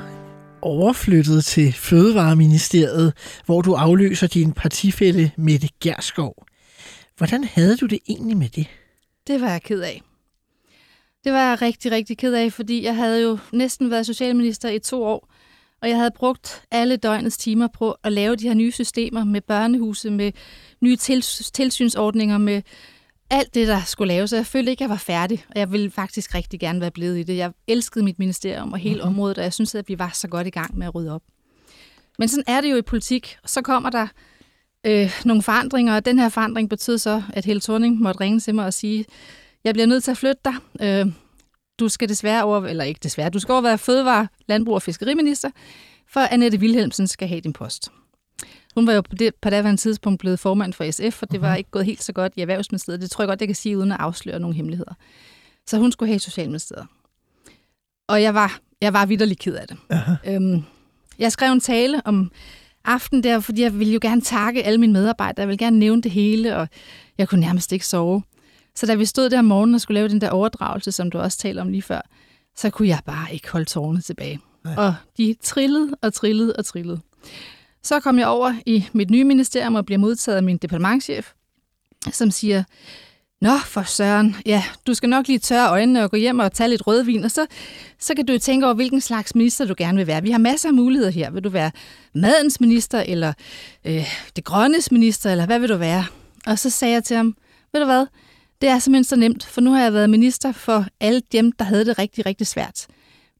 overflyttet 0.62 1.46
til 1.46 1.74
Fødevareministeriet, 1.74 3.14
hvor 3.46 3.62
du 3.62 3.74
afløser 3.74 4.28
din 4.28 4.54
partifælle 4.54 5.32
Mette 5.38 5.70
Gerskov. 5.82 6.46
Hvordan 7.18 7.44
havde 7.44 7.78
du 7.78 7.86
det 7.86 8.00
egentlig 8.10 8.38
med 8.38 8.50
det? 8.50 8.68
Det 9.28 9.42
var 9.42 9.50
jeg 9.50 9.62
ked 9.62 9.82
af. 9.82 10.02
Det 11.24 11.34
var 11.34 11.50
jeg 11.50 11.62
rigtig, 11.62 11.92
rigtig 11.92 12.18
ked 12.18 12.34
af, 12.34 12.54
fordi 12.54 12.84
jeg 12.84 12.96
havde 12.96 13.22
jo 13.22 13.38
næsten 13.54 13.92
været 13.92 14.06
socialminister 14.06 14.70
i 14.70 14.80
to 14.80 15.04
år, 15.04 15.34
og 15.82 15.90
jeg 15.90 15.98
havde 15.98 16.12
brugt 16.16 16.62
alle 16.72 16.98
døgnets 16.98 17.38
timer 17.38 17.68
på 17.68 17.96
at 18.04 18.14
lave 18.14 18.36
de 18.36 18.48
her 18.48 18.54
nye 18.54 18.72
systemer 18.72 19.24
med 19.24 19.42
børnehuse, 19.42 20.10
med 20.10 20.32
nye 20.82 20.96
tilsynsordninger, 21.54 22.38
med 22.38 22.62
alt 23.30 23.56
det, 23.56 23.68
der 23.68 23.82
skulle 23.86 24.14
laves. 24.14 24.30
Så 24.30 24.36
jeg 24.36 24.46
følte 24.46 24.72
ikke, 24.72 24.82
at 24.82 24.86
jeg 24.86 24.90
var 24.90 24.96
færdig, 24.96 25.46
og 25.50 25.60
jeg 25.60 25.72
ville 25.72 25.92
faktisk 25.92 26.36
rigtig 26.36 26.60
gerne 26.60 26.82
være 26.82 26.92
blevet 26.92 27.20
i 27.20 27.24
det. 27.24 27.38
Jeg 27.38 27.52
elskede 27.68 28.06
mit 28.06 28.20
ministerium 28.20 28.74
og 28.74 28.80
hele 28.80 28.96
mm-hmm. 28.96 29.08
området, 29.08 29.38
og 29.38 29.44
jeg 29.44 29.54
synes, 29.54 29.76
at 29.76 29.90
vi 29.90 30.00
var 30.00 30.12
så 30.14 30.28
godt 30.28 30.48
i 30.48 30.50
gang 30.50 30.78
med 30.78 30.88
at 30.88 30.96
rydde 30.96 31.14
op. 31.14 31.22
Men 32.20 32.28
sådan 32.28 32.44
er 32.48 32.62
det 32.62 32.72
jo 32.72 32.76
i 32.76 32.82
politik. 32.82 33.38
Så 33.46 33.62
kommer 33.62 33.90
der 33.90 34.08
øh, 34.86 35.12
nogle 35.26 35.42
forandringer, 35.42 35.96
og 35.96 36.06
den 36.06 36.20
her 36.20 36.30
forandring 36.30 36.70
betød 36.70 36.98
så, 36.98 37.24
at 37.34 37.46
Helle 37.46 37.62
Thorning 37.62 38.02
måtte 38.02 38.20
ringe 38.20 38.40
til 38.40 38.56
mig 38.56 38.66
og 38.66 38.74
sige, 38.74 39.06
jeg 39.64 39.74
bliver 39.74 39.88
nødt 39.88 40.04
til 40.04 40.12
at 40.12 40.18
flytte 40.18 40.42
dig. 40.46 40.56
Øh, 40.82 41.14
du 41.80 41.90
skal 41.90 42.10
desværre 42.10 42.44
over, 42.44 42.66
eller 42.66 42.84
ikke 42.84 43.00
desværre, 43.04 43.30
du 43.30 43.40
skal 43.40 43.52
over 43.52 43.62
være 43.62 43.78
fødevare, 43.78 44.28
landbrug 44.48 44.76
og 44.76 44.82
fiskeriminister, 44.82 45.50
for 46.10 46.20
Annette 46.20 46.58
Wilhelmsen 46.58 47.08
skal 47.08 47.28
have 47.28 47.42
din 47.42 47.54
post. 47.54 47.92
Hun 48.78 48.88
var 48.88 48.94
jo 48.94 49.02
på 49.02 49.16
det 49.16 49.36
på 49.36 49.50
daværende 49.50 49.82
tidspunkt 49.82 50.20
blevet 50.20 50.40
formand 50.40 50.74
for 50.74 50.92
SF, 50.92 51.22
og 51.22 51.32
det 51.32 51.42
var 51.42 51.50
mhm. 51.50 51.58
ikke 51.58 51.70
gået 51.72 51.86
helt 51.86 52.04
så 52.04 52.14
godt 52.14 52.34
i 52.36 52.42
Erhvervsministeriet. 52.42 53.02
Det 53.02 53.12
tror 53.12 53.24
jeg 53.24 53.28
godt, 53.28 53.42
jeg 53.42 53.48
kan 53.48 53.56
sige, 53.56 53.78
uden 53.78 53.92
at 53.92 54.00
afsløre 54.00 54.40
nogle 54.40 54.56
hemmeligheder. 54.56 54.94
Så 55.68 55.78
hun 55.78 55.92
skulle 55.92 56.10
have 56.10 56.20
Socialministeriet. 56.20 56.88
Og 58.08 58.22
jeg 58.22 58.34
var, 58.34 58.60
jeg 58.82 58.94
var 58.94 59.06
vidderlig 59.06 59.40
ked 59.40 59.56
af 59.56 59.68
det. 59.68 59.78
Øhm, 60.28 60.64
jeg 61.20 61.32
skrev 61.32 61.52
en 61.52 61.60
tale 61.60 62.02
om 62.06 62.32
aften 62.86 63.24
der, 63.24 63.40
fordi 63.40 63.62
jeg 63.62 63.80
ville 63.80 63.94
jo 63.94 64.00
gerne 64.02 64.22
takke 64.22 64.64
alle 64.64 64.80
mine 64.80 64.94
medarbejdere. 64.94 65.42
Jeg 65.42 65.48
ville 65.48 65.66
gerne 65.66 65.80
nævne 65.80 66.02
det 66.02 66.12
hele, 66.12 66.58
og 66.58 66.68
jeg 67.18 67.30
kunne 67.30 67.42
nærmest 67.42 67.72
ikke 67.72 67.88
sove. 67.88 68.24
Så 68.76 68.86
da 68.86 68.96
vi 68.96 69.06
stod 69.06 69.30
der 69.30 69.40
om 69.40 69.46
morgenen 69.46 69.76
og 69.76 69.82
skulle 69.82 69.96
lave 69.96 70.10
den 70.10 70.22
der 70.22 70.30
overdragelse, 70.30 70.92
som 70.92 71.12
du 71.12 71.20
også 71.20 71.38
talte 71.38 71.60
om 71.60 71.70
lige 71.70 71.82
før, 71.82 72.02
så 72.56 72.70
kunne 72.70 72.88
jeg 72.88 73.00
bare 73.06 73.34
ikke 73.34 73.52
holde 73.52 73.66
tårne 73.66 74.02
tilbage. 74.02 74.40
Nej. 74.64 74.76
Og 74.78 74.96
de 75.18 75.36
trillede 75.42 75.98
og 76.02 76.14
trillede 76.14 76.54
og 76.58 76.66
trillede. 76.66 77.00
Så 77.88 78.00
kom 78.00 78.20
jeg 78.20 78.28
over 78.28 78.54
i 78.66 78.86
mit 78.94 79.10
nye 79.10 79.24
ministerium 79.24 79.76
og 79.76 79.86
bliver 79.86 80.00
modtaget 80.00 80.36
af 80.36 80.44
min 80.44 80.58
departementchef, 80.58 81.32
som 82.12 82.32
siger, 82.32 82.64
Nå, 83.42 83.58
for 83.58 83.84
søren, 83.84 84.36
ja, 84.46 84.64
du 84.88 84.94
skal 84.94 85.10
nok 85.10 85.28
lige 85.28 85.40
tørre 85.40 85.70
øjnene 85.70 86.04
og 86.04 86.12
gå 86.12 86.18
hjem 86.18 86.40
og 86.40 86.52
tage 86.52 86.70
lidt 86.70 86.88
rødvin, 86.88 87.24
og 87.24 87.32
så, 87.32 87.46
så 88.00 88.16
kan 88.16 88.26
du 88.26 88.34
jo 88.34 88.40
tænke 88.40 88.66
over, 88.66 88.76
hvilken 88.76 89.02
slags 89.02 89.36
minister 89.36 89.66
du 89.66 89.74
gerne 89.78 89.98
vil 89.98 90.08
være. 90.08 90.22
Vi 90.22 90.32
har 90.32 90.38
masser 90.38 90.70
af 90.70 90.74
muligheder 90.74 91.12
her. 91.12 91.32
Vil 91.32 91.44
du 91.44 91.50
være 91.50 91.72
madens 92.14 92.60
minister, 92.60 93.00
eller 93.00 93.34
øh, 93.86 94.08
det 94.36 94.44
grønnes 94.44 94.92
minister, 94.92 95.32
eller 95.32 95.46
hvad 95.46 95.60
vil 95.60 95.70
du 95.70 95.78
være? 95.78 96.06
Og 96.46 96.60
så 96.60 96.70
sagde 96.70 96.94
jeg 96.94 97.04
til 97.04 97.18
ham, 97.18 97.36
ved 97.74 97.82
du 97.82 97.86
hvad, 97.86 98.06
det 98.62 98.70
er 98.70 98.80
simpelthen 98.80 99.04
så 99.04 99.16
nemt, 99.16 99.46
for 99.46 99.62
nu 99.62 99.72
har 99.72 99.84
jeg 99.84 99.94
været 99.94 100.10
minister 100.10 100.52
for 100.52 100.86
alle 101.00 101.22
dem, 101.32 101.52
der 101.52 101.66
havde 101.66 101.86
det 101.86 102.00
rigtig, 102.00 102.26
rigtig 102.26 102.48
svært. 102.48 102.88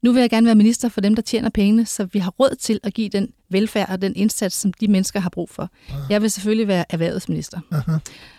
Nu 0.02 0.12
vil 0.12 0.20
jeg 0.20 0.30
gerne 0.30 0.46
være 0.46 0.54
minister 0.54 0.88
for 0.88 1.00
dem, 1.00 1.14
der 1.14 1.22
tjener 1.22 1.48
pengene, 1.48 1.86
så 1.86 2.04
vi 2.04 2.18
har 2.18 2.30
råd 2.30 2.56
til 2.60 2.80
at 2.82 2.94
give 2.94 3.08
den 3.08 3.28
velfærd 3.50 3.90
og 3.90 4.02
den 4.02 4.16
indsats, 4.16 4.56
som 4.56 4.72
de 4.72 4.88
mennesker 4.88 5.20
har 5.20 5.30
brug 5.30 5.50
for. 5.50 5.70
Aha. 5.90 6.00
Jeg 6.10 6.22
vil 6.22 6.30
selvfølgelig 6.30 6.68
være 6.68 6.84
erhvervsminister. 6.88 7.60
Aha. 7.72 7.92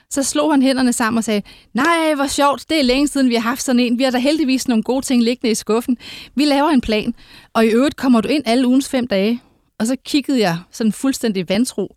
Så 0.10 0.24
slog 0.24 0.54
han 0.54 0.62
hænderne 0.62 0.93
sammen 0.93 1.17
og 1.17 1.24
sagde, 1.24 1.41
nej, 1.74 2.13
hvor 2.15 2.28
sjovt, 2.28 2.69
det 2.69 2.80
er 2.80 2.84
længe 2.84 3.08
siden, 3.08 3.30
vi 3.30 3.36
har 3.36 3.41
haft 3.41 3.63
sådan 3.63 3.80
en. 3.80 3.98
Vi 3.98 4.04
har 4.04 4.12
da 4.12 4.17
heldigvis 4.17 4.67
nogle 4.67 4.84
gode 4.84 5.06
ting 5.06 5.24
liggende 5.24 5.52
i 5.52 5.56
skuffen. 5.56 5.98
Vi 6.36 6.45
laver 6.45 6.69
en 6.69 6.82
plan, 6.82 7.13
og 7.54 7.65
i 7.65 7.69
øvrigt 7.69 7.95
kommer 7.95 8.22
du 8.22 8.28
ind 8.28 8.43
alle 8.45 8.67
ugens 8.67 8.89
fem 8.89 9.08
dage. 9.08 9.41
Og 9.80 9.88
så 9.88 9.95
kiggede 10.06 10.39
jeg 10.39 10.58
sådan 10.72 10.91
fuldstændig 10.91 11.50
vantro. 11.50 11.95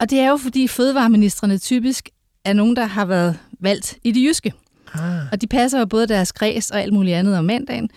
Og 0.00 0.10
det 0.10 0.18
er 0.18 0.28
jo, 0.28 0.36
fordi 0.36 0.68
fødevareministerne 0.68 1.58
typisk 1.58 2.08
er 2.44 2.52
nogen, 2.52 2.76
der 2.76 2.84
har 2.84 3.04
været 3.04 3.38
valgt 3.60 3.98
i 4.04 4.12
det 4.12 4.22
jyske. 4.28 4.52
Ah. 4.94 5.26
Og 5.32 5.40
de 5.40 5.46
passer 5.46 5.78
jo 5.78 5.86
både 5.86 6.06
deres 6.06 6.32
græs 6.32 6.70
og 6.70 6.80
alt 6.80 6.92
muligt 6.92 7.16
andet 7.16 7.38
om 7.38 7.44
mandagen. 7.44 7.90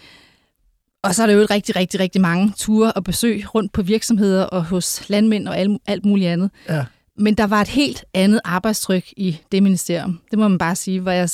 Og 1.03 1.15
så 1.15 1.23
er 1.23 1.27
der 1.27 1.33
jo 1.33 1.47
rigtig, 1.49 1.75
rigtig, 1.75 1.99
rigtig 1.99 2.21
mange 2.21 2.53
ture 2.57 2.91
og 2.91 3.03
besøg 3.03 3.55
rundt 3.55 3.71
på 3.71 3.81
virksomheder 3.81 4.43
og 4.43 4.65
hos 4.65 5.09
landmænd 5.09 5.47
og 5.47 5.57
alt, 5.57 5.81
alt 5.87 6.05
muligt 6.05 6.29
andet. 6.29 6.51
Ja. 6.69 6.85
Men 7.17 7.35
der 7.35 7.47
var 7.47 7.61
et 7.61 7.67
helt 7.67 8.05
andet 8.13 8.41
arbejdstryk 8.43 9.13
i 9.17 9.37
det 9.51 9.63
ministerium. 9.63 10.19
Det 10.31 10.39
må 10.39 10.47
man 10.47 10.57
bare 10.57 10.75
sige, 10.75 10.99
hvor 10.99 11.11
jeg 11.11 11.29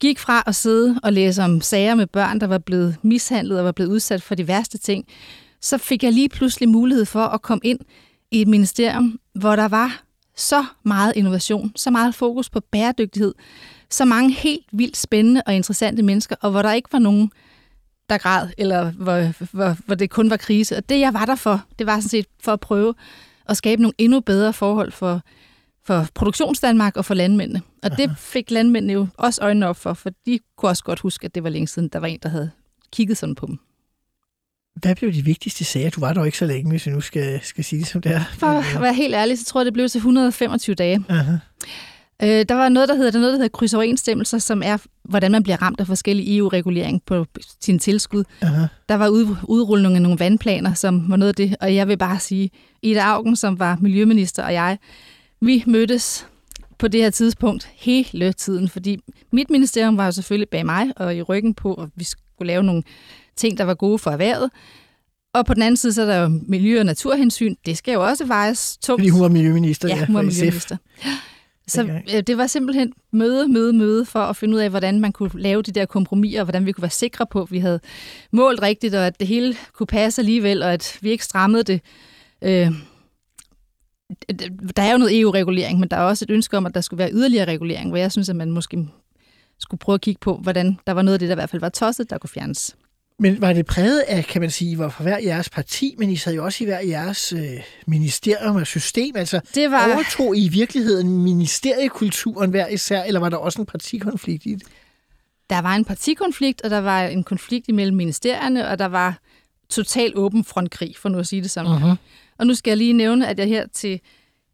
gik 0.00 0.18
fra 0.18 0.42
at 0.46 0.54
sidde 0.54 1.00
og 1.02 1.12
læse 1.12 1.42
om 1.42 1.60
sager 1.60 1.94
med 1.94 2.06
børn, 2.06 2.40
der 2.40 2.46
var 2.46 2.58
blevet 2.58 2.96
mishandlet 3.02 3.58
og 3.58 3.64
var 3.64 3.72
blevet 3.72 3.90
udsat 3.90 4.22
for 4.22 4.34
de 4.34 4.48
værste 4.48 4.78
ting, 4.78 5.04
så 5.60 5.78
fik 5.78 6.02
jeg 6.02 6.12
lige 6.12 6.28
pludselig 6.28 6.68
mulighed 6.68 7.04
for 7.04 7.22
at 7.24 7.42
komme 7.42 7.60
ind 7.64 7.78
i 8.30 8.42
et 8.42 8.48
ministerium, 8.48 9.20
hvor 9.34 9.56
der 9.56 9.68
var 9.68 10.02
så 10.36 10.64
meget 10.84 11.12
innovation, 11.16 11.72
så 11.76 11.90
meget 11.90 12.14
fokus 12.14 12.50
på 12.50 12.60
bæredygtighed, 12.60 13.34
så 13.90 14.04
mange 14.04 14.32
helt 14.32 14.66
vildt 14.72 14.96
spændende 14.96 15.42
og 15.46 15.54
interessante 15.54 16.02
mennesker, 16.02 16.36
og 16.40 16.50
hvor 16.50 16.62
der 16.62 16.72
ikke 16.72 16.92
var 16.92 16.98
nogen, 16.98 17.30
der 18.10 18.18
græd, 18.18 18.48
eller 18.58 18.90
hvor, 18.90 19.46
hvor, 19.56 19.76
hvor 19.86 19.94
det 19.94 20.10
kun 20.10 20.30
var 20.30 20.36
krise. 20.36 20.76
Og 20.76 20.88
det, 20.88 21.00
jeg 21.00 21.14
var 21.14 21.24
der 21.24 21.34
for, 21.34 21.64
det 21.78 21.86
var 21.86 21.96
sådan 21.96 22.08
set 22.08 22.26
for 22.42 22.52
at 22.52 22.60
prøve 22.60 22.94
at 23.48 23.56
skabe 23.56 23.82
nogle 23.82 23.94
endnu 23.98 24.20
bedre 24.20 24.52
forhold 24.52 24.92
for, 24.92 25.20
for 25.84 26.06
produktionsdanmark 26.14 26.96
og 26.96 27.04
for 27.04 27.14
landmændene. 27.14 27.62
Og 27.82 27.90
Aha. 27.92 28.02
det 28.02 28.18
fik 28.18 28.50
landmændene 28.50 28.92
jo 28.92 29.06
også 29.16 29.42
øjnene 29.42 29.66
op 29.66 29.76
for, 29.76 29.94
for 29.94 30.10
de 30.26 30.38
kunne 30.56 30.70
også 30.70 30.84
godt 30.84 31.00
huske, 31.00 31.24
at 31.24 31.34
det 31.34 31.44
var 31.44 31.50
længe 31.50 31.68
siden, 31.68 31.88
der 31.88 31.98
var 31.98 32.06
en, 32.06 32.18
der 32.22 32.28
havde 32.28 32.50
kigget 32.92 33.16
sådan 33.16 33.34
på 33.34 33.46
dem. 33.46 33.58
Hvad 34.74 34.94
blev 34.94 35.12
de 35.12 35.24
vigtigste 35.24 35.64
sager? 35.64 35.90
Du 35.90 36.00
var 36.00 36.12
der 36.12 36.20
jo 36.20 36.24
ikke 36.24 36.38
så 36.38 36.46
længe, 36.46 36.70
hvis 36.70 36.86
vi 36.86 36.90
nu 36.90 37.00
skal, 37.00 37.40
skal 37.42 37.64
sige 37.64 37.80
det 37.80 37.88
som 37.88 38.02
det 38.02 38.12
er. 38.12 38.24
For 38.38 38.46
at 38.46 38.82
være 38.82 38.94
helt 38.94 39.14
ærlig, 39.14 39.38
så 39.38 39.44
tror 39.44 39.60
jeg, 39.60 39.64
det 39.64 39.72
blev 39.72 39.88
til 39.88 39.98
125 39.98 40.74
dage. 40.74 41.04
Aha. 41.08 41.32
Øh, 42.22 42.44
der 42.48 42.54
var 42.54 42.68
noget, 42.68 42.88
der 42.88 42.94
hedder, 42.94 43.10
der 43.10 43.18
noget, 43.18 43.32
der 43.32 43.38
hedder 43.38 43.58
krydsoverensstemmelser, 43.58 44.38
som 44.38 44.62
er, 44.64 44.76
hvordan 45.04 45.32
man 45.32 45.42
bliver 45.42 45.62
ramt 45.62 45.80
af 45.80 45.86
forskellige 45.86 46.36
EU-regulering 46.36 47.02
på 47.06 47.26
sin 47.60 47.78
tilskud. 47.78 48.24
Aha. 48.40 48.66
Der 48.88 48.94
var 48.94 49.08
ud, 49.08 49.36
udrulling 49.48 49.94
af 49.94 50.02
nogle 50.02 50.18
vandplaner, 50.18 50.74
som 50.74 51.10
var 51.10 51.16
noget 51.16 51.28
af 51.28 51.34
det. 51.34 51.56
Og 51.60 51.74
jeg 51.74 51.88
vil 51.88 51.98
bare 51.98 52.18
sige, 52.20 52.50
Ida 52.82 53.00
Augen, 53.00 53.36
som 53.36 53.58
var 53.58 53.78
miljøminister, 53.80 54.42
og 54.42 54.52
jeg, 54.52 54.78
vi 55.40 55.64
mødtes 55.66 56.26
på 56.78 56.88
det 56.88 57.02
her 57.02 57.10
tidspunkt 57.10 57.68
hele 57.74 58.32
tiden, 58.32 58.68
fordi 58.68 58.98
mit 59.32 59.50
ministerium 59.50 59.96
var 59.96 60.04
jo 60.04 60.12
selvfølgelig 60.12 60.48
bag 60.48 60.66
mig 60.66 60.92
og 60.96 61.16
i 61.16 61.22
ryggen 61.22 61.54
på, 61.54 61.74
at 61.74 61.88
vi 61.94 62.04
skulle 62.04 62.46
lave 62.46 62.62
nogle 62.62 62.82
ting, 63.36 63.58
der 63.58 63.64
var 63.64 63.74
gode 63.74 63.98
for 63.98 64.10
erhvervet. 64.10 64.50
Og 65.34 65.46
på 65.46 65.54
den 65.54 65.62
anden 65.62 65.76
side, 65.76 65.92
så 65.92 66.02
er 66.02 66.06
der 66.06 66.16
jo 66.16 66.40
miljø- 66.46 66.78
og 66.78 66.86
naturhensyn. 66.86 67.54
Det 67.66 67.78
skal 67.78 67.92
jo 67.92 68.06
også 68.06 68.24
vejes 68.24 68.78
tungt. 68.82 69.00
Fordi 69.00 69.08
hun 69.08 69.20
var 69.20 69.28
miljøminister. 69.28 69.88
Ja, 69.88 70.06
hun 70.06 70.14
var 70.14 70.22
for 70.22 70.30
SF. 70.30 70.70
Så 71.70 71.82
øh, 72.16 72.22
det 72.22 72.38
var 72.38 72.46
simpelthen 72.46 72.92
møde, 73.12 73.48
møde, 73.48 73.72
møde 73.72 74.04
for 74.04 74.20
at 74.20 74.36
finde 74.36 74.54
ud 74.54 74.60
af, 74.60 74.70
hvordan 74.70 75.00
man 75.00 75.12
kunne 75.12 75.30
lave 75.34 75.62
de 75.62 75.72
der 75.72 75.86
kompromiser, 75.86 76.40
og 76.40 76.44
hvordan 76.44 76.66
vi 76.66 76.72
kunne 76.72 76.82
være 76.82 76.90
sikre 76.90 77.26
på, 77.26 77.42
at 77.42 77.50
vi 77.50 77.58
havde 77.58 77.80
målt 78.32 78.62
rigtigt, 78.62 78.94
og 78.94 79.06
at 79.06 79.20
det 79.20 79.28
hele 79.28 79.56
kunne 79.72 79.86
passe 79.86 80.20
alligevel, 80.20 80.62
og 80.62 80.72
at 80.72 80.98
vi 81.00 81.10
ikke 81.10 81.24
strammede 81.24 81.62
det. 81.62 81.80
Øh, 82.42 82.72
der 84.76 84.82
er 84.82 84.92
jo 84.92 84.98
noget 84.98 85.20
EU-regulering, 85.20 85.80
men 85.80 85.88
der 85.88 85.96
er 85.96 86.00
også 86.02 86.24
et 86.24 86.30
ønske 86.30 86.56
om, 86.56 86.66
at 86.66 86.74
der 86.74 86.80
skulle 86.80 86.98
være 86.98 87.12
yderligere 87.12 87.44
regulering, 87.44 87.90
hvor 87.90 87.98
jeg 87.98 88.12
synes, 88.12 88.28
at 88.28 88.36
man 88.36 88.50
måske 88.50 88.88
skulle 89.58 89.78
prøve 89.78 89.94
at 89.94 90.00
kigge 90.00 90.18
på, 90.20 90.36
hvordan 90.36 90.78
der 90.86 90.92
var 90.92 91.02
noget 91.02 91.14
af 91.14 91.18
det, 91.18 91.28
der 91.28 91.34
i 91.34 91.40
hvert 91.40 91.50
fald 91.50 91.60
var 91.60 91.68
tosset, 91.68 92.10
der 92.10 92.18
kunne 92.18 92.30
fjernes. 92.30 92.76
Men 93.20 93.40
var 93.40 93.52
det 93.52 93.66
præget 93.66 94.00
af, 94.00 94.24
kan 94.24 94.40
man 94.40 94.50
sige, 94.50 94.78
var 94.78 94.88
fra 94.88 95.02
hver 95.04 95.18
jeres 95.18 95.48
parti, 95.50 95.94
men 95.98 96.10
I 96.10 96.16
sad 96.16 96.34
jo 96.34 96.44
også 96.44 96.64
i 96.64 96.66
hver 96.66 96.80
jeres 96.80 97.32
øh, 97.32 97.40
ministerium 97.86 98.56
og 98.56 98.66
system. 98.66 99.16
Altså, 99.16 99.40
Det 99.54 99.70
var- 99.70 99.94
overtog 99.94 100.36
I 100.36 100.44
i 100.44 100.48
virkeligheden 100.48 101.08
ministeriekulturen 101.22 102.50
hver 102.50 102.66
især, 102.68 103.02
eller 103.02 103.20
var 103.20 103.28
der 103.28 103.36
også 103.36 103.60
en 103.60 103.66
partikonflikt 103.66 104.46
i 104.46 104.54
det? 104.54 104.62
Der 105.50 105.58
var 105.62 105.74
en 105.76 105.84
partikonflikt, 105.84 106.62
og 106.62 106.70
der 106.70 106.78
var 106.80 107.02
en 107.02 107.24
konflikt 107.24 107.68
imellem 107.68 107.96
ministerierne, 107.96 108.68
og 108.68 108.78
der 108.78 108.86
var 108.86 109.18
total 109.68 110.12
åben 110.16 110.44
frontkrig, 110.44 110.94
for 110.98 111.08
nu 111.08 111.18
at 111.18 111.26
sige 111.26 111.42
det 111.42 111.50
sådan. 111.50 111.82
Uh-huh. 111.82 111.96
Og 112.38 112.46
nu 112.46 112.54
skal 112.54 112.70
jeg 112.70 112.78
lige 112.78 112.92
nævne, 112.92 113.28
at 113.28 113.38
jeg 113.38 113.46
her 113.48 113.66
til 113.72 114.00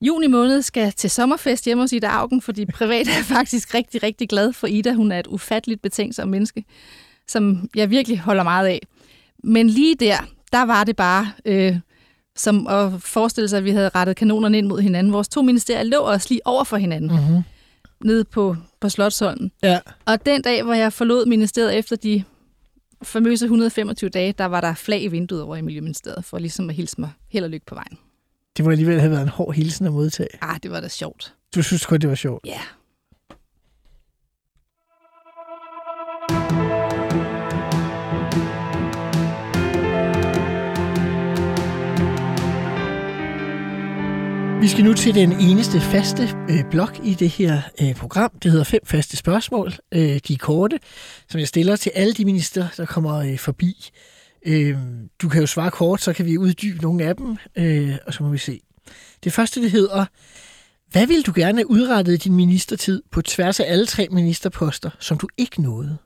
juni 0.01 0.27
måned 0.27 0.63
skal 0.63 0.93
til 0.93 1.11
sommerfest 1.11 1.65
hjemme 1.65 1.83
hos 1.83 1.93
Ida 1.93 2.07
Augen, 2.07 2.43
fordi 2.43 2.67
privat 2.67 3.09
er 3.09 3.15
jeg 3.15 3.25
faktisk 3.39 3.75
rigtig, 3.75 4.03
rigtig 4.03 4.29
glad 4.29 4.53
for 4.53 4.67
Ida. 4.67 4.93
Hun 4.93 5.13
er 5.13 5.19
et 5.19 5.27
ufatteligt 5.27 5.83
betænksomt 5.83 6.31
menneske, 6.31 6.65
som 7.29 7.69
jeg 7.77 7.91
virkelig 7.91 8.19
holder 8.21 8.43
meget 8.43 8.67
af. 8.67 8.81
Men 9.45 9.71
lige 9.71 9.95
der, 9.95 10.17
der 10.53 10.63
var 10.65 10.85
det 10.85 10.97
bare 10.97 11.33
øh, 11.45 11.77
som 12.37 12.67
at 12.67 12.93
forestille 13.03 13.49
sig, 13.49 13.57
at 13.59 13.65
vi 13.65 13.71
havde 13.71 13.91
rettet 13.95 14.17
kanonerne 14.17 14.59
ind 14.59 14.67
mod 14.67 14.81
hinanden. 14.81 15.13
Vores 15.13 15.29
to 15.29 15.43
ministerier 15.43 15.83
lå 15.83 15.99
også 15.99 16.27
lige 16.31 16.41
over 16.45 16.65
for 16.65 16.77
hinanden, 16.77 17.11
Uh-huh. 17.11 17.43
nede 18.05 18.25
på, 18.25 18.57
på 18.81 18.89
Slottsholmen. 18.89 19.53
Ja. 19.63 19.79
Og 20.05 20.27
den 20.27 20.43
dag, 20.43 20.63
hvor 20.63 20.75
jeg 20.75 20.93
forlod 20.93 21.27
ministeriet 21.27 21.79
efter 21.79 21.97
de 21.97 22.25
famøse 23.03 23.45
125 23.45 24.11
dage, 24.11 24.33
der 24.39 24.45
var 24.45 24.61
der 24.61 24.75
flag 24.75 25.03
i 25.03 25.09
vinduet 25.09 25.43
over 25.43 25.57
i 25.57 25.61
Miljøministeriet, 25.61 26.25
for 26.25 26.39
ligesom 26.39 26.69
at 26.71 26.77
hilse 26.77 27.01
mig 27.01 27.11
held 27.29 27.45
og 27.45 27.51
lykke 27.51 27.67
på 27.67 27.75
vejen. 27.75 27.99
Det 28.57 28.65
må 28.65 28.71
alligevel 28.71 29.01
have 29.01 29.11
været 29.11 29.23
en 29.23 29.29
hård 29.29 29.55
hilsen 29.55 29.87
at 29.87 29.93
modtage. 29.93 30.29
Ah, 30.41 30.57
det 30.63 30.71
var 30.71 30.81
da 30.81 30.89
sjovt. 30.89 31.35
Du 31.55 31.63
synes 31.63 31.87
kun, 31.87 32.01
det 32.01 32.09
var 32.09 32.15
sjovt. 32.15 32.47
Ja. 32.47 32.61
Vi 44.67 44.71
skal 44.71 44.85
nu 44.85 44.95
til 44.95 45.15
den 45.15 45.33
eneste 45.33 45.81
faste 45.81 46.29
øh, 46.51 46.71
blok 46.71 47.01
i 47.05 47.15
det 47.15 47.29
her 47.29 47.61
øh, 47.83 47.95
program. 47.95 48.31
Det 48.43 48.51
hedder 48.51 48.65
fem 48.65 48.81
faste 48.85 49.17
spørgsmål. 49.17 49.73
Øh, 49.95 50.21
de 50.29 50.33
er 50.33 50.39
korte, 50.39 50.79
som 51.29 51.39
jeg 51.39 51.49
stiller 51.49 51.77
til 51.77 51.93
alle 51.95 52.15
de 52.15 52.25
minister, 52.25 52.69
der 52.77 52.87
kommer 52.87 53.15
øh, 53.15 53.39
forbi. 53.39 53.91
Øh, 54.47 54.77
du 55.23 55.29
kan 55.29 55.41
jo 55.41 55.47
svare 55.47 55.71
kort, 55.71 56.03
så 56.03 56.13
kan 56.13 56.27
vi 56.27 56.39
uddybe 56.39 56.83
nogle 56.83 57.05
af 57.05 57.17
dem, 57.17 57.37
øh, 57.57 57.97
og 58.07 58.15
så 58.15 58.23
må 58.23 58.29
vi 58.29 58.39
se. 58.39 58.61
Det 59.25 59.33
første, 59.33 59.63
det 59.63 59.71
hedder, 59.71 60.07
hvad 60.91 61.07
vil 61.07 61.23
du 61.23 61.33
gerne 61.35 61.59
have 61.59 61.71
udrettet 61.71 62.13
i 62.13 62.17
din 62.17 62.35
ministertid 62.35 63.03
på 63.11 63.23
tværs 63.23 63.61
af 63.61 63.65
alle 63.69 63.87
tre 63.87 64.09
ministerposter, 64.11 64.91
som 64.99 65.19
du 65.19 65.29
ikke 65.39 65.63
nåede? 65.63 65.99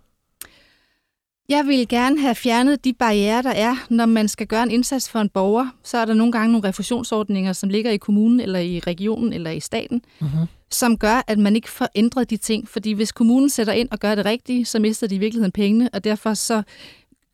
Jeg 1.51 1.67
vil 1.67 1.89
gerne 1.89 2.21
have 2.21 2.35
fjernet 2.35 2.85
de 2.85 2.93
barriere, 2.93 3.43
der 3.43 3.51
er, 3.51 3.77
når 3.91 4.07
man 4.07 4.29
skal 4.29 4.47
gøre 4.47 4.63
en 4.63 4.71
indsats 4.71 5.09
for 5.11 5.19
en 5.21 5.29
borger. 5.29 5.67
Så 5.85 5.99
er 5.99 6.05
der 6.05 6.15
nogle 6.15 6.33
gange 6.33 6.53
nogle 6.53 6.69
refusionsordninger, 6.69 7.53
som 7.53 7.69
ligger 7.69 7.91
i 7.91 7.97
kommunen, 7.97 8.41
eller 8.41 8.59
i 8.59 8.79
regionen, 8.81 9.33
eller 9.33 9.51
i 9.51 9.61
staten, 9.61 10.03
Mhm. 10.21 10.29
som 10.71 10.99
gør, 10.99 11.23
at 11.27 11.39
man 11.39 11.57
ikke 11.57 11.71
får 11.71 11.89
ændret 11.95 12.31
de 12.31 12.37
ting. 12.37 12.69
Fordi 12.69 12.93
hvis 12.93 13.13
kommunen 13.13 13.51
sætter 13.51 13.73
ind 13.73 13.89
og 13.91 13.99
gør 13.99 14.15
det 14.15 14.25
rigtige, 14.25 14.65
så 14.65 14.79
mister 14.79 15.07
de 15.07 15.15
i 15.15 15.19
virkeligheden 15.19 15.53
pengene, 15.53 15.89
og 15.93 16.05
derfor 16.05 16.35
så 16.35 16.63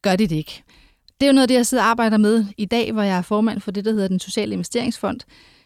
gør 0.03 0.17
de 0.17 0.27
det 0.27 0.37
ikke. 0.37 0.63
Det 1.21 1.27
er 1.27 1.31
jo 1.31 1.33
noget 1.33 1.43
af 1.43 1.49
det, 1.49 1.55
jeg 1.55 1.67
sidder 1.67 1.83
og 1.85 1.89
arbejder 1.91 2.17
med 2.17 2.45
i 2.57 2.65
dag, 2.65 2.93
hvor 2.93 3.03
jeg 3.03 3.19
er 3.19 3.23
formand 3.23 3.61
for 3.61 3.71
det, 3.71 3.85
der 3.85 3.93
hedder 3.93 4.09
den 4.09 4.21
sociale 4.21 4.53
investeringsfond. 4.53 5.21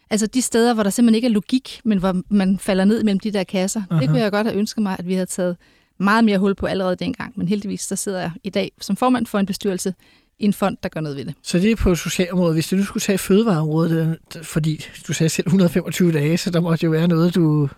Altså 0.09 0.27
de 0.27 0.41
steder, 0.41 0.73
hvor 0.73 0.83
der 0.83 0.89
simpelthen 0.89 1.15
ikke 1.15 1.25
er 1.25 1.31
logik, 1.31 1.81
men 1.83 1.97
hvor 1.97 2.21
man 2.29 2.59
falder 2.59 2.85
ned 2.85 3.03
mellem 3.03 3.19
de 3.19 3.31
der 3.31 3.43
kasser. 3.43 3.81
Aha. 3.89 3.99
Det 4.01 4.09
kunne 4.09 4.19
jeg 4.21 4.31
godt 4.31 4.47
have 4.47 4.57
ønsket 4.59 4.83
mig, 4.83 4.95
at 4.99 5.07
vi 5.07 5.13
havde 5.13 5.25
taget 5.25 5.57
meget 6.01 6.23
mere 6.23 6.37
hul 6.37 6.55
på 6.55 6.65
allerede 6.65 6.95
dengang. 6.95 7.33
Men 7.35 7.47
heldigvis 7.47 7.81
så 7.81 7.95
sidder 7.95 8.19
jeg 8.19 8.31
i 8.43 8.49
dag 8.49 8.71
som 8.81 8.95
formand 8.95 9.25
for 9.25 9.39
en 9.39 9.45
bestyrelse 9.45 9.93
i 10.39 10.45
en 10.45 10.53
fond, 10.53 10.77
der 10.83 10.89
gør 10.89 10.99
noget 10.99 11.17
ved 11.17 11.25
det. 11.25 11.35
Så 11.41 11.59
det 11.59 11.71
er 11.71 11.75
på 11.75 11.95
socialområdet. 11.95 12.55
Hvis 12.55 12.67
du 12.67 12.75
nu 12.75 12.83
skulle 12.83 13.01
tage 13.01 13.17
fødevareområdet, 13.17 14.17
fordi 14.43 14.85
du 15.07 15.13
sagde 15.13 15.29
selv 15.29 15.47
125 15.47 16.11
dage, 16.11 16.37
så 16.37 16.51
der 16.51 16.59
måtte 16.59 16.85
jo 16.85 16.91
være 16.91 17.07
noget, 17.07 17.35
du, 17.35 17.69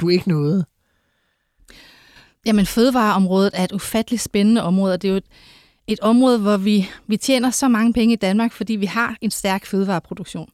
du 0.00 0.08
ikke 0.08 0.28
nåede. 0.28 0.64
Jamen, 2.46 2.66
fødevareområdet 2.66 3.50
er 3.54 3.64
et 3.64 3.72
ufatteligt 3.72 4.22
spændende 4.22 4.62
område, 4.62 4.94
og 4.94 5.02
det 5.02 5.08
er 5.08 5.12
jo 5.12 5.16
et, 5.16 5.24
et 5.86 6.00
område, 6.00 6.38
hvor 6.38 6.56
vi, 6.56 6.88
vi 7.06 7.16
tjener 7.16 7.50
så 7.50 7.68
mange 7.68 7.92
penge 7.92 8.12
i 8.12 8.16
Danmark, 8.16 8.52
fordi 8.52 8.76
vi 8.76 8.86
har 8.86 9.16
en 9.20 9.30
stærk 9.30 9.66
fødevareproduktion. 9.66 10.50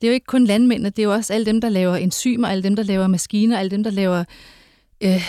Det 0.00 0.06
er 0.06 0.10
jo 0.10 0.14
ikke 0.14 0.26
kun 0.26 0.44
landmændene, 0.44 0.90
det 0.90 0.98
er 0.98 1.02
jo 1.02 1.12
også 1.12 1.32
alle 1.32 1.46
dem, 1.46 1.60
der 1.60 1.68
laver 1.68 1.96
enzymer, 1.96 2.48
alle 2.48 2.62
dem, 2.62 2.76
der 2.76 2.82
laver 2.82 3.06
maskiner, 3.06 3.58
alle 3.58 3.70
dem, 3.70 3.84
der 3.84 3.90
laver 3.90 4.24
øh, 5.00 5.24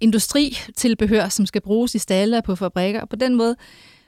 industritilbehør, 0.00 1.28
som 1.28 1.46
skal 1.46 1.60
bruges 1.60 1.94
i 1.94 1.98
stalle 1.98 2.36
og 2.36 2.44
på 2.44 2.56
fabrikker. 2.56 3.00
Og 3.00 3.08
på 3.08 3.16
den 3.16 3.34
måde, 3.34 3.56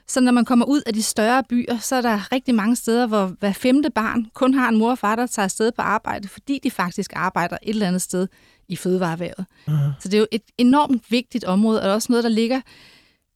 så 0.07 0.21
når 0.21 0.31
man 0.31 0.45
kommer 0.45 0.65
ud 0.65 0.81
af 0.85 0.93
de 0.93 1.03
større 1.03 1.43
byer, 1.43 1.77
så 1.77 1.95
er 1.95 2.01
der 2.01 2.31
rigtig 2.31 2.55
mange 2.55 2.75
steder, 2.75 3.07
hvor 3.07 3.25
hver 3.39 3.51
femte 3.51 3.89
barn 3.89 4.25
kun 4.33 4.53
har 4.53 4.69
en 4.69 4.77
mor 4.77 4.91
og 4.91 4.97
far, 4.97 5.15
der 5.15 5.27
tager 5.27 5.43
afsted 5.43 5.71
på 5.71 5.81
arbejde, 5.81 6.27
fordi 6.27 6.59
de 6.63 6.71
faktisk 6.71 7.11
arbejder 7.15 7.57
et 7.63 7.69
eller 7.69 7.87
andet 7.87 8.01
sted 8.01 8.27
i 8.67 8.75
fødevareværet. 8.75 9.45
Uh-huh. 9.67 9.73
Så 9.99 10.09
det 10.09 10.13
er 10.13 10.19
jo 10.19 10.27
et 10.31 10.41
enormt 10.57 11.11
vigtigt 11.11 11.43
område, 11.43 11.81
og 11.81 11.91
også 11.91 12.11
noget, 12.11 12.23
der 12.23 12.29
ligger 12.29 12.61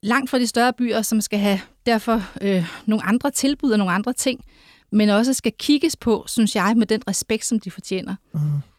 langt 0.03 0.29
fra 0.29 0.39
de 0.39 0.47
større 0.47 0.73
byer, 0.73 1.01
som 1.01 1.21
skal 1.21 1.39
have 1.39 1.59
derfor 1.85 2.23
øh, 2.41 2.65
nogle 2.85 3.05
andre 3.05 3.31
tilbud 3.31 3.71
og 3.71 3.77
nogle 3.77 3.93
andre 3.93 4.13
ting, 4.13 4.45
men 4.91 5.09
også 5.09 5.33
skal 5.33 5.51
kigges 5.59 5.95
på, 5.95 6.23
synes 6.27 6.55
jeg, 6.55 6.73
med 6.77 6.87
den 6.87 7.01
respekt, 7.07 7.45
som 7.45 7.59
de 7.59 7.71
fortjener. 7.71 8.15
Uh-huh. 8.35 8.76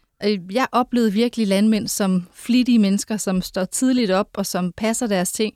Jeg 0.53 0.67
oplevede 0.73 1.13
virkelig 1.13 1.47
landmænd 1.47 1.89
som 1.89 2.27
flittige 2.35 2.79
mennesker, 2.79 3.17
som 3.17 3.43
står 3.43 3.65
tidligt 3.65 4.11
op 4.11 4.29
og 4.35 4.47
som 4.47 4.73
passer 4.77 5.07
deres 5.07 5.33
ting, 5.33 5.55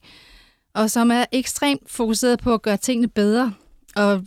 og 0.74 0.90
som 0.90 1.10
er 1.10 1.24
ekstremt 1.32 1.90
fokuseret 1.90 2.38
på 2.38 2.54
at 2.54 2.62
gøre 2.62 2.76
tingene 2.76 3.08
bedre 3.08 3.52
og 3.96 4.24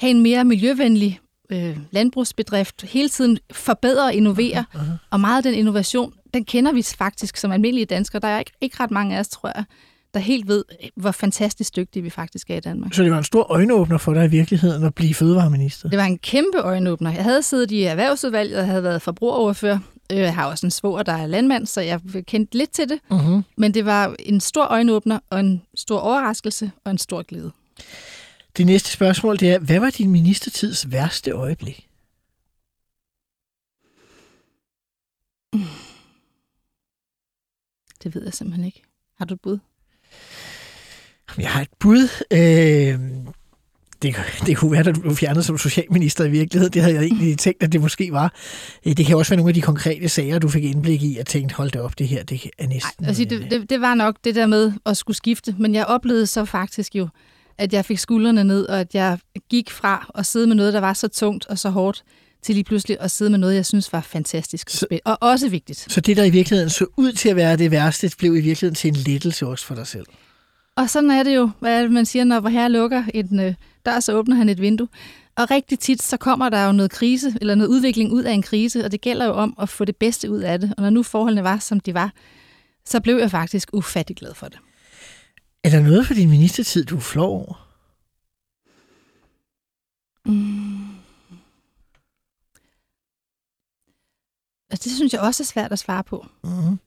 have 0.00 0.10
en 0.10 0.22
mere 0.22 0.44
miljøvenlig 0.44 1.20
øh, 1.50 1.78
landbrugsbedrift, 1.90 2.82
hele 2.82 3.08
tiden 3.08 3.38
forbedre 3.52 4.04
og 4.04 4.14
innovere, 4.14 4.64
Uh-huh. 4.74 4.80
og 5.10 5.20
meget 5.20 5.36
af 5.36 5.42
den 5.42 5.54
innovation, 5.54 6.14
den 6.34 6.44
kender 6.44 6.72
vi 6.72 6.82
faktisk 6.82 7.36
som 7.36 7.52
almindelige 7.52 7.86
danskere. 7.86 8.20
Der 8.20 8.28
er 8.28 8.38
ikke, 8.38 8.52
ikke 8.60 8.76
ret 8.80 8.90
mange 8.90 9.16
af 9.16 9.20
os, 9.20 9.28
tror 9.28 9.52
jeg, 9.56 9.64
der 10.14 10.20
helt 10.20 10.48
ved, 10.48 10.64
hvor 10.96 11.10
fantastisk 11.10 11.76
dygtige 11.76 12.02
vi 12.02 12.10
faktisk 12.10 12.50
er 12.50 12.56
i 12.56 12.60
Danmark. 12.60 12.94
Så 12.94 13.02
det 13.02 13.10
var 13.12 13.18
en 13.18 13.24
stor 13.24 13.42
øjenåbner 13.50 13.98
for 13.98 14.14
dig 14.14 14.24
i 14.24 14.28
virkeligheden 14.28 14.84
at 14.84 14.94
blive 14.94 15.14
fødevareminister. 15.14 15.88
Det 15.88 15.98
var 15.98 16.04
en 16.04 16.18
kæmpe 16.18 16.58
øjenåbner. 16.58 17.12
Jeg 17.12 17.24
havde 17.24 17.42
siddet 17.42 17.70
i 17.70 17.82
erhvervsudvalget 17.82 18.58
og 18.58 18.66
havde 18.66 18.82
været 18.82 19.02
forbrugeroverfører. 19.02 19.78
Øh, 20.12 20.18
Jeg 20.18 20.34
har 20.34 20.46
også 20.46 20.66
en 20.66 20.70
svoger, 20.70 21.02
der 21.02 21.12
er 21.12 21.26
landmand, 21.26 21.66
så 21.66 21.80
jeg 21.80 22.00
kendte 22.26 22.58
lidt 22.58 22.70
til 22.70 22.88
det. 22.88 23.00
Uh-huh. 23.12 23.42
Men 23.56 23.74
det 23.74 23.84
var 23.84 24.14
en 24.18 24.40
stor 24.40 24.64
øjenåbner 24.64 25.18
og 25.30 25.40
en 25.40 25.62
stor 25.74 25.98
overraskelse 25.98 26.72
og 26.84 26.90
en 26.90 26.98
stor 26.98 27.22
glæde. 27.22 27.52
Det 28.56 28.66
næste 28.66 28.90
spørgsmål, 28.90 29.38
det 29.38 29.50
er, 29.50 29.58
hvad 29.58 29.80
var 29.80 29.90
din 29.90 30.10
ministertids 30.10 30.90
værste 30.90 31.30
øjeblik? 31.30 31.86
Det 38.02 38.14
ved 38.14 38.24
jeg 38.24 38.34
simpelthen 38.34 38.64
ikke. 38.64 38.82
Har 39.18 39.24
du 39.24 39.34
et 39.34 39.40
bud? 39.40 39.58
Jeg 41.38 41.50
har 41.50 41.60
et 41.62 41.68
bud. 41.80 42.08
Øh, 42.32 42.98
det, 44.02 44.16
det 44.46 44.56
kunne 44.56 44.70
være, 44.72 44.88
at 44.88 44.94
du 44.94 45.00
blev 45.00 45.16
fjernet 45.16 45.44
som 45.44 45.58
socialminister 45.58 46.24
i 46.24 46.30
virkeligheden. 46.30 46.72
Det 46.72 46.82
havde 46.82 46.94
jeg 46.94 47.04
egentlig 47.04 47.38
tænkt, 47.38 47.62
at 47.62 47.72
det 47.72 47.80
måske 47.80 48.12
var. 48.12 48.34
Øh, 48.86 48.96
Det 48.96 49.06
kan 49.06 49.16
også 49.16 49.30
være 49.30 49.36
nogle 49.36 49.50
af 49.50 49.54
de 49.54 49.60
konkrete 49.62 50.08
sager, 50.08 50.38
du 50.38 50.48
fik 50.48 50.64
indblik 50.64 51.02
i, 51.02 51.16
og 51.20 51.26
tænkte, 51.26 51.54
hold 51.54 51.70
det 51.70 51.80
op, 51.80 51.98
det 51.98 52.08
her, 52.08 52.22
det 52.24 52.50
er 52.58 52.66
næsten... 52.66 53.04
Altså, 53.04 53.22
øh, 53.22 53.30
det, 53.30 53.50
det, 53.50 53.70
det 53.70 53.80
var 53.80 53.94
nok 53.94 54.16
det 54.24 54.34
der 54.34 54.46
med 54.46 54.72
at 54.86 54.96
skulle 54.96 55.16
skifte, 55.16 55.54
men 55.58 55.74
jeg 55.74 55.84
oplevede 55.86 56.26
så 56.26 56.44
faktisk 56.44 56.94
jo, 56.94 57.08
at 57.58 57.72
jeg 57.72 57.84
fik 57.84 57.98
skuldrene 57.98 58.44
ned, 58.44 58.66
og 58.66 58.80
at 58.80 58.94
jeg 58.94 59.18
gik 59.50 59.70
fra 59.70 60.10
at 60.14 60.26
sidde 60.26 60.46
med 60.46 60.56
noget, 60.56 60.74
der 60.74 60.80
var 60.80 60.92
så 60.92 61.08
tungt 61.08 61.46
og 61.46 61.58
så 61.58 61.70
hårdt, 61.70 62.02
til 62.42 62.54
lige 62.54 62.64
pludselig 62.64 62.96
at 63.00 63.10
sidde 63.10 63.30
med 63.30 63.38
noget, 63.38 63.54
jeg 63.54 63.66
synes 63.66 63.92
var 63.92 64.00
fantastisk 64.00 64.70
Så- 64.70 64.86
og 65.04 65.18
også 65.20 65.48
vigtigt. 65.48 65.86
Så 65.92 66.00
det, 66.00 66.16
der 66.16 66.24
i 66.24 66.30
virkeligheden 66.30 66.70
så 66.70 66.86
ud 66.96 67.12
til 67.12 67.28
at 67.28 67.36
være 67.36 67.56
det 67.56 67.70
værste, 67.70 68.10
blev 68.18 68.36
i 68.36 68.40
virkeligheden 68.40 68.74
til 68.74 68.88
en 68.88 68.94
lettelse 68.94 69.46
også 69.46 69.66
for 69.66 69.74
dig 69.74 69.86
selv. 69.86 70.06
Og 70.80 70.90
sådan 70.90 71.10
er 71.10 71.22
det 71.22 71.36
jo, 71.36 71.50
hvad 71.58 71.88
man 71.88 72.06
siger, 72.06 72.24
når 72.24 72.48
her 72.48 72.68
lukker 72.68 73.04
en 73.14 73.40
øh, 73.40 73.54
dør, 73.86 74.00
så 74.00 74.12
åbner 74.12 74.36
han 74.36 74.48
et 74.48 74.60
vindue. 74.60 74.88
Og 75.36 75.50
rigtig 75.50 75.78
tit, 75.78 76.02
så 76.02 76.16
kommer 76.16 76.48
der 76.48 76.66
jo 76.66 76.72
noget 76.72 76.90
krise, 76.90 77.38
eller 77.40 77.54
noget 77.54 77.68
udvikling 77.68 78.12
ud 78.12 78.22
af 78.22 78.32
en 78.32 78.42
krise, 78.42 78.84
og 78.84 78.92
det 78.92 79.00
gælder 79.00 79.26
jo 79.26 79.32
om 79.32 79.54
at 79.60 79.68
få 79.68 79.84
det 79.84 79.96
bedste 79.96 80.30
ud 80.30 80.40
af 80.40 80.58
det. 80.60 80.74
Og 80.76 80.82
når 80.82 80.90
nu 80.90 81.02
forholdene 81.02 81.44
var, 81.44 81.58
som 81.58 81.80
de 81.80 81.94
var, 81.94 82.12
så 82.84 83.00
blev 83.00 83.16
jeg 83.16 83.30
faktisk 83.30 83.68
ufattelig 83.72 84.16
glad 84.16 84.34
for 84.34 84.48
det. 84.48 84.58
Er 85.64 85.70
der 85.70 85.80
noget 85.80 86.06
for 86.06 86.14
din 86.14 86.30
ministertid, 86.30 86.84
du 86.84 86.96
er 86.96 87.20
over? 87.20 87.68
Mm. 90.26 90.88
Altså, 94.70 94.88
det 94.88 94.92
synes 94.92 95.12
jeg 95.12 95.20
også 95.20 95.42
er 95.42 95.46
svært 95.46 95.72
at 95.72 95.78
svare 95.78 96.04
på. 96.04 96.26
Mm. 96.44 96.78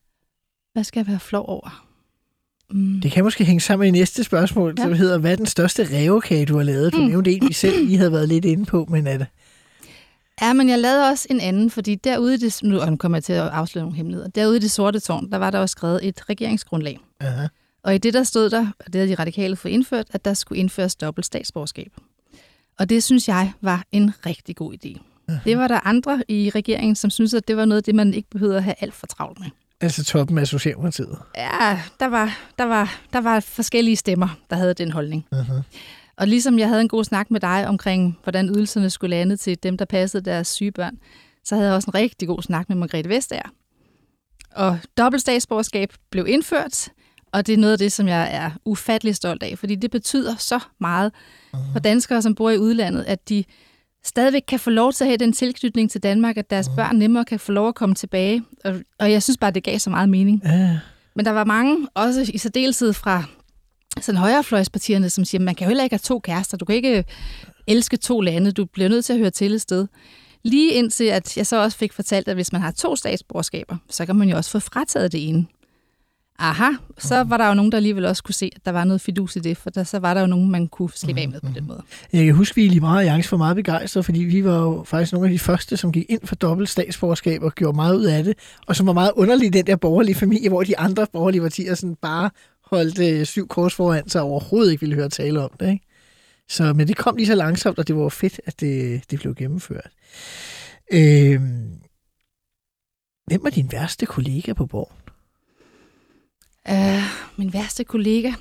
Hvad 0.74 0.84
skal 0.84 1.00
jeg 1.00 1.08
være 1.08 1.20
flov 1.20 1.46
over? 1.50 1.93
Mm. 2.74 3.02
Det 3.02 3.12
kan 3.12 3.24
måske 3.24 3.46
hænge 3.46 3.62
sammen 3.62 3.86
med 3.86 4.00
næste 4.00 4.24
spørgsmål, 4.24 4.76
ja. 4.78 4.84
som 4.84 4.94
hedder, 4.94 5.18
hvad 5.18 5.32
er 5.32 5.36
den 5.36 5.46
største 5.46 5.88
revokage, 5.92 6.46
du 6.46 6.58
har 6.58 6.64
lavet? 6.64 6.94
Du 6.94 6.98
mm. 6.98 7.08
nævnte 7.08 7.32
en, 7.32 7.48
vi 7.48 7.54
selv 7.54 7.86
lige 7.86 7.98
havde 7.98 8.12
været 8.12 8.30
lidt 8.30 8.46
inde 8.46 8.66
på, 8.66 8.88
men 8.90 9.08
er 9.08 9.18
det... 9.18 9.28
Ja, 10.42 10.54
men 10.54 10.70
jeg 10.70 10.80
lavede 10.80 11.10
også 11.10 11.28
en 11.30 11.40
anden, 11.40 11.70
fordi 11.70 11.96
derude 11.96 12.34
i 12.34 12.38
det, 12.38 12.60
nu, 12.64 12.96
kommer 12.96 13.18
jeg 13.18 13.24
til 13.24 13.34
at 13.34 13.48
afsløre 13.48 13.84
nogle 13.84 13.98
hemmeligheder, 13.98 14.30
derude 14.30 14.58
i 14.58 14.60
det 14.60 14.72
sorte 14.72 15.00
tårn, 15.00 15.32
der 15.32 15.38
var 15.38 15.50
der 15.50 15.60
også 15.60 15.72
skrevet 15.72 16.08
et 16.08 16.30
regeringsgrundlag. 16.30 17.00
Aha. 17.20 17.48
Og 17.84 17.96
i 17.96 17.98
det 17.98 18.14
der 18.14 18.24
stod 18.24 18.50
der, 18.50 18.68
og 18.80 18.86
det 18.86 18.96
havde 18.96 19.08
de 19.10 19.16
radikale 19.16 19.56
fået 19.56 19.72
indført, 19.72 20.08
at 20.12 20.26
der 20.26 20.34
skulle 20.34 20.60
indføres 20.60 20.96
dobbelt 20.96 21.26
statsborgerskab. 21.26 21.92
Og 22.80 22.90
det 22.90 23.04
synes 23.04 23.28
jeg 23.28 23.52
var 23.62 23.84
en 23.92 24.12
rigtig 24.26 24.56
god 24.56 24.74
idé. 24.74 25.02
Aha. 25.28 25.40
Det 25.46 25.58
var 25.58 25.68
der 25.68 25.88
andre 25.88 26.24
i 26.28 26.52
regeringen, 26.56 26.96
som 26.96 27.10
synes, 27.10 27.34
at 27.34 27.48
det 27.48 27.58
var 27.58 27.66
noget 27.66 27.78
af 27.78 27.84
det, 27.84 27.96
man 27.96 28.14
ikke 28.14 28.30
behøvede 28.30 28.58
at 28.58 28.64
have 28.64 28.76
alt 28.80 28.94
for 28.94 29.08
travlt 29.08 29.40
med. 29.40 29.48
Altså 29.84 30.04
toppen 30.04 30.38
af 30.38 30.48
Socialdemokratiet? 30.48 31.18
Ja, 31.38 31.82
der 32.00 32.06
var, 32.06 32.38
der 32.58 32.64
var, 32.64 33.00
der 33.14 33.22
var 33.22 33.40
forskellige 33.40 33.96
stemmer, 33.96 34.38
der 34.50 34.56
havde 34.56 34.74
den 34.74 34.92
holdning. 34.92 35.26
Aha. 35.32 35.54
Og 36.18 36.28
ligesom 36.28 36.60
jeg 36.60 36.68
havde 36.68 36.82
en 36.82 36.88
god 36.88 37.04
snak 37.04 37.32
med 37.32 37.40
dig 37.40 37.68
omkring, 37.68 38.20
hvordan 38.24 38.50
ydelserne 38.50 38.90
skulle 38.90 39.16
lande 39.16 39.38
til 39.38 39.64
dem, 39.64 39.78
der 39.78 39.86
passede 39.86 40.26
deres 40.26 40.48
syge 40.48 40.72
børn, 40.72 40.98
så 41.44 41.56
havde 41.56 41.68
jeg 41.68 41.76
også 41.76 41.90
en 41.90 41.96
rigtig 41.96 42.28
god 42.28 42.42
snak 42.42 42.70
med 42.70 42.78
Margrethe 42.78 43.10
Vestager. 43.10 43.50
Og 44.52 44.80
dobbelt 44.98 45.22
statsborgerskab 45.22 45.94
blev 46.10 46.28
indført, 46.28 46.90
og 47.32 47.48
det 47.48 47.54
er 47.54 47.58
noget 47.58 47.72
af 47.72 47.78
det, 47.78 47.92
som 47.92 48.08
jeg 48.08 48.30
er 48.36 48.52
ufattelig 48.66 49.16
stolt 49.16 49.44
af, 49.44 49.58
fordi 49.58 49.76
det 49.76 49.92
betyder 49.92 50.36
så 50.36 50.60
meget 50.80 51.12
for 51.72 51.80
danskere, 51.80 52.22
som 52.22 52.36
bor 52.36 52.50
i 52.50 52.58
udlandet, 52.58 53.04
at 53.04 53.30
de 53.30 53.44
stadigvæk 54.06 54.44
kan 54.48 54.60
få 54.60 54.70
lov 54.70 54.94
til 54.94 55.04
at 55.04 55.08
have 55.08 55.18
den 55.18 55.34
tilknytning 55.34 55.92
til 55.92 56.04
Danmark, 56.04 56.38
at 56.38 56.50
deres 56.50 56.70
børn 56.76 56.96
nemmere 56.96 57.26
kan 57.26 57.40
få 57.40 57.52
lov 57.52 57.68
at 57.68 57.76
komme 57.76 57.96
tilbage. 57.96 58.44
Og, 58.64 58.76
og 59.00 59.12
jeg 59.12 59.24
synes 59.24 59.38
bare, 59.38 59.52
det 59.52 59.64
gav 59.64 59.80
så 59.80 59.90
meget 59.90 60.10
mening. 60.10 60.42
Ja. 60.46 60.80
Men 61.16 61.26
der 61.26 61.32
var 61.32 61.44
mange, 61.44 61.88
også 61.94 62.32
i 62.34 62.38
særdeleshed 62.38 62.94
fra 62.94 63.24
sådan 64.02 64.20
højrefløjspartierne, 64.20 65.10
som 65.10 65.26
siger, 65.26 65.42
man 65.42 65.56
kan 65.56 65.66
jo 65.66 65.70
heller 65.70 65.84
ikke 65.84 65.94
have 65.94 66.00
to 66.00 66.20
kærester. 66.20 66.58
Du 66.58 66.66
kan 66.66 66.76
ikke 66.76 67.06
elske 67.68 67.98
to 67.98 68.22
lande. 68.22 68.52
Du 68.52 68.66
bliver 68.66 68.90
nødt 68.90 69.06
til 69.06 69.14
at 69.14 69.20
høre 69.20 69.30
til 69.30 69.54
et 69.54 69.62
sted. 69.62 69.88
Lige 70.44 70.72
indtil, 70.72 71.04
at 71.04 71.38
jeg 71.38 71.48
så 71.48 71.64
også 71.64 71.78
fik 71.78 71.94
fortalt, 71.94 72.28
at 72.28 72.36
hvis 72.36 72.52
man 72.52 72.62
har 72.62 72.72
to 72.72 72.96
statsborgerskaber, 72.96 73.78
så 73.90 74.06
kan 74.06 74.16
man 74.16 74.30
jo 74.30 74.38
også 74.38 74.52
få 74.52 74.60
frataget 74.60 75.12
det 75.12 75.30
ene. 75.30 75.46
Aha, 76.40 76.70
så 76.98 77.24
var 77.24 77.38
der 77.38 77.48
jo 77.48 77.54
nogen, 77.54 77.72
der 77.72 77.78
alligevel 77.78 78.06
også 78.06 78.24
kunne 78.24 78.34
se, 78.34 78.52
at 78.56 78.66
der 78.66 78.72
var 78.72 78.84
noget 78.84 79.02
fidus 79.02 79.36
i 79.36 79.40
det, 79.40 79.58
for 79.58 79.70
der, 79.70 79.84
så 79.84 80.00
var 80.00 80.14
der 80.14 80.22
jo 80.22 80.28
nogen, 80.28 80.52
man 80.52 80.68
kunne 80.68 80.90
slippe 80.96 81.22
af 81.22 81.30
med 81.30 81.42
på 81.42 81.50
den 81.56 81.68
måde. 81.68 81.84
Jeg 82.14 82.26
kan 82.26 82.36
huske, 82.36 82.56
vi 82.56 82.66
i 82.66 82.68
Liberale 82.68 83.00
Alliance 83.00 83.32
var 83.32 83.38
meget 83.38 83.56
begejstrede, 83.56 84.04
fordi 84.04 84.20
vi 84.20 84.46
var 84.46 84.60
jo 84.62 84.84
faktisk 84.88 85.14
nogle 85.14 85.28
af 85.28 85.32
de 85.32 85.40
første, 85.40 85.78
som 85.78 85.92
gik 85.92 86.06
ind 86.10 86.28
for 86.28 86.36
dobbelt 86.36 86.70
statsborgerskab 86.70 87.44
og 87.44 87.56
gjorde 87.56 87.76
meget 87.76 87.96
ud 87.96 88.04
af 88.04 88.24
det, 88.24 88.38
og 88.68 88.76
som 88.76 88.88
var 88.88 88.94
meget 88.94 89.12
underligt 89.16 89.54
den 89.54 89.68
der 89.68 89.76
borgerlige 89.76 90.16
familie, 90.16 90.50
hvor 90.50 90.64
de 90.64 90.78
andre 90.78 91.08
borgerlige 91.14 91.42
partier 91.42 91.76
sådan 91.76 91.96
bare 91.96 92.30
holdt 92.66 93.00
øh, 93.00 93.26
syv 93.26 93.48
kors 93.48 93.74
foran 93.74 94.10
sig 94.10 94.22
og 94.22 94.28
overhovedet 94.28 94.72
ikke 94.72 94.82
ville 94.82 94.96
høre 94.96 95.10
tale 95.10 95.42
om 95.42 95.50
det. 95.60 95.70
Ikke? 95.72 95.86
Så, 96.50 96.74
men 96.74 96.88
det 96.88 96.98
kom 96.98 97.16
lige 97.16 97.28
så 97.28 97.36
langsomt, 97.36 97.80
og 97.80 97.88
det 97.88 97.96
var 97.96 98.10
fedt, 98.10 98.42
at 98.46 98.60
det, 98.60 99.04
det 99.12 99.20
blev 99.20 99.36
gennemført. 99.36 99.90
Øh, 100.94 101.42
hvem 103.28 103.44
var 103.44 103.50
din 103.50 103.72
værste 103.72 104.06
kollega 104.06 104.54
på 104.54 104.66
borgen? 104.66 105.03
Uh, 106.72 107.04
min 107.38 107.54
værste 107.54 107.84
kollega? 107.84 108.32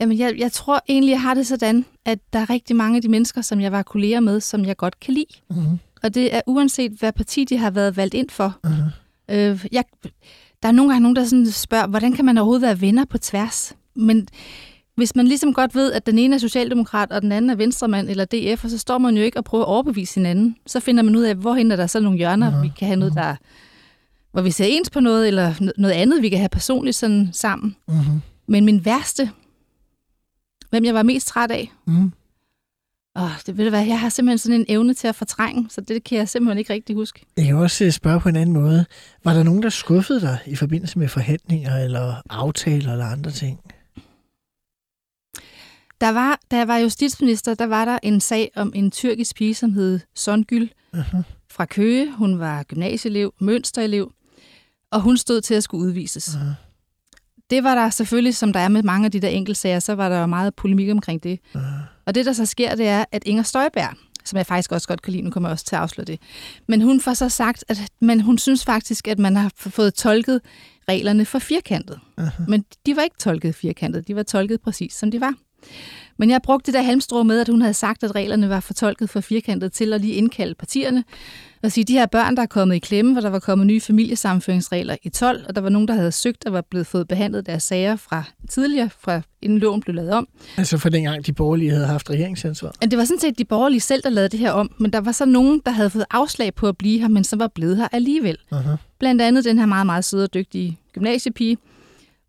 Jamen, 0.00 0.18
jeg, 0.18 0.34
jeg 0.38 0.52
tror 0.52 0.80
egentlig, 0.88 1.10
jeg 1.10 1.22
har 1.22 1.34
det 1.34 1.46
sådan, 1.46 1.84
at 2.04 2.18
der 2.32 2.38
er 2.38 2.50
rigtig 2.50 2.76
mange 2.76 2.96
af 2.96 3.02
de 3.02 3.08
mennesker, 3.08 3.40
som 3.40 3.60
jeg 3.60 3.72
var 3.72 3.82
kolleger 3.82 4.20
med, 4.20 4.40
som 4.40 4.64
jeg 4.64 4.76
godt 4.76 5.00
kan 5.00 5.14
lide. 5.14 5.26
Mm-hmm. 5.50 5.78
Og 6.02 6.14
det 6.14 6.34
er 6.34 6.40
uanset, 6.46 6.92
hvad 6.92 7.12
parti 7.12 7.44
de 7.44 7.56
har 7.56 7.70
været 7.70 7.96
valgt 7.96 8.14
ind 8.14 8.30
for. 8.30 8.58
Mm-hmm. 8.64 8.90
Øh, 9.28 9.66
jeg, 9.72 9.84
der 10.62 10.68
er 10.68 10.72
nogle 10.72 10.92
gange 10.92 11.02
nogen, 11.02 11.16
der 11.16 11.24
sådan 11.24 11.46
spørger, 11.46 11.86
hvordan 11.86 12.12
kan 12.12 12.24
man 12.24 12.38
overhovedet 12.38 12.62
være 12.62 12.80
venner 12.80 13.04
på 13.04 13.18
tværs? 13.18 13.72
Men 13.94 14.28
hvis 14.96 15.16
man 15.16 15.26
ligesom 15.26 15.54
godt 15.54 15.74
ved, 15.74 15.92
at 15.92 16.06
den 16.06 16.18
ene 16.18 16.34
er 16.34 16.38
socialdemokrat, 16.38 17.12
og 17.12 17.22
den 17.22 17.32
anden 17.32 17.50
er 17.50 17.54
venstremand 17.54 18.08
eller 18.08 18.24
DF, 18.24 18.64
og 18.64 18.70
så 18.70 18.78
står 18.78 18.98
man 18.98 19.16
jo 19.16 19.22
ikke 19.22 19.38
og 19.38 19.44
prøver 19.44 19.64
at 19.64 19.68
overbevise 19.68 20.14
hinanden. 20.14 20.56
Så 20.66 20.80
finder 20.80 21.02
man 21.02 21.16
ud 21.16 21.22
af, 21.22 21.34
hvorhen 21.34 21.70
er 21.70 21.76
der 21.76 21.86
så 21.86 22.00
nogle 22.00 22.18
hjørner, 22.18 22.50
mm-hmm. 22.50 22.62
vi 22.62 22.72
kan 22.78 22.86
have 22.86 22.98
noget, 22.98 23.14
der 23.14 23.36
hvor 24.36 24.42
vi 24.42 24.50
ser 24.50 24.64
ens 24.64 24.90
på 24.90 25.00
noget, 25.00 25.28
eller 25.28 25.72
noget 25.78 25.94
andet, 25.94 26.22
vi 26.22 26.28
kan 26.28 26.38
have 26.38 26.48
personligt 26.48 26.96
sådan 26.96 27.28
sammen. 27.32 27.76
Mm-hmm. 27.88 28.20
Men 28.48 28.64
min 28.64 28.84
værste, 28.84 29.30
hvem 30.70 30.84
jeg 30.84 30.94
var 30.94 31.02
mest 31.02 31.26
træt 31.26 31.50
af, 31.50 31.72
Mm. 31.86 32.12
åh, 33.18 33.30
det 33.46 33.56
ved 33.56 33.64
du 33.64 33.70
hvad, 33.70 33.86
jeg 33.86 34.00
har 34.00 34.08
simpelthen 34.08 34.38
sådan 34.38 34.60
en 34.60 34.66
evne 34.68 34.94
til 34.94 35.08
at 35.08 35.14
fortrænge, 35.14 35.66
så 35.70 35.80
det 35.80 36.04
kan 36.04 36.18
jeg 36.18 36.28
simpelthen 36.28 36.58
ikke 36.58 36.72
rigtig 36.72 36.96
huske. 36.96 37.26
Jeg 37.36 37.44
kan 37.44 37.56
også 37.56 37.84
øh, 37.84 37.90
spørge 37.92 38.20
på 38.20 38.28
en 38.28 38.36
anden 38.36 38.52
måde. 38.52 38.86
Var 39.24 39.32
der 39.34 39.42
nogen, 39.42 39.62
der 39.62 39.68
skuffede 39.68 40.20
dig 40.20 40.38
i 40.46 40.56
forbindelse 40.56 40.98
med 40.98 41.08
forhandlinger 41.08 41.76
eller 41.84 42.14
aftaler 42.30 42.92
eller 42.92 43.04
andre 43.06 43.30
ting? 43.30 43.60
Der 46.00 46.12
var, 46.12 46.40
da 46.50 46.56
jeg 46.56 46.68
var 46.68 46.76
justitsminister, 46.78 47.54
der 47.54 47.66
var 47.66 47.84
der 47.84 47.98
en 48.02 48.20
sag 48.20 48.50
om 48.56 48.72
en 48.74 48.90
tyrkisk 48.90 49.36
pige, 49.36 49.54
som 49.54 49.72
hed 49.72 50.00
Songül 50.14 50.70
Uh-huh. 50.96 51.22
fra 51.50 51.64
Køge. 51.64 52.12
Hun 52.12 52.38
var 52.38 52.62
gymnasieelev, 52.62 53.34
mønsterelev, 53.40 54.12
og 54.96 55.02
hun 55.02 55.16
stod 55.16 55.40
til 55.40 55.54
at 55.54 55.62
skulle 55.62 55.86
udvises. 55.86 56.28
Uh-huh. 56.28 56.44
Det 57.50 57.64
var 57.64 57.74
der 57.74 57.90
selvfølgelig, 57.90 58.36
som 58.36 58.52
der 58.52 58.60
er 58.60 58.68
med 58.68 58.82
mange 58.82 59.04
af 59.04 59.10
de 59.10 59.20
der 59.20 59.28
enkeltsager, 59.28 59.78
så 59.78 59.94
var 59.94 60.08
der 60.08 60.20
jo 60.20 60.26
meget 60.26 60.54
polemik 60.54 60.90
omkring 60.90 61.22
det. 61.22 61.40
Uh-huh. 61.54 61.60
Og 62.06 62.14
det, 62.14 62.26
der 62.26 62.32
så 62.32 62.46
sker, 62.46 62.74
det 62.74 62.86
er, 62.86 63.04
at 63.12 63.22
Inger 63.26 63.42
Støjberg, 63.42 63.96
som 64.24 64.36
jeg 64.36 64.46
faktisk 64.46 64.72
også 64.72 64.88
godt 64.88 65.02
kan 65.02 65.12
lide, 65.12 65.22
nu 65.22 65.30
kommer 65.30 65.48
jeg 65.48 65.52
også 65.52 65.64
til 65.64 65.76
at 65.76 65.82
afsløre 65.82 66.04
det, 66.04 66.20
men 66.68 66.80
hun 66.80 67.00
får 67.00 67.14
så 67.14 67.28
sagt, 67.28 67.64
at 67.68 67.82
men 68.00 68.20
hun 68.20 68.38
synes 68.38 68.64
faktisk, 68.64 69.08
at 69.08 69.18
man 69.18 69.36
har 69.36 69.50
fået 69.56 69.94
tolket 69.94 70.40
reglerne 70.88 71.24
for 71.24 71.38
firkantet. 71.38 72.00
Uh-huh. 72.20 72.42
Men 72.48 72.64
de 72.86 72.96
var 72.96 73.02
ikke 73.02 73.18
tolket 73.18 73.54
firkantet, 73.54 74.08
de 74.08 74.16
var 74.16 74.22
tolket 74.22 74.60
præcis, 74.60 74.94
som 74.94 75.10
de 75.10 75.20
var. 75.20 75.34
Men 76.18 76.30
jeg 76.30 76.42
brugte 76.42 76.66
det 76.66 76.74
der 76.74 76.82
halmstrå 76.82 77.22
med, 77.22 77.40
at 77.40 77.48
hun 77.48 77.60
havde 77.60 77.74
sagt, 77.74 78.04
at 78.04 78.14
reglerne 78.14 78.48
var 78.48 78.60
fortolket 78.60 79.10
for 79.10 79.20
firkantet 79.20 79.72
til 79.72 79.92
at 79.92 80.00
lige 80.00 80.14
indkalde 80.14 80.54
partierne 80.54 81.04
og 81.62 81.72
sige, 81.72 81.84
de 81.84 81.92
her 81.92 82.06
børn, 82.06 82.36
der 82.36 82.42
er 82.42 82.46
kommet 82.46 82.76
i 82.76 82.78
klemme, 82.78 83.12
hvor 83.12 83.20
der 83.20 83.30
var 83.30 83.38
kommet 83.38 83.66
nye 83.66 83.80
familiesammenføringsregler 83.80 84.96
i 85.02 85.08
12, 85.08 85.44
og 85.48 85.54
der 85.54 85.60
var 85.60 85.68
nogen, 85.68 85.88
der 85.88 85.94
havde 85.94 86.12
søgt 86.12 86.46
og 86.46 86.52
var 86.52 86.60
blevet 86.60 86.86
fået 86.86 87.08
behandlet 87.08 87.46
deres 87.46 87.62
sager 87.62 87.96
fra 87.96 88.22
tidligere, 88.48 88.90
fra 89.00 89.20
inden 89.42 89.58
loven 89.58 89.80
blev 89.80 89.94
lavet 89.94 90.10
om. 90.10 90.28
Altså 90.56 90.78
for 90.78 90.88
dengang 90.88 91.26
de 91.26 91.32
borgerlige 91.32 91.70
havde 91.70 91.86
haft 91.86 92.10
regeringsansvar. 92.10 92.72
Og 92.82 92.90
det 92.90 92.98
var 92.98 93.04
sådan 93.04 93.20
set 93.20 93.38
de 93.38 93.44
borgerlige 93.44 93.80
selv, 93.80 94.02
der 94.02 94.10
lavede 94.10 94.28
det 94.28 94.38
her 94.38 94.50
om, 94.50 94.70
men 94.78 94.92
der 94.92 95.00
var 95.00 95.12
så 95.12 95.24
nogen, 95.24 95.62
der 95.66 95.72
havde 95.72 95.90
fået 95.90 96.04
afslag 96.10 96.54
på 96.54 96.68
at 96.68 96.76
blive 96.76 97.00
her, 97.00 97.08
men 97.08 97.24
så 97.24 97.36
var 97.36 97.48
blevet 97.48 97.76
her 97.76 97.88
alligevel. 97.92 98.38
Uh-huh. 98.52 98.76
Blandt 98.98 99.22
andet 99.22 99.44
den 99.44 99.58
her 99.58 99.66
meget, 99.66 99.86
meget 99.86 100.04
søde 100.04 100.24
og 100.24 100.34
dygtige 100.34 100.78
gymnasiepige, 100.92 101.58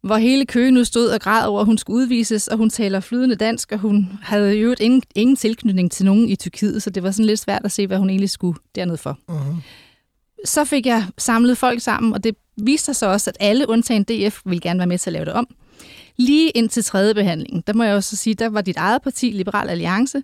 hvor 0.03 0.17
hele 0.17 0.45
køen 0.45 0.73
nu 0.73 0.83
stod 0.83 1.07
og 1.07 1.21
græd 1.21 1.47
over, 1.47 1.59
at 1.59 1.65
hun 1.65 1.77
skulle 1.77 1.97
udvises, 1.97 2.47
og 2.47 2.57
hun 2.57 2.69
taler 2.69 2.99
flydende 2.99 3.35
dansk, 3.35 3.71
og 3.71 3.79
hun 3.79 4.19
havde 4.21 4.53
jo 4.53 4.75
ingen, 4.79 5.01
ingen 5.15 5.35
tilknytning 5.35 5.91
til 5.91 6.05
nogen 6.05 6.29
i 6.29 6.35
Tyrkiet, 6.35 6.83
så 6.83 6.89
det 6.89 7.03
var 7.03 7.11
sådan 7.11 7.25
lidt 7.25 7.39
svært 7.39 7.65
at 7.65 7.71
se, 7.71 7.87
hvad 7.87 7.97
hun 7.97 8.09
egentlig 8.09 8.29
skulle 8.29 8.59
dernede 8.75 8.97
for. 8.97 9.19
Uh-huh. 9.31 9.55
Så 10.45 10.65
fik 10.65 10.85
jeg 10.85 11.05
samlet 11.17 11.57
folk 11.57 11.81
sammen, 11.81 12.13
og 12.13 12.23
det 12.23 12.35
viste 12.57 12.85
sig 12.85 12.95
så 12.95 13.05
også, 13.05 13.29
at 13.29 13.37
alle 13.39 13.69
undtagen 13.69 14.03
DF 14.03 14.41
ville 14.45 14.61
gerne 14.61 14.79
være 14.79 14.87
med 14.87 14.97
til 14.97 15.09
at 15.09 15.13
lave 15.13 15.25
det 15.25 15.33
om. 15.33 15.47
Lige 16.17 16.49
indtil 16.49 16.83
tredje 16.83 17.13
behandling, 17.13 17.67
der 17.67 17.73
må 17.73 17.83
jeg 17.83 17.95
også 17.95 18.15
sige, 18.15 18.33
der 18.33 18.49
var 18.49 18.61
dit 18.61 18.77
eget 18.77 19.01
parti, 19.01 19.31
Liberal 19.31 19.69
Alliance, 19.69 20.23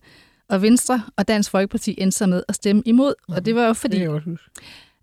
og 0.50 0.62
Venstre 0.62 1.04
og 1.18 1.28
Dansk 1.28 1.52
Folkeparti 1.52 1.96
endte 1.98 2.18
sig 2.18 2.30
med 2.30 2.44
at 2.48 2.56
stemme 2.56 2.82
imod. 2.86 3.14
Og 3.28 3.46
det 3.46 3.56
var 3.56 3.68
jo 3.68 3.74
fordi, 3.74 4.00
Det 4.00 4.40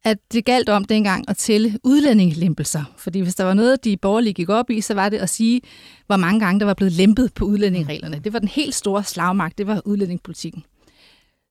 at 0.04 0.18
det 0.32 0.44
galt 0.44 0.68
om 0.68 0.84
dengang 0.84 1.24
at 1.28 1.36
tælle 1.36 1.78
udlændingelempelser. 1.84 2.84
Fordi 2.96 3.20
hvis 3.20 3.34
der 3.34 3.44
var 3.44 3.54
noget, 3.54 3.84
de 3.84 3.96
borgerlige 3.96 4.32
gik 4.34 4.48
op 4.48 4.70
i, 4.70 4.80
så 4.80 4.94
var 4.94 5.08
det 5.08 5.18
at 5.18 5.30
sige, 5.30 5.60
hvor 6.06 6.16
mange 6.16 6.40
gange 6.40 6.60
der 6.60 6.66
var 6.66 6.74
blevet 6.74 6.92
lempet 6.92 7.34
på 7.34 7.44
udlændingereglerne. 7.44 8.20
Det 8.24 8.32
var 8.32 8.38
den 8.38 8.48
helt 8.48 8.74
store 8.74 9.04
slagmagt, 9.04 9.58
det 9.58 9.66
var 9.66 9.80
udlændingepolitikken. 9.84 10.64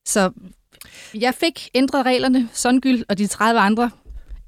Så 0.08 0.32
jeg 1.16 1.34
fik 1.34 1.70
ændret 1.74 2.06
reglerne, 2.06 2.50
Sundgyld 2.54 3.04
og 3.10 3.18
de 3.18 3.28
30 3.28 3.60
andre 3.60 3.90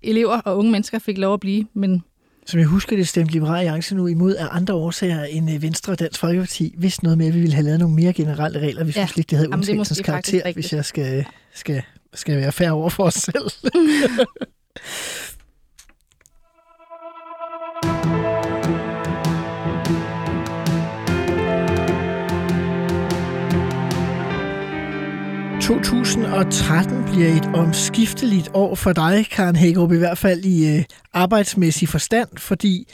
elever 0.01 0.37
og 0.41 0.57
unge 0.57 0.71
mennesker 0.71 0.99
fik 0.99 1.17
lov 1.17 1.33
at 1.33 1.39
blive, 1.39 1.65
men 1.73 2.03
Som 2.45 2.59
jeg 2.59 2.67
husker 2.67 2.95
det, 2.95 3.07
stemte 3.07 3.33
Liberale 3.33 3.57
Alliance 3.59 3.95
nu 3.95 4.07
imod 4.07 4.35
af 4.35 4.47
andre 4.51 4.73
årsager 4.73 5.23
end 5.23 5.51
øh, 5.51 5.61
Venstre 5.61 5.93
og 5.93 5.99
Dansk 5.99 6.19
Folkeparti. 6.19 6.73
Hvis 6.77 7.03
noget 7.03 7.17
med, 7.17 7.27
at 7.27 7.33
vi 7.33 7.39
ville 7.39 7.53
have 7.53 7.65
lavet 7.65 7.79
nogle 7.79 7.95
mere 7.95 8.13
generelle 8.13 8.59
regler. 8.59 8.83
Vi 8.83 8.91
Ja. 8.95 9.05
synes 9.05 9.15
lidt, 9.15 9.29
det 9.29 9.37
havde 9.37 9.49
undtagelsens 9.53 10.01
karakter, 10.01 10.53
hvis 10.53 10.73
jeg 10.73 10.85
skal, 10.85 11.25
skal, 11.53 11.81
skal 12.13 12.37
være 12.37 12.51
færre 12.51 12.71
over 12.71 12.89
for 12.89 13.03
os 13.03 13.13
selv. 13.13 13.51
...2013 25.61 27.11
bliver 27.11 27.27
et 27.27 27.55
omskifteligt 27.55 28.49
år 28.53 28.75
for 28.75 28.93
dig, 28.93 29.25
Karen 29.31 29.55
Hækkerup, 29.55 29.91
i 29.91 29.97
hvert 29.97 30.17
fald 30.17 30.45
i 30.45 30.77
øh, 30.77 30.83
arbejdsmæssig 31.13 31.89
forstand, 31.89 32.29
fordi 32.37 32.87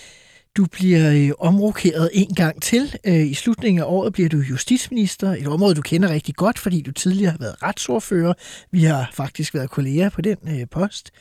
du 0.57 0.65
bliver 0.71 1.11
øh, 1.11 1.31
omrokeret 1.39 2.09
en 2.13 2.35
gang 2.35 2.61
til. 2.61 2.95
Øh, 3.05 3.27
I 3.27 3.33
slutningen 3.33 3.83
af 3.83 3.85
året 3.87 4.13
bliver 4.13 4.29
du 4.29 4.37
justitsminister. 4.37 5.31
Et 5.31 5.47
område, 5.47 5.75
du 5.75 5.81
kender 5.81 6.09
rigtig 6.09 6.35
godt, 6.35 6.59
fordi 6.59 6.81
du 6.81 6.91
tidligere 6.91 7.31
har 7.31 7.37
været 7.37 7.63
retsordfører. 7.63 8.33
Vi 8.71 8.83
har 8.83 9.09
faktisk 9.13 9.53
været 9.53 9.69
kolleger 9.69 10.09
på 10.09 10.21
den 10.21 10.37
øh, 10.47 10.67
post. 10.71 11.11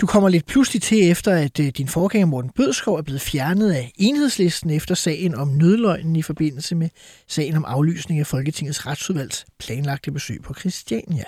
Du 0.00 0.06
kommer 0.06 0.28
lidt 0.28 0.46
pludselig 0.46 0.82
til 0.82 1.10
efter, 1.10 1.34
at 1.34 1.60
øh, 1.60 1.66
din 1.66 1.88
forgænger 1.88 2.26
Morten 2.26 2.50
Bødskov 2.56 2.96
er 2.96 3.02
blevet 3.02 3.20
fjernet 3.20 3.72
af 3.72 3.92
enhedslisten 3.96 4.70
efter 4.70 4.94
sagen 4.94 5.34
om 5.34 5.48
nødløgnen 5.48 6.16
i 6.16 6.22
forbindelse 6.22 6.74
med 6.74 6.88
sagen 7.28 7.56
om 7.56 7.64
aflysning 7.64 8.20
af 8.20 8.26
Folketingets 8.26 8.86
retsudvalgs 8.86 9.44
planlagte 9.58 10.12
besøg 10.12 10.42
på 10.42 10.54
Christiania. 10.54 11.24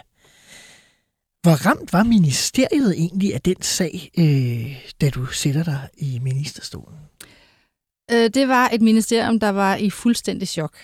Hvor 1.42 1.66
ramt 1.66 1.92
var 1.92 2.02
ministeriet 2.02 2.94
egentlig 2.96 3.34
af 3.34 3.40
den 3.40 3.62
sag, 3.62 4.10
øh, 4.18 4.76
da 5.00 5.10
du 5.10 5.26
sætter 5.26 5.64
dig 5.64 5.88
i 5.96 6.18
ministerstolen? 6.22 6.98
Øh, 8.10 8.30
det 8.34 8.48
var 8.48 8.70
et 8.72 8.82
ministerium, 8.82 9.40
der 9.40 9.48
var 9.48 9.76
i 9.76 9.90
fuldstændig 9.90 10.48
chok. 10.48 10.76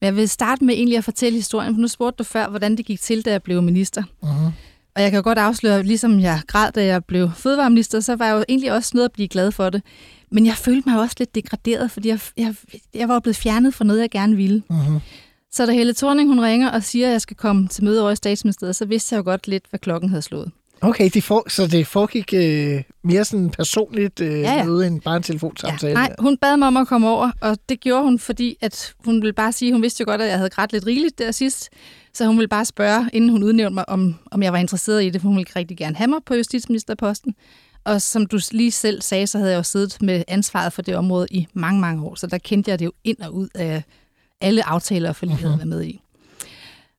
Men 0.00 0.06
jeg 0.06 0.16
vil 0.16 0.28
starte 0.28 0.64
med 0.64 0.74
egentlig 0.74 0.98
at 0.98 1.04
fortælle 1.04 1.36
historien, 1.36 1.74
for 1.74 1.80
nu 1.80 1.88
spurgte 1.88 2.18
du 2.18 2.24
før, 2.24 2.48
hvordan 2.48 2.76
det 2.76 2.86
gik 2.86 3.00
til, 3.00 3.24
da 3.24 3.30
jeg 3.30 3.42
blev 3.42 3.62
minister. 3.62 4.02
Uh-huh. 4.22 4.50
Og 4.94 5.02
jeg 5.02 5.10
kan 5.10 5.16
jo 5.16 5.22
godt 5.22 5.38
afsløre, 5.38 5.82
ligesom 5.82 6.20
jeg 6.20 6.40
græd, 6.46 6.72
da 6.72 6.84
jeg 6.84 7.04
blev 7.04 7.30
fødevareminister, 7.36 8.00
så 8.00 8.16
var 8.16 8.26
jeg 8.26 8.34
jo 8.34 8.44
egentlig 8.48 8.72
også 8.72 8.90
noget 8.94 9.04
at 9.04 9.12
blive 9.12 9.28
glad 9.28 9.52
for 9.52 9.70
det. 9.70 9.82
Men 10.30 10.46
jeg 10.46 10.54
følte 10.54 10.88
mig 10.88 11.00
også 11.00 11.16
lidt 11.18 11.34
degraderet, 11.34 11.90
fordi 11.90 12.08
jeg, 12.08 12.20
jeg, 12.36 12.54
jeg 12.94 13.08
var 13.08 13.20
blevet 13.20 13.36
fjernet 13.36 13.74
for 13.74 13.84
noget, 13.84 14.00
jeg 14.00 14.10
gerne 14.10 14.36
ville. 14.36 14.62
Uh-huh. 14.70 15.00
Så 15.52 15.66
da 15.66 15.72
Helle 15.72 15.94
Thorning 15.94 16.28
hun 16.28 16.40
ringer 16.40 16.70
og 16.70 16.82
siger, 16.82 17.06
at 17.06 17.12
jeg 17.12 17.20
skal 17.20 17.36
komme 17.36 17.68
til 17.68 17.84
møde 17.84 18.02
over 18.02 18.10
i 18.10 18.16
statsministeriet, 18.16 18.76
så 18.76 18.84
vidste 18.84 19.14
jeg 19.14 19.18
jo 19.18 19.24
godt 19.24 19.48
lidt, 19.48 19.64
hvad 19.70 19.80
klokken 19.80 20.10
havde 20.10 20.22
slået. 20.22 20.50
Okay, 20.80 21.10
det 21.14 21.24
for, 21.24 21.44
så 21.48 21.66
det 21.66 21.86
foregik 21.86 22.34
øh, 22.34 22.82
mere 23.04 23.24
sådan 23.24 23.50
personligt 23.50 24.20
øh, 24.20 24.40
Ja, 24.40 24.54
ja. 24.54 24.64
møde 24.64 24.86
end 24.86 25.00
bare 25.00 25.16
en 25.16 25.22
telefonsamtale? 25.22 25.94
nej, 25.94 26.14
hun 26.18 26.36
bad 26.36 26.56
mig 26.56 26.68
om 26.68 26.76
at 26.76 26.86
komme 26.86 27.08
over, 27.08 27.30
og 27.40 27.58
det 27.68 27.80
gjorde 27.80 28.04
hun, 28.04 28.18
fordi 28.18 28.56
at 28.60 28.94
hun 29.04 29.22
ville 29.22 29.32
bare 29.32 29.52
sige, 29.52 29.72
hun 29.72 29.82
vidste 29.82 30.00
jo 30.00 30.10
godt, 30.10 30.20
at 30.20 30.28
jeg 30.28 30.36
havde 30.36 30.50
grædt 30.50 30.72
lidt 30.72 30.86
rigeligt 30.86 31.18
der 31.18 31.30
sidst, 31.30 31.68
så 32.14 32.26
hun 32.26 32.36
ville 32.36 32.48
bare 32.48 32.64
spørge, 32.64 33.10
inden 33.12 33.30
hun 33.30 33.42
udnævnte 33.42 33.74
mig, 33.74 33.88
om, 33.88 34.14
om 34.30 34.42
jeg 34.42 34.52
var 34.52 34.58
interesseret 34.58 35.04
i 35.04 35.10
det, 35.10 35.20
for 35.20 35.28
hun 35.28 35.36
ville 35.36 35.50
rigtig 35.56 35.76
gerne 35.76 35.96
have 35.96 36.08
mig 36.08 36.18
på 36.26 36.34
justitsministerposten. 36.34 37.34
Og 37.84 38.02
som 38.02 38.26
du 38.26 38.38
lige 38.50 38.70
selv 38.70 39.02
sagde, 39.02 39.26
så 39.26 39.38
havde 39.38 39.50
jeg 39.50 39.58
jo 39.58 39.62
siddet 39.62 40.02
med 40.02 40.22
ansvaret 40.28 40.72
for 40.72 40.82
det 40.82 40.96
område 40.96 41.26
i 41.30 41.46
mange, 41.54 41.80
mange 41.80 42.02
år, 42.04 42.14
så 42.14 42.26
der 42.26 42.38
kendte 42.38 42.70
jeg 42.70 42.78
det 42.78 42.84
jo 42.84 42.92
ind 43.04 43.18
og 43.18 43.34
ud 43.34 43.48
af 43.54 43.82
alle 44.40 44.68
aftaler 44.68 45.08
og 45.08 45.16
forlig, 45.16 45.30
jeg 45.32 45.38
havde 45.38 45.58
været 45.58 45.68
med 45.68 45.84
i. 45.84 46.00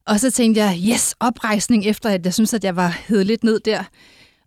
Og 0.08 0.20
så 0.20 0.32
tænkte 0.32 0.62
jeg, 0.62 0.80
yes, 0.94 1.16
oprejsning 1.20 1.86
efter, 1.86 2.10
at 2.10 2.26
jeg 2.26 2.34
synes, 2.34 2.54
at 2.54 2.64
jeg 2.64 2.76
var 2.76 3.00
hed 3.08 3.24
lidt 3.24 3.44
ned 3.44 3.60
der. 3.60 3.84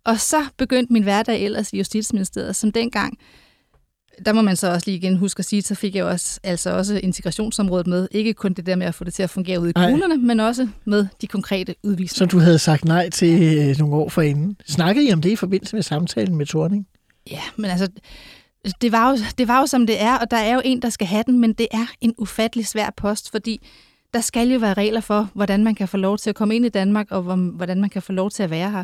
Og 0.05 0.19
så 0.19 0.45
begyndte 0.57 0.93
min 0.93 1.03
hverdag 1.03 1.41
ellers 1.45 1.73
i 1.73 1.77
Justitsministeriet, 1.77 2.55
som 2.55 2.71
dengang, 2.71 3.17
der 4.25 4.33
må 4.33 4.41
man 4.41 4.55
så 4.55 4.71
også 4.71 4.87
lige 4.87 4.97
igen 4.97 5.17
huske 5.17 5.39
at 5.39 5.45
sige, 5.45 5.61
så 5.61 5.75
fik 5.75 5.95
jeg 5.95 6.05
også, 6.05 6.39
altså 6.43 6.69
også 6.69 6.99
integrationsområdet 7.03 7.87
med. 7.87 8.07
Ikke 8.11 8.33
kun 8.33 8.53
det 8.53 8.65
der 8.65 8.75
med 8.75 8.87
at 8.87 8.95
få 8.95 9.03
det 9.03 9.13
til 9.13 9.23
at 9.23 9.29
fungere 9.29 9.59
ude 9.59 9.69
i 9.69 9.73
kommunerne, 9.73 10.17
men 10.17 10.39
også 10.39 10.67
med 10.85 11.07
de 11.21 11.27
konkrete 11.27 11.75
Som 11.83 11.89
udvisninger. 11.91 12.29
du 12.29 12.39
havde 12.39 12.59
sagt 12.59 12.85
nej 12.85 13.09
til 13.09 13.57
øh, 13.69 13.77
nogle 13.77 13.95
år 13.95 14.09
forinden. 14.09 14.57
Snakkede 14.67 15.07
I 15.07 15.13
om 15.13 15.21
det 15.21 15.29
i 15.29 15.35
forbindelse 15.35 15.75
med 15.75 15.83
samtalen 15.83 16.35
med 16.35 16.45
Thorning? 16.45 16.87
Ja, 17.31 17.41
men 17.57 17.71
altså, 17.71 17.87
det 18.81 18.91
var, 18.91 19.11
jo, 19.11 19.17
det 19.37 19.47
var 19.47 19.59
jo 19.59 19.65
som 19.65 19.87
det 19.87 20.01
er, 20.01 20.17
og 20.17 20.31
der 20.31 20.37
er 20.37 20.53
jo 20.53 20.61
en, 20.65 20.81
der 20.81 20.89
skal 20.89 21.07
have 21.07 21.23
den, 21.27 21.39
men 21.39 21.53
det 21.53 21.67
er 21.71 21.85
en 22.01 22.13
ufattelig 22.17 22.67
svær 22.67 22.89
post, 22.97 23.31
fordi 23.31 23.67
der 24.13 24.21
skal 24.21 24.47
jo 24.51 24.59
være 24.59 24.73
regler 24.73 25.01
for, 25.01 25.29
hvordan 25.33 25.63
man 25.63 25.75
kan 25.75 25.87
få 25.87 25.97
lov 25.97 26.17
til 26.17 26.29
at 26.29 26.35
komme 26.35 26.55
ind 26.55 26.65
i 26.65 26.69
Danmark, 26.69 27.07
og 27.11 27.21
hvor- 27.21 27.51
hvordan 27.55 27.81
man 27.81 27.89
kan 27.89 28.01
få 28.01 28.11
lov 28.11 28.31
til 28.31 28.43
at 28.43 28.49
være 28.49 28.71
her. 28.71 28.83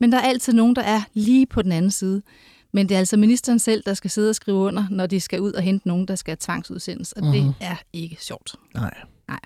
Men 0.00 0.12
der 0.12 0.18
er 0.18 0.22
altid 0.22 0.52
nogen, 0.52 0.76
der 0.76 0.82
er 0.82 1.00
lige 1.14 1.46
på 1.46 1.62
den 1.62 1.72
anden 1.72 1.90
side. 1.90 2.22
Men 2.72 2.88
det 2.88 2.94
er 2.94 2.98
altså 2.98 3.16
ministeren 3.16 3.58
selv, 3.58 3.82
der 3.86 3.94
skal 3.94 4.10
sidde 4.10 4.30
og 4.30 4.34
skrive 4.34 4.56
under, 4.58 4.84
når 4.90 5.06
de 5.06 5.20
skal 5.20 5.40
ud 5.40 5.52
og 5.52 5.62
hente 5.62 5.88
nogen, 5.88 6.08
der 6.08 6.14
skal 6.14 6.36
tvangsudsendes, 6.36 7.12
og 7.12 7.22
det 7.22 7.54
er 7.60 7.76
ikke 7.92 8.16
sjovt. 8.20 8.54
Nej. 8.74 8.94
Nej. 9.28 9.40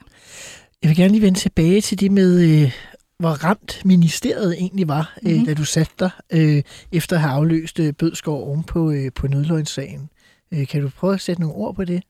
Jeg 0.83 0.88
vil 0.88 0.97
gerne 0.97 1.12
lige 1.12 1.23
vende 1.23 1.38
tilbage 1.38 1.81
til 1.81 2.01
det 2.01 2.12
med, 2.12 2.40
øh, 2.62 2.73
hvor 3.19 3.45
ramt 3.45 3.83
ministeriet 3.85 4.53
egentlig 4.53 4.88
var, 4.88 5.12
mm-hmm. 5.16 5.31
øh, 5.31 5.37
Mhm. 5.37 5.47
da 5.47 5.55
du 5.55 5.64
satte 5.64 5.93
dig, 6.01 6.11
øh, 6.33 6.62
efter 6.93 7.16
at 7.16 7.23
have 7.23 7.33
afløst 7.33 7.79
øh, 7.81 7.93
Bødskov 7.93 8.43
oven 8.49 8.62
på, 8.64 8.90
øh, 8.90 9.12
på 9.14 9.27
nødløgnssagen. 9.29 10.09
Øh, 10.55 10.66
kan 10.66 10.83
du 10.83 10.88
prøve 10.88 11.14
at 11.14 11.21
sætte 11.21 11.40
nogle 11.43 11.57
ord 11.57 11.75
på 11.75 11.85
det? 11.85 12.03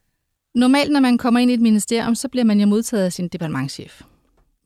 Normalt, 0.54 0.92
når 0.92 1.00
man 1.00 1.18
kommer 1.18 1.40
ind 1.40 1.50
i 1.50 1.54
et 1.54 1.60
ministerium, 1.60 2.14
så 2.14 2.28
bliver 2.28 2.44
man 2.44 2.60
jo 2.60 2.66
modtaget 2.66 3.04
af 3.04 3.12
sin 3.12 3.28
departementchef. 3.28 4.02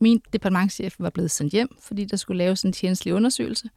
Min 0.01 0.20
departementchef 0.33 0.94
var 0.99 1.11
blevet 1.11 1.31
sendt 1.31 1.53
hjem, 1.53 1.68
fordi 1.81 2.05
der 2.05 2.16
skulle 2.16 2.38
laves 2.38 2.62
en 2.62 2.73
tjenestelig 2.73 3.14
undersøgelse. 3.14 3.68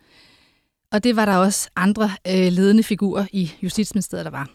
Og 0.92 1.04
det 1.04 1.16
var 1.16 1.26
der 1.26 1.36
også 1.36 1.70
andre 1.76 2.12
øh, 2.28 2.52
ledende 2.52 2.84
figurer 2.84 3.26
i 3.32 3.52
Justitsministeriet, 3.64 4.26
der 4.26 4.32
var. 4.32 4.50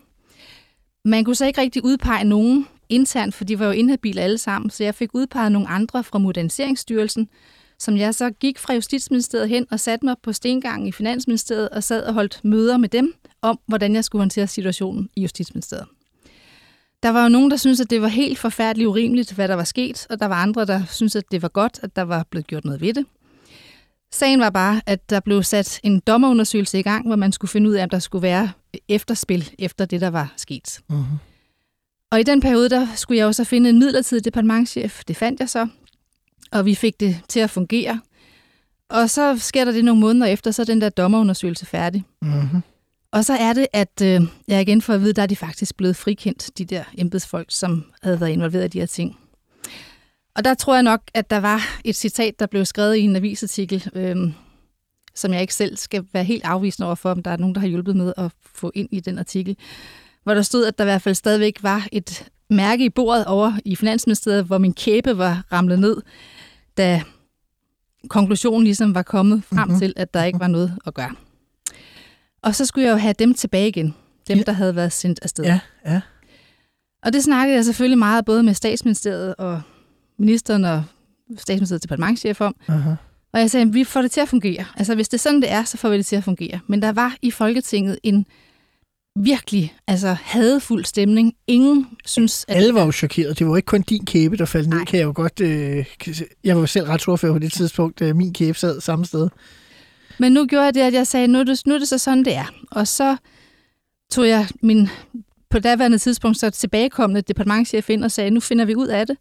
Man 1.04 1.24
kunne 1.24 1.34
så 1.34 1.46
ikke 1.46 1.60
rigtig 1.60 1.84
udpege 1.84 2.24
nogen 2.24 2.66
internt, 2.88 3.34
for 3.34 3.44
de 3.44 3.58
var 3.58 3.66
jo 3.66 3.72
inhabile 3.72 4.20
alle 4.20 4.38
sammen, 4.38 4.70
så 4.70 4.84
jeg 4.84 4.94
fik 4.94 5.14
udpeget 5.14 5.52
nogle 5.52 5.68
andre 5.68 6.04
fra 6.04 6.18
Moderniseringsstyrelsen, 6.18 7.28
som 7.78 7.96
jeg 7.96 8.14
så 8.14 8.30
gik 8.30 8.58
fra 8.58 8.74
Justitsministeriet 8.74 9.48
hen 9.48 9.66
og 9.70 9.80
satte 9.80 10.06
mig 10.06 10.16
på 10.22 10.32
stengangen 10.32 10.88
i 10.88 10.92
Finansministeriet 10.92 11.68
og 11.68 11.82
sad 11.82 12.02
og 12.04 12.14
holdt 12.14 12.40
møder 12.44 12.76
med 12.76 12.88
dem 12.88 13.14
om, 13.42 13.60
hvordan 13.66 13.94
jeg 13.94 14.04
skulle 14.04 14.20
håndtere 14.20 14.46
situationen 14.46 15.08
i 15.16 15.22
Justitsministeriet. 15.22 15.86
Der 17.02 17.08
var 17.08 17.22
jo 17.22 17.28
nogen, 17.28 17.50
der 17.50 17.56
syntes, 17.56 17.80
at 17.80 17.90
det 17.90 18.02
var 18.02 18.08
helt 18.08 18.38
forfærdeligt 18.38 18.88
urimeligt, 18.88 19.32
hvad 19.32 19.48
der 19.48 19.54
var 19.54 19.64
sket, 19.64 20.06
og 20.10 20.20
der 20.20 20.26
var 20.26 20.36
andre, 20.36 20.64
der 20.64 20.82
syntes, 20.90 21.16
at 21.16 21.24
det 21.30 21.42
var 21.42 21.48
godt, 21.48 21.80
at 21.82 21.96
der 21.96 22.02
var 22.02 22.26
blevet 22.30 22.46
gjort 22.46 22.64
noget 22.64 22.80
ved 22.80 22.94
det. 22.94 23.06
Sagen 24.12 24.40
var 24.40 24.50
bare, 24.50 24.80
at 24.86 25.10
der 25.10 25.20
blev 25.20 25.42
sat 25.42 25.80
en 25.82 26.00
dommerundersøgelse 26.00 26.78
i 26.78 26.82
gang, 26.82 27.06
hvor 27.06 27.16
man 27.16 27.32
skulle 27.32 27.48
finde 27.48 27.70
ud 27.70 27.74
af, 27.74 27.82
om 27.82 27.90
der 27.90 27.98
skulle 27.98 28.22
være 28.22 28.50
efterspil 28.88 29.50
efter 29.58 29.84
det, 29.84 30.00
der 30.00 30.10
var 30.10 30.32
sket. 30.36 30.80
Mm-hmm. 30.88 31.18
Og 32.10 32.20
i 32.20 32.22
den 32.22 32.40
periode, 32.40 32.68
der 32.68 32.86
skulle 32.94 33.18
jeg 33.18 33.24
jo 33.24 33.32
så 33.32 33.44
finde 33.44 33.70
en 33.70 33.78
midlertidig 33.78 34.24
departementchef. 34.24 35.02
Det 35.08 35.16
fandt 35.16 35.40
jeg 35.40 35.48
så, 35.48 35.68
og 36.52 36.66
vi 36.66 36.74
fik 36.74 37.00
det 37.00 37.20
til 37.28 37.40
at 37.40 37.50
fungere. 37.50 38.00
Og 38.88 39.10
så 39.10 39.38
sker 39.38 39.64
der 39.64 39.72
det 39.72 39.84
nogle 39.84 40.00
måneder 40.00 40.26
efter, 40.26 40.50
så 40.50 40.62
er 40.62 40.66
den 40.66 40.80
der 40.80 40.88
dommerundersøgelse 40.88 41.66
færdig. 41.66 42.04
Mm-hmm. 42.22 42.62
Og 43.12 43.24
så 43.24 43.32
er 43.32 43.52
det, 43.52 43.66
at 43.72 44.00
øh, 44.02 44.20
jeg 44.48 44.60
igen 44.62 44.82
får 44.82 44.94
at 44.94 45.00
vide, 45.00 45.12
der 45.12 45.22
er 45.22 45.26
de 45.26 45.36
faktisk 45.36 45.76
blevet 45.76 45.96
frikendt, 45.96 46.58
de 46.58 46.64
der 46.64 46.84
embedsfolk, 46.98 47.46
som 47.48 47.84
havde 48.02 48.20
været 48.20 48.30
involveret 48.30 48.64
i 48.64 48.68
de 48.68 48.78
her 48.78 48.86
ting. 48.86 49.18
Og 50.36 50.44
der 50.44 50.54
tror 50.54 50.74
jeg 50.74 50.82
nok, 50.82 51.00
at 51.14 51.30
der 51.30 51.40
var 51.40 51.60
et 51.84 51.96
citat, 51.96 52.38
der 52.38 52.46
blev 52.46 52.64
skrevet 52.64 52.96
i 52.96 53.00
en 53.00 53.16
avisartikel, 53.16 53.88
øh, 53.94 54.16
som 55.14 55.32
jeg 55.32 55.40
ikke 55.40 55.54
selv 55.54 55.76
skal 55.76 56.04
være 56.12 56.24
helt 56.24 56.44
afvisende 56.44 56.86
over 56.86 56.94
for, 56.94 57.10
om 57.10 57.22
der 57.22 57.30
er 57.30 57.36
nogen, 57.36 57.54
der 57.54 57.60
har 57.60 57.68
hjulpet 57.68 57.96
med 57.96 58.12
at 58.16 58.30
få 58.54 58.72
ind 58.74 58.88
i 58.92 59.00
den 59.00 59.18
artikel, 59.18 59.56
hvor 60.24 60.34
der 60.34 60.42
stod, 60.42 60.66
at 60.66 60.78
der 60.78 60.84
i 60.84 60.86
hvert 60.86 61.02
fald 61.02 61.14
stadigvæk 61.14 61.62
var 61.62 61.86
et 61.92 62.28
mærke 62.50 62.84
i 62.84 62.88
bordet 62.90 63.24
over 63.24 63.52
i 63.64 63.76
Finansministeriet, 63.76 64.44
hvor 64.44 64.58
min 64.58 64.72
kæbe 64.74 65.18
var 65.18 65.44
ramlet 65.52 65.78
ned, 65.78 65.96
da 66.76 67.02
konklusionen 68.08 68.64
ligesom 68.64 68.94
var 68.94 69.02
kommet 69.02 69.44
frem 69.44 69.58
Mhm. 69.58 69.68
mm-hmm. 69.68 69.80
til, 69.80 69.92
at 69.96 70.14
der 70.14 70.24
ikke 70.24 70.40
var 70.40 70.46
noget 70.48 70.78
at 70.86 70.94
gøre. 70.94 71.14
Og 72.42 72.54
så 72.54 72.66
skulle 72.66 72.86
jeg 72.86 72.92
jo 72.92 72.98
have 72.98 73.14
dem 73.18 73.34
tilbage 73.34 73.68
igen. 73.68 73.94
Dem, 74.28 74.38
Ja. 74.38 74.42
der 74.42 74.52
havde 74.52 74.76
været 74.76 74.92
sendt 74.92 75.18
afsted. 75.22 75.44
Ja, 75.44 75.60
ja. 75.86 76.00
Og 77.02 77.12
det 77.12 77.24
snakkede 77.24 77.56
jeg 77.56 77.64
selvfølgelig 77.64 77.98
meget 77.98 78.24
både 78.24 78.42
med 78.42 78.54
statsministeriet 78.54 79.34
og 79.38 79.62
ministeren 80.18 80.64
og 80.64 80.84
statsministeriets 81.38 81.82
departementchef 81.82 82.40
om. 82.40 82.54
Uh-huh. 82.68 82.94
Og 83.32 83.40
jeg 83.40 83.50
sagde, 83.50 83.66
at 83.66 83.74
vi 83.74 83.84
får 83.84 84.02
det 84.02 84.10
til 84.10 84.20
at 84.20 84.28
fungere. 84.28 84.64
Altså 84.76 84.94
hvis 84.94 85.08
det 85.08 85.14
er 85.18 85.20
sådan, 85.20 85.42
det 85.42 85.50
er, 85.50 85.64
så 85.64 85.76
får 85.76 85.88
vi 85.88 85.96
det 85.96 86.06
til 86.06 86.16
at 86.16 86.24
fungere. 86.24 86.60
Men 86.66 86.82
der 86.82 86.92
var 86.92 87.16
i 87.22 87.30
Folketinget 87.30 87.98
en 88.02 88.26
virkelig 89.18 89.74
altså, 89.86 90.16
hadefuld 90.22 90.84
stemning. 90.84 91.34
Ingen 91.46 91.86
synes, 92.06 92.44
at... 92.48 92.56
Alle 92.56 92.74
var 92.74 92.84
jo 92.84 92.92
chokeret. 92.92 93.38
Det 93.38 93.46
var 93.46 93.56
ikke 93.56 93.66
kun 93.66 93.82
din 93.82 94.04
kæbe, 94.04 94.36
der 94.36 94.44
faldt 94.44 94.68
ned, 94.68 94.76
Nej. 94.76 94.84
kan 94.84 94.98
jeg 94.98 95.04
jo 95.04 95.12
godt... 95.16 95.40
Øh, 95.40 95.86
jeg 96.44 96.56
var 96.56 96.66
selv 96.66 96.86
retsordfører 96.86 97.32
på 97.32 97.38
det 97.38 97.52
tidspunkt, 97.52 97.98
da 97.98 98.12
min 98.12 98.32
kæbe 98.32 98.58
sad 98.58 98.80
samme 98.80 99.04
sted. 99.04 99.28
Men 100.18 100.32
nu 100.32 100.46
gjorde 100.46 100.64
jeg 100.64 100.74
det, 100.74 100.80
at 100.80 100.92
jeg 100.92 101.06
sagde, 101.06 101.26
nu 101.26 101.38
er 101.38 101.44
det, 101.44 101.66
nu 101.66 101.74
er 101.74 101.78
det 101.78 101.88
så 101.88 101.98
sådan, 101.98 102.24
det 102.24 102.34
er. 102.34 102.52
Og 102.70 102.88
så 102.88 103.16
tog 104.10 104.28
jeg 104.28 104.48
min 104.62 104.88
på 105.50 105.58
daværende 105.58 105.98
tidspunkt 105.98 106.38
så 106.38 106.50
tilbagekommende 106.50 107.20
departementchef 107.20 107.90
ind 107.90 108.04
og 108.04 108.10
sagde, 108.10 108.30
nu 108.30 108.40
finder 108.40 108.64
vi 108.64 108.74
ud 108.74 108.86
af 108.86 109.06
det. 109.06 109.16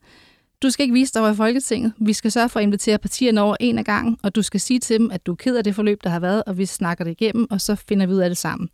Du 0.61 0.69
skal 0.69 0.83
ikke 0.83 0.93
vise 0.93 1.13
dig 1.13 1.21
over 1.21 1.31
i 1.31 1.35
Folketinget. 1.35 1.93
Vi 1.99 2.13
skal 2.13 2.31
sørge 2.31 2.49
for 2.49 2.59
at 2.59 2.63
invitere 2.63 2.97
partierne 2.97 3.41
over 3.41 3.55
en 3.59 3.77
af 3.77 3.85
gangen, 3.85 4.17
og 4.23 4.35
du 4.35 4.41
skal 4.41 4.59
sige 4.59 4.79
til 4.79 4.99
dem, 4.99 5.11
at 5.11 5.25
du 5.25 5.31
er 5.31 5.35
ked 5.35 5.55
af 5.55 5.63
det 5.63 5.75
forløb, 5.75 6.03
der 6.03 6.09
har 6.09 6.19
været, 6.19 6.43
og 6.47 6.57
vi 6.57 6.65
snakker 6.65 7.03
det 7.03 7.11
igennem, 7.11 7.47
og 7.49 7.61
så 7.61 7.75
finder 7.75 8.05
vi 8.05 8.13
ud 8.13 8.19
af 8.19 8.29
det 8.29 8.37
sammen. 8.37 8.69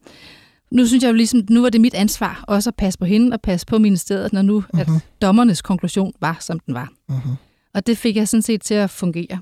Nu 0.71 0.85
synes 0.85 1.03
jeg 1.03 1.09
jo 1.09 1.15
ligesom, 1.15 1.43
nu 1.49 1.61
var 1.61 1.69
det 1.69 1.81
mit 1.81 1.93
ansvar 1.93 2.43
også 2.47 2.69
at 2.69 2.75
passe 2.75 2.99
på 2.99 3.05
hende 3.05 3.33
og 3.33 3.41
passe 3.41 3.65
på 3.65 3.77
ministeriet, 3.77 4.33
når 4.33 4.41
nu 4.41 4.63
at 4.73 4.87
dommernes 5.21 5.61
konklusion 5.61 6.13
var, 6.21 6.37
som 6.39 6.59
den 6.59 6.73
var. 6.73 6.91
Uh-huh. 7.11 7.29
Og 7.73 7.87
det 7.87 7.97
fik 7.97 8.15
jeg 8.15 8.27
sådan 8.27 8.41
set 8.41 8.61
til 8.61 8.73
at 8.73 8.89
fungere. 8.89 9.39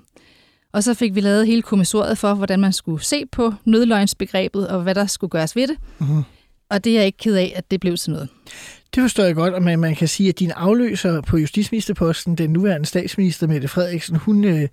Og 0.76 0.84
så 0.84 0.94
fik 0.94 1.16
vi 1.16 1.22
lavet 1.22 1.48
hele 1.48 1.62
kommissoriet 1.62 2.18
for, 2.18 2.34
hvordan 2.34 2.60
man 2.60 2.74
skulle 2.74 3.04
se 3.04 3.26
på 3.26 3.54
nødløgnsbegrebet, 3.66 4.68
og 4.68 4.82
hvad 4.82 4.96
der 4.96 5.06
skulle 5.06 5.32
gøres 5.32 5.56
ved 5.56 5.68
det. 5.68 5.78
Mhm. 6.00 6.24
Og 6.70 6.84
det 6.84 6.92
er 6.92 6.96
jeg 6.96 7.06
ikke 7.06 7.18
ked 7.18 7.36
af, 7.36 7.54
at 7.56 7.72
det 7.72 7.80
blev 7.80 7.98
til 7.98 8.12
noget. 8.12 8.30
Det 8.96 9.02
forstår 9.02 9.24
jeg 9.24 9.36
godt, 9.36 9.54
og 9.54 9.64
man, 9.64 9.80
man 9.80 9.96
kan 9.96 10.08
sige, 10.08 10.30
at 10.30 10.40
din 10.40 10.52
afløser 10.52 11.22
på 11.22 11.38
justitsministerposten, 11.38 12.36
den 12.36 12.50
nuværende 12.50 12.86
statsminister 12.86 13.48
Mette 13.48 13.68
Frederiksen, 13.68 14.16
hun 14.16 14.44
øh, 14.44 14.68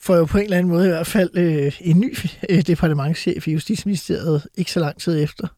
får 0.00 0.16
jo 0.16 0.24
på 0.24 0.38
en 0.38 0.44
eller 0.44 0.56
anden 0.56 0.72
måde 0.72 0.86
i 0.86 0.88
hvert 0.88 1.06
fald 1.06 1.30
øh, 1.34 1.72
en 1.80 2.00
ny 2.00 2.16
øh, 2.48 2.62
departementschef 2.62 3.48
i 3.48 3.52
Justitsministeriet 3.52 4.46
ikke 4.56 4.72
så 4.72 4.80
lang 4.80 5.00
tid 5.00 5.22
efter. 5.22 5.48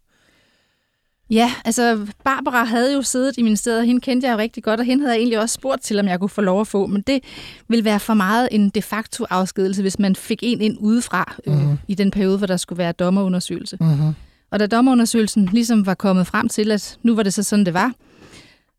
Ja, 1.30 1.52
altså 1.64 2.06
Barbara 2.24 2.64
havde 2.64 2.94
jo 2.94 3.02
siddet 3.02 3.38
i 3.38 3.42
ministeriet, 3.42 3.78
og 3.78 3.86
hende 3.86 4.00
kendte 4.00 4.26
jeg 4.26 4.32
jo 4.32 4.38
rigtig 4.38 4.62
godt, 4.62 4.80
og 4.80 4.86
hende 4.86 5.02
havde 5.02 5.14
jeg 5.14 5.18
egentlig 5.18 5.40
også 5.40 5.54
spurgt 5.54 5.82
til, 5.82 5.98
om 5.98 6.08
jeg 6.08 6.20
kunne 6.20 6.28
få 6.28 6.40
lov 6.40 6.60
at 6.60 6.66
få, 6.66 6.86
men 6.86 7.02
det 7.02 7.24
ville 7.68 7.84
være 7.84 8.00
for 8.00 8.14
meget 8.14 8.48
en 8.50 8.70
de 8.70 8.82
facto 8.82 9.26
afskedelse, 9.30 9.82
hvis 9.82 9.98
man 9.98 10.16
fik 10.16 10.38
en 10.42 10.60
ind 10.60 10.76
udefra 10.80 11.34
øh, 11.46 11.54
mm-hmm. 11.54 11.78
i 11.88 11.94
den 11.94 12.10
periode, 12.10 12.38
hvor 12.38 12.46
der 12.46 12.56
skulle 12.56 12.78
være 12.78 12.92
dommerundersøgelse. 12.92 13.76
Mm-hmm. 13.80 14.14
Og 14.50 14.60
da 14.60 14.66
dommerundersøgelsen 14.66 15.44
ligesom 15.44 15.86
var 15.86 15.94
kommet 15.94 16.26
frem 16.26 16.48
til, 16.48 16.70
at 16.70 16.98
nu 17.02 17.14
var 17.14 17.22
det 17.22 17.34
så 17.34 17.42
sådan, 17.42 17.66
det 17.66 17.74
var, 17.74 17.92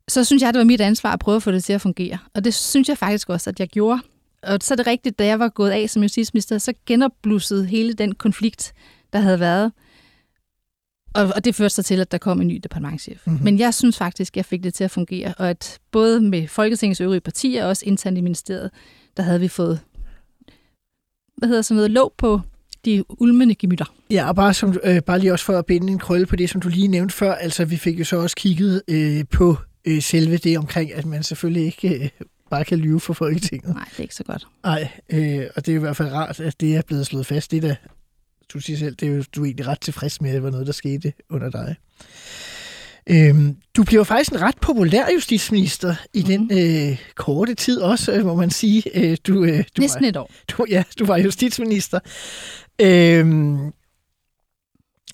så 0.08 0.24
synes 0.24 0.42
jeg, 0.42 0.54
det 0.54 0.58
var 0.58 0.64
mit 0.64 0.80
ansvar 0.80 1.12
at 1.12 1.18
prøve 1.18 1.36
at 1.36 1.42
få 1.42 1.52
det 1.52 1.64
til 1.64 1.72
at 1.72 1.80
fungere. 1.80 2.18
Og 2.34 2.44
det 2.44 2.54
synes 2.54 2.88
jeg 2.88 2.98
faktisk 2.98 3.28
også, 3.28 3.50
at 3.50 3.60
jeg 3.60 3.68
gjorde. 3.68 4.00
Og 4.42 4.58
så 4.62 4.74
er 4.74 4.76
det 4.76 4.86
rigtigt, 4.86 5.18
da 5.18 5.26
jeg 5.26 5.38
var 5.38 5.48
gået 5.48 5.70
af 5.70 5.90
som 5.90 6.02
justitsminister, 6.02 6.58
så 6.58 6.72
genopblussede 6.86 7.66
hele 7.66 7.92
den 7.92 8.14
konflikt, 8.14 8.72
der 9.12 9.18
havde 9.18 9.40
været. 9.40 9.72
Og, 11.14 11.32
og 11.36 11.44
det 11.44 11.54
førte 11.54 11.74
sig 11.74 11.84
til, 11.84 12.00
at 12.00 12.12
der 12.12 12.18
kom 12.18 12.40
en 12.40 12.48
ny 12.48 12.60
departementchef. 12.62 13.26
Mm-hmm. 13.26 13.44
Men 13.44 13.58
jeg 13.58 13.74
synes 13.74 13.98
faktisk, 13.98 14.32
at 14.32 14.36
jeg 14.36 14.44
fik 14.44 14.62
det 14.62 14.74
til 14.74 14.84
at 14.84 14.90
fungere, 14.90 15.34
og 15.38 15.50
at 15.50 15.78
både 15.90 16.20
med 16.20 16.48
Folketingets 16.48 17.00
øvrige 17.00 17.20
partier 17.20 17.62
og 17.62 17.68
også 17.68 17.84
internt 17.86 18.18
i 18.18 18.20
ministeriet, 18.20 18.70
der 19.16 19.22
havde 19.22 19.40
vi 19.40 19.48
fået 19.48 19.80
hvad 21.40 21.48
hedder 21.48 21.62
sådan 21.62 21.76
noget, 21.76 21.90
låg 21.90 22.12
på 22.18 22.40
de 22.84 23.04
ulmende 23.08 23.54
gemytter. 23.54 23.94
Ja, 24.10 24.28
og 24.28 24.36
bare, 24.36 24.54
som, 24.54 24.78
øh, 24.84 25.02
bare 25.02 25.18
lige 25.18 25.32
også 25.32 25.44
for 25.44 25.58
at 25.58 25.66
binde 25.66 25.92
en 25.92 25.98
krølle 25.98 26.26
på 26.26 26.36
det, 26.36 26.50
som 26.50 26.60
du 26.60 26.68
lige 26.68 26.88
nævnte 26.88 27.14
før. 27.14 27.34
Altså, 27.34 27.64
vi 27.64 27.76
fik 27.76 27.98
jo 27.98 28.04
så 28.04 28.16
også 28.16 28.36
kigget 28.36 28.82
øh, 28.88 29.24
på 29.30 29.56
øh, 29.84 30.02
selve 30.02 30.36
det 30.36 30.58
omkring, 30.58 30.94
at 30.94 31.06
man 31.06 31.22
selvfølgelig 31.22 31.64
ikke 31.64 32.04
øh, 32.04 32.10
bare 32.50 32.64
kan 32.64 32.78
lyve 32.78 33.00
for 33.00 33.12
Folketinget. 33.12 33.74
Nej, 33.74 33.84
det 33.90 33.98
er 33.98 34.02
ikke 34.02 34.14
så 34.14 34.24
godt. 34.24 34.46
Nej, 34.64 34.88
øh, 35.10 35.46
og 35.56 35.66
det 35.66 35.72
er 35.72 35.76
i 35.76 35.80
hvert 35.80 35.96
fald 35.96 36.12
rart, 36.12 36.40
at 36.40 36.60
det 36.60 36.76
er 36.76 36.82
blevet 36.86 37.06
slået 37.06 37.26
fast. 37.26 37.50
Det 37.50 37.64
er 37.64 37.68
da, 37.68 37.76
du 38.52 38.60
siger 38.60 38.78
selv, 38.78 38.94
det 38.94 39.08
er 39.08 39.12
jo, 39.12 39.24
du 39.34 39.40
er 39.42 39.44
egentlig 39.44 39.66
ret 39.66 39.80
tilfreds 39.80 40.20
med, 40.20 40.30
at 40.30 40.34
det 40.34 40.42
var 40.42 40.50
noget, 40.50 40.66
der 40.66 40.72
skete 40.72 41.12
under 41.30 41.50
dig. 41.50 41.76
Øhm, 43.06 43.56
du 43.76 43.84
bliver 43.84 44.04
faktisk 44.04 44.32
en 44.32 44.40
ret 44.40 44.58
populær 44.60 45.04
justitsminister 45.14 45.94
i 46.14 46.20
mm. 46.20 46.26
den 46.26 46.50
øh, 46.58 46.98
korte 47.14 47.54
tid 47.54 47.80
også, 47.80 48.12
øh, 48.12 48.26
må 48.26 48.34
man 48.34 48.50
sige. 48.50 48.82
Øh, 48.94 49.16
du, 49.26 49.44
øh, 49.44 49.58
du 49.76 49.80
Næsten 49.80 50.02
var, 50.02 50.08
et 50.08 50.16
år. 50.16 50.30
Du, 50.48 50.66
ja, 50.68 50.82
du 50.98 51.04
var 51.04 51.18
justitsminister. 51.18 52.00
Øhm, 52.80 53.72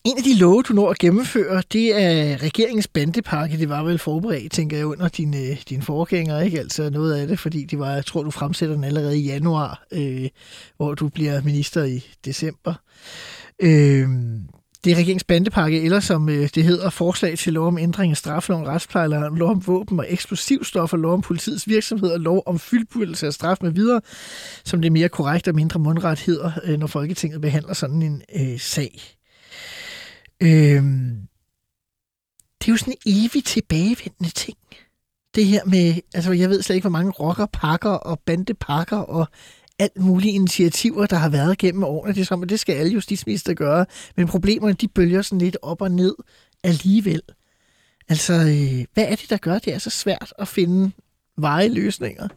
en 0.06 0.18
af 0.18 0.24
de 0.24 0.38
love, 0.38 0.62
du 0.62 0.72
når 0.72 0.90
at 0.90 0.98
gennemføre, 0.98 1.62
det 1.72 2.02
er 2.02 2.42
regeringens 2.42 2.88
bandepakke. 2.88 3.58
Det 3.58 3.68
var 3.68 3.82
vel 3.82 3.98
forberedt, 3.98 4.52
tænker 4.52 4.76
jeg, 4.76 4.86
under 4.86 5.08
dine, 5.08 5.36
din 5.36 5.50
øh, 5.50 5.58
dine 5.68 5.82
forgængere, 5.82 6.44
ikke? 6.44 6.58
Altså 6.58 6.90
noget 6.90 7.14
af 7.14 7.26
det, 7.26 7.38
fordi 7.38 7.64
det 7.64 7.78
var, 7.78 7.92
jeg 7.92 8.06
tror, 8.06 8.22
du 8.22 8.30
fremsætter 8.30 8.74
den 8.74 8.84
allerede 8.84 9.18
i 9.18 9.24
januar, 9.24 9.86
øh, 9.92 10.28
hvor 10.76 10.94
du 10.94 11.08
bliver 11.08 11.42
minister 11.42 11.84
i 11.84 12.04
december. 12.24 12.74
Øh, 13.62 14.08
det 14.84 14.92
er 14.92 14.96
regeringens 14.96 15.24
bandepakke, 15.24 15.82
eller 15.82 16.00
som 16.00 16.28
øh, 16.28 16.48
det 16.54 16.64
hedder, 16.64 16.90
forslag 16.90 17.38
til 17.38 17.52
lov 17.52 17.66
om 17.66 17.78
ændring 17.78 18.10
af 18.10 18.16
straffeloven, 18.16 18.66
retsplejeloven, 18.66 19.38
lov 19.38 19.50
om 19.50 19.66
våben 19.66 20.00
og 20.00 20.06
eksplosivstoffer, 20.08 20.96
lov 20.96 21.12
om 21.12 21.20
politiets 21.22 21.68
virksomhed 21.68 22.10
og 22.10 22.20
lov 22.20 22.42
om 22.46 22.58
fyldbyrdelse 22.58 23.26
af 23.26 23.32
straf 23.32 23.56
med 23.62 23.70
videre, 23.70 24.00
som 24.64 24.80
det 24.80 24.88
er 24.88 24.92
mere 24.92 25.08
korrekt 25.08 25.48
og 25.48 25.54
mindre 25.54 25.80
mundret 25.80 26.18
hedder, 26.18 26.50
øh, 26.64 26.78
når 26.78 26.86
Folketinget 26.86 27.40
behandler 27.40 27.74
sådan 27.74 28.02
en 28.02 28.22
øh, 28.40 28.60
sag. 28.60 29.15
Øh, 30.42 30.82
det 32.58 32.68
er 32.68 32.72
jo 32.72 32.76
sådan 32.76 32.94
en 33.06 33.12
evig 33.14 33.44
tilbagevendende 33.44 34.30
ting. 34.34 34.58
Det 35.34 35.46
her 35.46 35.64
med, 35.64 35.94
altså 36.14 36.32
jeg 36.32 36.50
ved 36.50 36.62
slet 36.62 36.76
ikke, 36.76 36.88
hvor 36.88 36.98
mange 36.98 37.12
rockerpakker 37.12 37.90
og 37.90 38.20
bandepakker 38.20 38.96
og 38.96 39.28
alt 39.78 39.98
mulige 40.00 40.32
initiativer, 40.32 41.06
der 41.06 41.16
har 41.16 41.28
været 41.28 41.58
gennem 41.58 41.84
årene. 41.84 42.14
Det 42.14 42.20
er 42.20 42.24
som, 42.24 42.42
at 42.42 42.48
det 42.48 42.60
skal 42.60 42.74
alle 42.74 42.92
justitsminister 42.92 43.54
gøre. 43.54 43.86
Men 44.16 44.26
problemerne, 44.26 44.74
de 44.74 44.88
bølger 44.88 45.22
sådan 45.22 45.38
lidt 45.38 45.56
op 45.62 45.82
og 45.82 45.90
ned 45.90 46.14
alligevel. 46.64 47.22
Altså, 48.08 48.32
øh, 48.32 48.84
hvad 48.94 49.04
er 49.04 49.16
det, 49.16 49.30
der 49.30 49.36
gør, 49.36 49.54
at 49.54 49.64
det 49.64 49.74
er 49.74 49.78
så 49.78 49.90
svært 49.90 50.32
at 50.38 50.48
finde 50.48 50.92
veje 51.38 51.68
løsninger? 51.68 52.28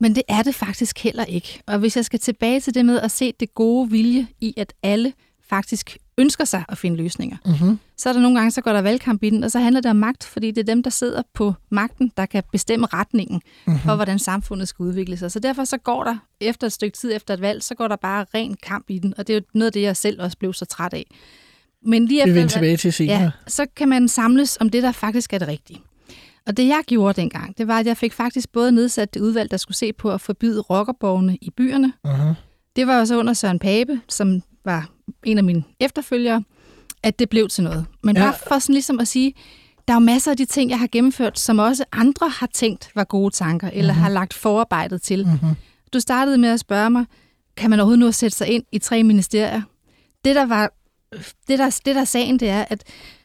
Men 0.00 0.14
det 0.14 0.22
er 0.28 0.42
det 0.42 0.54
faktisk 0.54 0.98
heller 0.98 1.24
ikke. 1.24 1.62
Og 1.66 1.78
hvis 1.78 1.96
jeg 1.96 2.04
skal 2.04 2.18
tilbage 2.18 2.60
til 2.60 2.74
det 2.74 2.84
med 2.84 3.00
at 3.00 3.10
se 3.10 3.32
det 3.40 3.54
gode 3.54 3.90
vilje 3.90 4.26
i, 4.40 4.54
at 4.56 4.72
alle 4.82 5.12
faktisk 5.50 5.96
ønsker 6.18 6.44
sig 6.44 6.64
at 6.68 6.78
finde 6.78 6.96
løsninger, 6.96 7.36
Mm-hmm. 7.46 7.78
så 7.96 8.08
er 8.08 8.12
der 8.12 8.20
nogle 8.20 8.38
gange, 8.38 8.50
så 8.50 8.60
går 8.60 8.72
der 8.72 8.82
valgkamp 8.82 9.22
i 9.22 9.30
den, 9.30 9.44
og 9.44 9.50
så 9.50 9.58
handler 9.58 9.80
det 9.80 9.90
om 9.90 9.96
magt, 9.96 10.24
fordi 10.24 10.50
det 10.50 10.58
er 10.58 10.74
dem, 10.74 10.82
der 10.82 10.90
sidder 10.90 11.22
på 11.34 11.54
magten, 11.70 12.12
der 12.16 12.26
kan 12.26 12.42
bestemme 12.52 12.86
retningen 12.86 13.40
mm-hmm. 13.66 13.80
for, 13.82 13.94
hvordan 13.96 14.18
samfundet 14.18 14.68
skal 14.68 14.82
udvikle 14.82 15.16
sig. 15.16 15.32
Så 15.32 15.40
derfor 15.40 15.64
så 15.64 15.78
går 15.78 16.04
der, 16.04 16.16
efter 16.40 16.66
et 16.66 16.72
stykke 16.72 16.96
tid 16.96 17.12
efter 17.16 17.34
et 17.34 17.40
valg, 17.40 17.62
så 17.62 17.74
går 17.74 17.88
der 17.88 17.96
bare 17.96 18.26
ren 18.34 18.56
kamp 18.62 18.84
i 18.90 18.98
den, 18.98 19.14
og 19.18 19.26
det 19.26 19.32
er 19.32 19.38
jo 19.38 19.44
noget 19.54 19.66
af 19.66 19.72
det, 19.72 19.82
jeg 19.82 19.96
selv 19.96 20.22
også 20.22 20.38
blev 20.38 20.52
så 20.54 20.64
træt 20.64 20.92
af. 20.94 21.04
Men 21.86 22.06
lige 22.06 22.20
efter 22.20 22.32
vender 22.32 22.40
et 22.40 22.44
valg- 22.44 22.52
tilbage 22.52 22.76
til 22.76 22.92
senere. 22.92 23.20
Ja, 23.22 23.30
så 23.46 23.66
kan 23.76 23.88
man 23.88 24.08
samles 24.08 24.58
om 24.60 24.70
det, 24.70 24.82
der 24.82 24.92
faktisk 24.92 25.32
er 25.32 25.38
det 25.38 25.48
rigtige. 25.48 25.80
Og 26.46 26.56
det, 26.56 26.66
jeg 26.66 26.82
gjorde 26.86 27.20
dengang, 27.20 27.58
det 27.58 27.66
var, 27.68 27.78
at 27.78 27.86
jeg 27.86 27.96
fik 27.96 28.12
faktisk 28.12 28.52
både 28.52 28.72
nedsat 28.72 29.14
det 29.14 29.20
udvalg, 29.20 29.50
der 29.50 29.56
skulle 29.56 29.76
se 29.76 29.92
på 29.92 30.10
at 30.12 30.20
forbyde 30.20 30.60
rockerborgene 30.60 31.36
i 31.40 31.50
byerne. 31.50 31.92
Uh-huh. 32.06 32.34
Det 32.76 32.86
var 32.86 32.98
jo 32.98 33.04
så 33.06 33.18
under 33.18 33.32
Søren 33.32 33.58
Pape, 33.58 34.00
som 34.08 34.42
var 34.64 34.90
en 35.24 35.38
af 35.38 35.44
mine 35.44 35.62
efterfølgere, 35.80 36.42
at 37.02 37.18
det 37.18 37.28
blev 37.30 37.48
til 37.48 37.64
noget. 37.64 37.86
Men 38.02 38.16
Ja. 38.16 38.22
bare 38.22 38.34
for 38.48 38.58
sådan 38.58 38.72
ligesom 38.72 39.00
at 39.00 39.08
sige, 39.08 39.34
der 39.88 39.94
er 39.94 39.96
jo 39.96 40.04
masser 40.04 40.30
af 40.30 40.36
de 40.36 40.44
ting, 40.44 40.70
jeg 40.70 40.78
har 40.78 40.88
gennemført, 40.92 41.38
som 41.38 41.58
også 41.58 41.84
andre 41.92 42.28
har 42.28 42.48
tænkt 42.54 42.90
var 42.94 43.04
gode 43.04 43.34
tanker, 43.34 43.70
eller 43.72 43.92
har 43.92 44.08
lagt 44.08 44.34
forarbejdet 44.34 45.02
til. 45.02 45.26
Mm-hmm. 45.26 45.54
Du 45.92 46.00
startede 46.00 46.38
med 46.38 46.48
at 46.48 46.60
spørge 46.60 46.90
mig, 46.90 47.04
kan 47.56 47.70
man 47.70 47.80
overhovedet 47.80 47.98
nu 48.00 48.12
sætte 48.12 48.36
sig 48.36 48.48
ind 48.48 48.64
i 48.72 48.78
tre 48.78 49.02
ministerier? 49.02 49.62
Det, 50.24 50.34
der 50.36 50.46
var 50.46 50.72
det, 51.48 51.58
der, 51.58 51.80
det 51.86 51.94
der 51.94 52.00
er 52.00 52.04
sagen, 52.04 52.40
det 52.40 52.48
er, 52.48 52.64
at 52.70 52.82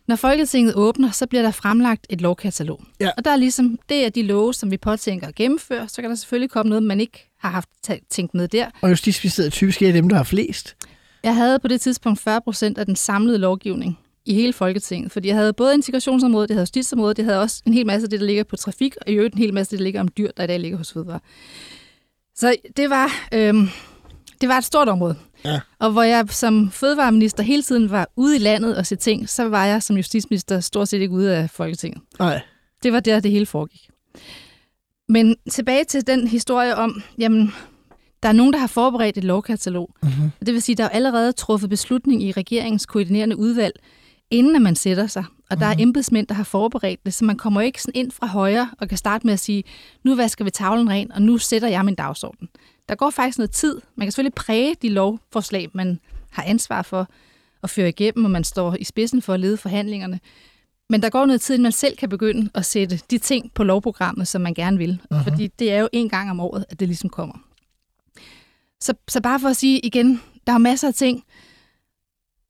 når 0.07 0.15
Folketinget 0.15 0.75
åbner, 0.75 1.11
så 1.11 1.27
bliver 1.27 1.41
der 1.41 1.51
fremlagt 1.51 2.07
et 2.09 2.21
lovkatalog. 2.21 2.81
Ja. 2.99 3.09
Og 3.17 3.25
der 3.25 3.31
er 3.31 3.35
ligesom, 3.35 3.79
det 3.89 4.05
er 4.05 4.09
de 4.09 4.21
love, 4.21 4.53
som 4.53 4.71
vi 4.71 4.77
påtænker 4.77 5.27
at 5.27 5.35
gennemføre. 5.35 5.87
Så 5.87 6.01
kan 6.01 6.09
der 6.09 6.15
selvfølgelig 6.15 6.49
komme 6.49 6.69
noget, 6.69 6.83
man 6.83 6.99
ikke 7.01 7.29
har 7.39 7.49
haft 7.49 7.69
tæ- 7.89 8.07
tænkt 8.09 8.33
med 8.33 8.47
der. 8.47 8.67
Og 8.81 8.89
Justitsministeriet 8.89 9.47
er 9.47 9.51
typisk 9.51 9.81
er 9.81 9.91
dem, 9.91 10.09
der 10.09 10.15
har 10.15 10.23
flest. 10.23 10.75
Jeg 11.26 11.36
havde 11.36 11.59
på 11.59 11.67
det 11.67 11.82
tidspunkt 11.82 12.19
40 12.19 12.41
procent 12.41 12.78
af 12.78 12.86
den 12.86 12.95
samlede 12.95 13.38
lovgivning 13.38 13.99
i 14.26 14.34
hele 14.34 14.53
Folketinget. 14.53 15.11
Fordi 15.11 15.28
jeg 15.28 15.36
havde 15.36 15.53
både 15.53 15.73
integrationsområdet, 15.73 16.49
jeg 16.49 16.55
havde 16.55 16.61
justitsområdet, 16.61 17.17
jeg 17.17 17.26
havde 17.26 17.41
også 17.41 17.61
en 17.65 17.73
hel 17.73 17.86
masse 17.86 18.05
af 18.05 18.09
det, 18.09 18.19
der 18.19 18.26
ligger 18.26 18.43
på 18.43 18.55
trafik, 18.55 18.95
og 19.01 19.11
i 19.11 19.15
øvrigt 19.15 19.34
en 19.34 19.39
hel 19.39 19.53
masse 19.53 19.69
af 19.69 19.71
det, 19.71 19.80
der 19.80 19.84
ligger 19.84 19.99
om 19.99 20.07
dyr, 20.07 20.32
der 20.38 20.43
i 20.43 20.47
dag 20.47 20.59
ligger 20.59 20.78
hos 20.78 20.93
Fødevare. 20.93 21.19
Så 22.36 22.55
det 22.78 22.89
var, 22.89 23.28
øhm, 23.34 23.67
det 24.41 24.49
var 24.49 24.57
et 24.57 24.63
stort 24.63 24.89
område. 24.89 25.15
Ja. 25.45 25.59
Og 25.80 25.91
hvor 25.91 26.03
jeg 26.03 26.26
som 26.30 26.71
fødevareminister 26.71 27.43
hele 27.43 27.63
tiden 27.63 27.89
var 27.89 28.09
ude 28.15 28.36
i 28.36 28.39
landet 28.39 28.78
og 28.78 28.86
se 28.86 28.95
ting, 28.95 29.30
så 29.30 29.49
var 29.49 29.65
jeg 29.65 29.84
som 29.84 29.95
justitsminister 29.95 30.59
stort 30.59 30.88
set 30.88 31.01
ikke 31.01 31.13
ude 31.13 31.36
af 31.36 31.49
Folketinget. 31.49 32.01
Nej. 32.19 32.41
Det 32.84 32.93
var 32.93 32.99
der, 32.99 33.19
det 33.19 33.32
hele 33.32 33.45
foregik. 33.45 33.89
Men 35.09 35.36
tilbage 35.51 35.84
til 35.84 36.07
den 36.07 36.28
historie 36.28 36.76
om, 36.76 37.03
jamen, 37.17 37.53
der 38.26 38.30
er 38.30 38.34
nogen, 38.34 38.53
der 38.53 38.59
har 38.59 38.67
forberedt 38.67 39.17
et 39.17 39.23
lovkatalog. 39.23 39.89
Mm-hmm. 40.03 40.32
Det 40.45 40.53
vil 40.53 40.61
sige, 40.61 40.76
der 40.76 40.84
er 40.84 40.89
allerede 40.89 41.32
truffet 41.32 41.69
beslutning 41.69 42.23
i 42.23 42.32
regeringens 42.32 42.86
koordinerende 42.86 43.38
udvalg, 43.38 43.73
inden 44.32 44.55
at 44.55 44.61
man 44.61 44.76
sætter 44.76 45.07
sig. 45.07 45.23
Og 45.49 45.59
der 45.59 45.65
er 45.65 45.76
embedsmænd, 45.80 46.28
der 46.28 46.34
har 46.34 46.43
forberedt 46.43 47.05
det, 47.05 47.13
så 47.13 47.26
man 47.26 47.38
kommer 47.38 47.61
ikke 47.61 47.82
sådan 47.82 48.01
ind 48.01 48.11
fra 48.11 48.28
højre 48.28 48.69
og 48.80 48.89
kan 48.89 48.97
starte 48.97 49.28
med 49.28 49.34
at 49.34 49.39
sige, 49.39 49.63
nu 50.03 50.15
vasker 50.15 50.45
vi 50.45 50.51
tavlen 50.51 50.89
ren, 50.89 51.11
og 51.11 51.21
nu 51.21 51.38
sætter 51.38 51.67
jeg 51.67 51.86
min 51.86 51.95
dagsorden. 51.95 52.49
Der 52.89 52.95
går 52.95 53.09
faktisk 53.09 53.38
noget 53.38 53.51
tid. 53.51 53.82
Man 53.95 54.07
kan 54.07 54.11
selvfølgelig 54.11 54.34
præge 54.34 54.76
de 54.82 54.89
lovforslag, 54.89 55.69
man 55.73 55.99
har 56.32 56.43
ansvar 56.43 56.82
for 56.82 57.07
at 57.63 57.69
føre 57.69 57.89
igennem, 57.89 58.26
og 58.26 58.32
man 58.32 58.43
står 58.43 58.76
i 58.80 58.84
spidsen 58.84 59.21
for 59.21 59.34
at 59.34 59.39
lede 59.39 59.57
forhandlingerne. 59.57 60.19
Men 60.89 61.01
der 61.01 61.09
går 61.09 61.26
noget 61.26 61.41
tid, 61.41 61.55
inden 61.55 61.63
man 61.63 61.71
selv 61.71 61.97
kan 61.97 62.09
begynde 62.09 62.49
at 62.53 62.65
sætte 62.65 62.99
de 63.11 63.17
ting 63.17 63.51
på 63.53 63.63
lovprogrammet, 63.63 64.28
som 64.28 64.41
man 64.41 64.53
gerne 64.53 64.78
vil. 64.78 65.01
Mhm. 65.11 65.23
Fordi 65.23 65.47
det 65.47 65.71
er 65.71 65.80
jo 65.80 65.89
en 65.93 66.09
gang 66.09 66.30
om 66.30 66.39
året, 66.39 66.65
at 66.69 66.80
det 66.80 66.88
ligesom 66.88 67.09
kommer. 67.09 67.36
Så, 68.82 68.93
så 69.07 69.21
bare 69.21 69.39
for 69.39 69.49
at 69.49 69.57
sige 69.57 69.80
igen, 69.80 70.21
der 70.47 70.53
er 70.53 70.57
masser 70.57 70.88
af 70.88 70.93
ting, 70.93 71.23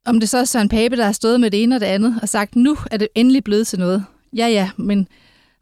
om 0.06 0.20
det 0.20 0.30
så 0.30 0.38
er 0.38 0.44
Søren 0.44 0.70
Pape, 0.70 0.98
der 0.98 1.06
har 1.06 1.12
stået 1.12 1.40
med 1.40 1.52
det 1.52 1.64
ene 1.64 1.76
og 1.76 1.82
det 1.82 1.88
andet, 1.88 2.20
og 2.22 2.30
sagt, 2.30 2.56
nu 2.56 2.78
er 2.92 2.98
det 2.98 3.08
endelig 3.16 3.44
blevet 3.44 3.68
til 3.68 3.80
noget. 3.80 4.06
Ja, 4.36 4.48
ja, 4.48 4.70
men 4.78 5.08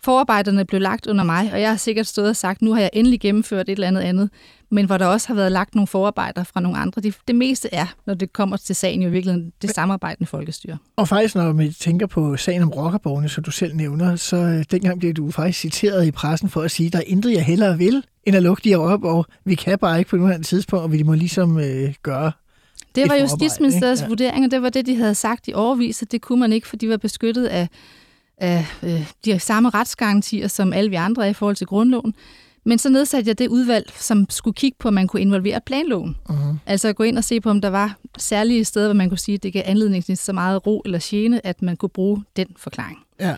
forarbejderne 0.03 0.65
blev 0.65 0.81
lagt 0.81 1.07
under 1.07 1.23
mig, 1.23 1.49
og 1.53 1.61
jeg 1.61 1.69
har 1.69 1.77
sikkert 1.77 2.07
stået 2.07 2.29
og 2.29 2.35
sagt, 2.35 2.61
nu 2.61 2.73
har 2.73 2.81
jeg 2.81 2.89
endelig 2.93 3.19
gennemført 3.19 3.69
et 3.69 3.71
eller 3.71 3.87
andet 3.87 4.01
andet, 4.01 4.29
men 4.71 4.85
hvor 4.85 4.97
der 4.97 5.05
også 5.05 5.27
har 5.27 5.35
været 5.35 5.51
lagt 5.51 5.75
nogle 5.75 5.87
forarbejder 5.87 6.43
fra 6.43 6.59
nogle 6.59 6.77
andre. 6.77 7.01
Det, 7.01 7.15
det 7.27 7.35
meste 7.35 7.69
er, 7.73 7.85
når 8.05 8.13
det 8.13 8.33
kommer 8.33 8.57
til 8.57 8.75
sagen, 8.75 9.01
jo 9.01 9.07
i 9.07 9.11
virkeligheden 9.11 9.51
det 9.61 9.69
samarbejdende 9.69 10.27
folkestyre. 10.27 10.77
Og 10.95 11.07
faktisk, 11.07 11.35
når 11.35 11.53
man 11.53 11.73
tænker 11.73 12.07
på 12.07 12.37
sagen 12.37 12.63
om 12.63 12.69
rockerborgene, 12.69 13.29
som 13.29 13.43
du 13.43 13.51
selv 13.51 13.75
nævner, 13.75 14.15
så 14.15 14.37
øh, 14.37 14.65
dengang 14.71 14.99
blev 14.99 15.13
du 15.13 15.31
faktisk 15.31 15.59
citeret 15.59 16.05
i 16.05 16.11
pressen 16.11 16.49
for 16.49 16.61
at 16.61 16.71
sige, 16.71 16.89
der 16.89 16.97
er 16.97 17.03
intet, 17.07 17.33
jeg 17.33 17.45
hellere 17.45 17.77
vil, 17.77 18.03
end 18.23 18.35
at 18.35 18.43
lukke 18.43 18.61
de 18.63 18.69
her 18.69 18.77
rockerborg. 18.77 19.25
Vi 19.45 19.55
kan 19.55 19.79
bare 19.79 19.99
ikke 19.99 20.09
på 20.09 20.15
nuværende 20.15 20.47
tidspunkt, 20.47 20.83
og 20.83 20.91
vi 20.91 21.03
må 21.03 21.13
ligesom 21.13 21.59
øh, 21.59 21.93
gøre 22.03 22.31
Det 22.95 23.03
et 23.03 23.09
var 23.09 23.15
Justitsministeriets? 23.15 24.01
Ja. 24.01 24.07
vurdering, 24.07 24.45
og 24.45 24.51
det 24.51 24.61
var 24.61 24.69
det, 24.69 24.85
de 24.85 24.95
havde 24.95 25.15
sagt 25.15 25.47
i 25.47 25.53
overvis, 25.53 26.01
at 26.01 26.11
det 26.11 26.21
kunne 26.21 26.39
man 26.39 26.53
ikke, 26.53 26.67
for 26.67 26.75
de 26.75 26.89
var 26.89 26.97
beskyttet 26.97 27.45
af, 27.45 27.67
af 28.37 28.65
øh, 28.83 29.13
de 29.25 29.39
samme 29.39 29.69
retsgarantier, 29.69 30.47
som 30.47 30.73
alle 30.73 30.89
vi 30.89 30.95
andre 30.95 31.25
er 31.25 31.29
i 31.29 31.33
forhold 31.33 31.55
til 31.55 31.67
grundloven. 31.67 32.13
Men 32.65 32.77
så 32.77 32.89
nedsatte 32.89 33.27
jeg 33.27 33.39
det 33.39 33.47
udvalg, 33.47 33.91
som 33.95 34.25
skulle 34.29 34.55
kigge 34.55 34.77
på, 34.79 34.87
om 34.87 34.93
man 34.93 35.07
kunne 35.07 35.21
involvere 35.21 35.61
planloven. 35.65 36.17
Uh-huh. 36.29 36.55
Altså 36.65 36.93
gå 36.93 37.03
ind 37.03 37.17
og 37.17 37.23
se 37.23 37.41
på, 37.41 37.49
om 37.49 37.61
der 37.61 37.69
var 37.69 37.97
særlige 38.17 38.65
steder, 38.65 38.87
hvor 38.87 38.93
man 38.93 39.09
kunne 39.09 39.17
sige, 39.17 39.35
at 39.35 39.43
det 39.43 39.53
gav 39.53 39.63
anledning 39.65 40.05
til 40.05 40.17
så 40.17 40.33
meget 40.33 40.67
ro 40.67 40.81
eller 40.85 40.99
gene, 41.01 41.45
at 41.45 41.61
man 41.61 41.77
kunne 41.77 41.89
bruge 41.89 42.23
den 42.35 42.47
forklaring. 42.57 42.99
Ja. 43.19 43.35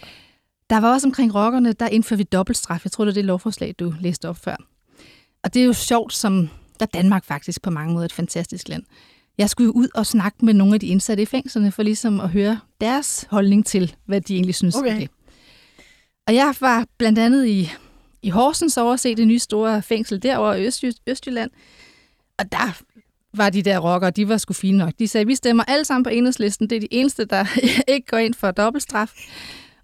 Der 0.69 0.79
var 0.79 0.93
også 0.93 1.07
omkring 1.07 1.35
rockerne, 1.35 1.73
der 1.73 1.87
indførte 1.87 2.17
vi 2.17 2.23
dobbeltstraf. 2.23 2.83
Jeg 2.83 2.91
tror, 2.91 3.05
det 3.05 3.11
er 3.11 3.13
det 3.13 3.25
lovforslag, 3.25 3.75
du 3.79 3.93
læste 3.99 4.29
op 4.29 4.37
før. 4.37 4.55
Og 5.43 5.53
det 5.53 5.61
er 5.61 5.65
jo 5.65 5.73
sjovt, 5.73 6.13
som 6.13 6.49
der 6.79 6.85
er 6.85 6.99
Danmark 6.99 7.25
faktisk 7.25 7.61
på 7.61 7.69
mange 7.69 7.93
måder 7.93 8.05
et 8.05 8.13
fantastisk 8.13 8.69
land. 8.69 8.83
Jeg 9.37 9.49
skulle 9.49 9.65
jo 9.65 9.71
ud 9.71 9.87
og 9.95 10.05
snakke 10.05 10.45
med 10.45 10.53
nogle 10.53 10.73
af 10.73 10.79
de 10.79 10.87
indsatte 10.87 11.23
i 11.23 11.25
fængslerne, 11.25 11.71
for 11.71 11.83
ligesom 11.83 12.19
at 12.19 12.29
høre 12.29 12.59
deres 12.81 13.25
holdning 13.29 13.65
til, 13.65 13.95
hvad 14.05 14.21
de 14.21 14.33
egentlig 14.35 14.55
synes 14.55 14.75
Okay. 14.75 14.91
om 14.93 14.97
det. 14.99 15.09
Og 16.27 16.35
jeg 16.35 16.55
var 16.59 16.85
blandt 16.97 17.19
andet 17.19 17.47
i, 17.47 17.71
i 18.21 18.29
Horsens 18.29 18.77
overse 18.77 19.15
det 19.15 19.27
nye 19.27 19.39
store 19.39 19.81
fængsel 19.81 20.23
derovre 20.23 20.61
i 20.61 20.65
Østjy, 20.65 20.91
Østjylland. 21.07 21.51
Og 22.39 22.51
der 22.51 22.81
var 23.33 23.49
de 23.49 23.61
der 23.61 23.79
rockere, 23.79 24.11
de 24.11 24.29
var 24.29 24.37
sgu 24.37 24.53
fine 24.53 24.77
nok. 24.77 24.93
De 24.99 25.07
sagde, 25.07 25.27
vi 25.27 25.35
stemmer 25.35 25.63
alle 25.63 25.85
sammen 25.85 26.03
på 26.03 26.09
enhedslisten. 26.09 26.69
Det 26.69 26.75
er 26.75 26.79
de 26.79 26.87
eneste, 26.91 27.25
der 27.25 27.45
ikke 27.93 28.07
går 28.07 28.17
ind 28.17 28.33
for 28.33 28.51
dobbeltstraf. 28.51 29.11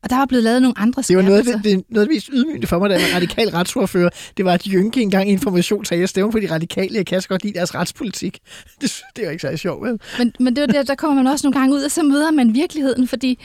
Og 0.04 0.10
der 0.10 0.18
var 0.18 0.26
blevet 0.26 0.43
lavet 0.43 0.62
nogle 0.62 0.78
andre 0.78 1.02
Det 1.02 1.18
var 1.18 1.24
noget 1.24 1.38
af 1.38 1.43
skærpelser. 1.43 1.70
det, 1.70 1.78
det, 1.78 1.89
noget 1.89 2.02
af 2.02 2.08
det 2.08 2.16
mest 2.16 2.30
ydmygende 2.34 2.68
for 2.68 2.80
mig, 2.80 2.89
da 2.89 2.95
jeg 2.95 3.04
var 3.10 3.16
radikal 3.16 3.49
retsordfører. 3.49 4.10
Det 4.38 4.45
var, 4.45 4.54
at 4.54 4.64
Jynke 4.64 5.02
engang 5.02 5.30
i 5.30 5.32
information 5.32 5.86
sagde, 5.86 5.99
at 5.99 6.02
jeg 6.02 6.10
stemmer 6.10 6.32
på 6.32 6.39
de 6.39 6.52
radikale. 6.52 6.95
Jeg 6.95 7.06
kan 7.06 7.22
så 7.22 7.28
godt 7.28 7.43
lide 7.43 7.54
deres 7.54 7.76
retspolitik. 7.76 8.39
Det, 8.82 9.02
det 9.16 9.26
var 9.26 9.32
ikke 9.32 9.41
så 9.41 9.58
sjovt, 9.58 9.88
vel? 9.88 9.99
Men, 10.18 10.34
men 10.39 10.56
det 10.56 10.62
var 10.62 10.68
der, 10.68 10.84
der 10.84 10.95
kommer 10.95 11.24
man 11.24 11.32
også 11.32 11.47
nogle 11.47 11.60
gange 11.60 11.76
ud, 11.76 11.84
og 11.84 11.91
så 11.91 12.04
møder 12.04 12.32
man 12.32 12.54
virkeligheden, 12.54 13.08
fordi 13.08 13.39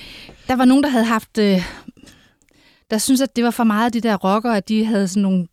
der 0.48 0.57
var 0.57 0.64
nogen, 0.64 0.82
der 0.82 0.88
havde 0.90 1.04
haft... 1.04 1.38
Øh, 1.38 1.62
der 2.90 2.98
synes 2.98 3.20
at 3.20 3.36
det 3.36 3.44
var 3.44 3.50
for 3.50 3.64
meget 3.64 3.86
af 3.86 3.92
de 3.92 4.00
der 4.00 4.16
rockere, 4.16 4.57
at 4.57 4.68
de 4.68 4.84
havde 4.84 5.09
sådan 5.09 5.22
nogle 5.22 5.46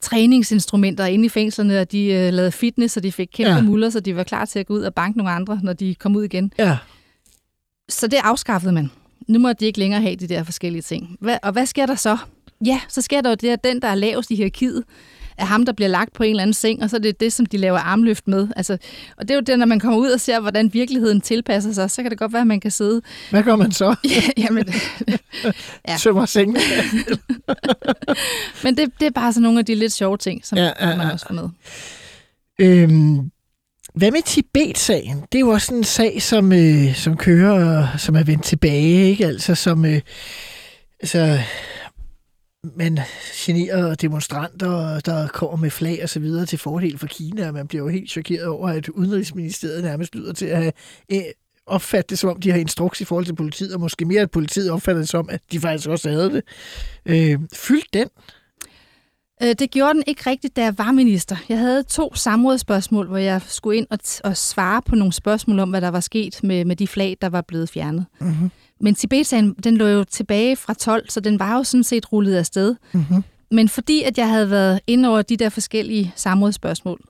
træningsinstrumenter 0.00 1.06
inde 1.06 1.24
i 1.24 1.28
fængslerne, 1.28 1.80
og 1.80 1.92
de 1.92 2.06
øh, 2.06 2.32
lavede 2.32 2.52
fitness, 2.52 2.96
og 2.96 3.02
de 3.02 3.12
fik 3.12 3.28
kæmpe 3.34 3.54
ja. 3.54 3.62
muller, 3.62 3.90
så 3.90 4.00
de 4.00 4.16
var 4.16 4.22
klar 4.22 4.44
til 4.44 4.58
at 4.58 4.66
gå 4.66 4.74
ud 4.74 4.82
og 4.82 4.94
banke 4.94 5.18
nogle 5.18 5.32
andre, 5.32 5.60
når 5.62 5.72
de 5.72 5.94
kom 5.94 6.16
ud 6.16 6.24
igen. 6.24 6.52
Ja. 6.58 6.78
Så 7.88 8.06
det 8.06 8.18
afskaffede 8.22 8.72
man. 8.72 8.90
Nu 9.28 9.38
må 9.38 9.52
de 9.52 9.66
ikke 9.66 9.78
længere 9.78 10.00
have 10.00 10.16
de 10.16 10.26
der 10.26 10.44
forskellige 10.44 10.82
ting. 10.82 11.16
Hvad, 11.20 11.38
og 11.42 11.52
hvad 11.52 11.66
sker 11.66 11.86
der 11.86 11.94
så? 11.94 12.16
Ja, 12.66 12.80
så 12.88 13.02
sker 13.02 13.20
der 13.20 13.30
jo 13.30 13.34
det, 13.34 13.48
at 13.48 13.64
den, 13.64 13.82
der 13.82 13.88
er 13.88 13.94
lavest 13.94 14.30
i 14.30 14.34
hierarkiet, 14.34 14.84
er 15.38 15.44
ham, 15.44 15.66
der 15.66 15.72
bliver 15.72 15.88
lagt 15.88 16.12
på 16.12 16.22
en 16.22 16.30
eller 16.30 16.42
anden 16.42 16.54
seng, 16.54 16.82
og 16.82 16.90
så 16.90 16.96
er 16.96 17.00
det 17.00 17.20
det, 17.20 17.32
som 17.32 17.46
de 17.46 17.56
laver 17.56 17.78
armløft 17.78 18.28
med. 18.28 18.48
Altså, 18.56 18.72
og 19.16 19.28
det 19.28 19.30
er 19.30 19.34
jo 19.34 19.40
det, 19.40 19.58
når 19.58 19.66
man 19.66 19.80
kommer 19.80 19.98
ud 19.98 20.10
og 20.10 20.20
ser, 20.20 20.40
hvordan 20.40 20.72
virkeligheden 20.72 21.20
tilpasser 21.20 21.72
sig, 21.72 21.90
så 21.90 22.02
kan 22.02 22.10
det 22.10 22.18
godt 22.18 22.32
være, 22.32 22.40
at 22.40 22.46
man 22.46 22.60
kan 22.60 22.70
sidde... 22.70 23.02
Hvad 23.30 23.42
gør 23.42 23.56
man 23.56 23.72
så? 23.72 23.94
Ja, 24.04 24.22
jamen, 24.36 24.64
Ja. 25.88 25.96
Sømmer 25.96 26.26
sengen. 26.26 26.56
men 28.64 28.76
det, 28.76 28.90
det 29.00 29.06
er 29.06 29.10
bare 29.10 29.32
sådan 29.32 29.42
nogle 29.42 29.58
af 29.58 29.64
de 29.64 29.74
lidt 29.74 29.92
sjove 29.92 30.16
ting, 30.16 30.46
som 30.46 30.58
Ja, 30.58 30.72
ja, 30.80 30.88
ja, 30.88 30.96
man 30.96 31.10
også 31.10 31.26
får 31.26 31.34
med. 31.34 31.48
Øhm, 32.58 33.30
hvad 33.94 34.10
med 34.10 34.22
Tibet-sagen? 34.22 35.20
Det 35.32 35.38
er 35.38 35.40
jo 35.40 35.48
også 35.48 35.74
en 35.74 35.84
sag, 35.84 36.22
som, 36.22 36.52
øh, 36.52 36.94
som 36.94 37.16
kører, 37.16 37.96
som 37.96 38.16
er 38.16 38.22
vendt 38.22 38.44
tilbage, 38.44 39.10
ikke? 39.10 39.26
Altså, 39.26 39.54
som... 39.54 39.84
Øh, 39.84 40.00
altså, 41.00 41.38
man 42.76 42.98
generer 43.34 43.94
demonstranter, 43.94 45.00
der 45.00 45.28
kommer 45.28 45.56
med 45.56 45.70
flag 45.70 46.00
og 46.02 46.08
så 46.08 46.20
videre 46.20 46.46
til 46.46 46.58
fordel 46.58 46.98
for 46.98 47.06
Kina, 47.06 47.48
og 47.48 47.54
man 47.54 47.68
bliver 47.68 47.82
jo 47.82 47.88
helt 47.88 48.10
chokeret 48.10 48.46
over, 48.46 48.68
at 48.68 48.88
Udenrigsministeriet 48.88 49.84
nærmest 49.84 50.14
lyder 50.14 50.32
til 50.32 50.46
at 50.46 50.56
have 50.56 50.72
øh, 51.12 51.22
opfattet 51.66 52.10
det, 52.10 52.18
som 52.18 52.30
om 52.30 52.40
de 52.40 52.50
har 52.50 52.58
instruks 52.58 53.00
i 53.00 53.04
forhold 53.04 53.24
til 53.26 53.34
politiet, 53.34 53.74
og 53.74 53.80
måske 53.80 54.04
mere, 54.04 54.20
at 54.20 54.30
politiet 54.30 54.70
opfatter 54.70 55.00
det 55.00 55.08
som, 55.08 55.28
at 55.30 55.40
de 55.52 55.60
faktisk 55.60 55.88
også 55.88 56.10
havde 56.10 56.30
det. 56.30 56.42
Øh, 57.06 57.38
fyldt 57.52 57.94
den? 57.94 58.08
Øh, 59.42 59.54
Det 59.58 59.70
gjorde 59.70 59.94
den 59.94 60.02
ikke 60.06 60.30
rigtigt, 60.30 60.56
da 60.56 60.62
jeg 60.62 60.78
var 60.78 60.92
minister. 60.92 61.36
Jeg 61.48 61.58
havde 61.58 61.82
to 61.82 62.14
samrådsspørgsmål, 62.14 63.06
hvor 63.06 63.16
jeg 63.16 63.40
skulle 63.46 63.76
ind 63.78 63.86
og, 63.90 63.98
og 64.24 64.36
svare 64.36 64.82
på 64.82 64.94
nogle 64.94 65.12
spørgsmål 65.12 65.58
om, 65.58 65.70
hvad 65.70 65.80
der 65.80 65.88
var 65.88 66.00
sket 66.00 66.40
med, 66.42 66.64
med 66.64 66.76
de 66.76 66.86
flag, 66.86 67.16
der 67.20 67.28
var 67.28 67.40
blevet 67.40 67.68
fjernet. 67.68 68.06
Mm-hmm. 68.20 68.50
Men 68.80 68.94
Tibet-sagen, 68.94 69.54
den 69.64 69.76
lå 69.76 69.86
jo 69.86 70.04
tilbage 70.04 70.56
fra 70.56 70.74
12, 70.74 71.10
så 71.10 71.20
den 71.20 71.38
var 71.38 71.56
jo 71.56 71.64
sådan 71.64 71.84
set 71.84 72.12
rullet 72.12 72.36
afsted. 72.36 72.74
Mm-hmm. 72.92 73.24
Men 73.50 73.68
fordi 73.68 74.02
at 74.02 74.18
jeg 74.18 74.28
havde 74.28 74.50
været 74.50 74.80
inde 74.86 75.08
over 75.08 75.22
de 75.22 75.36
der 75.36 75.48
forskellige 75.48 76.12
samrådsspørgsmål, 76.16 77.00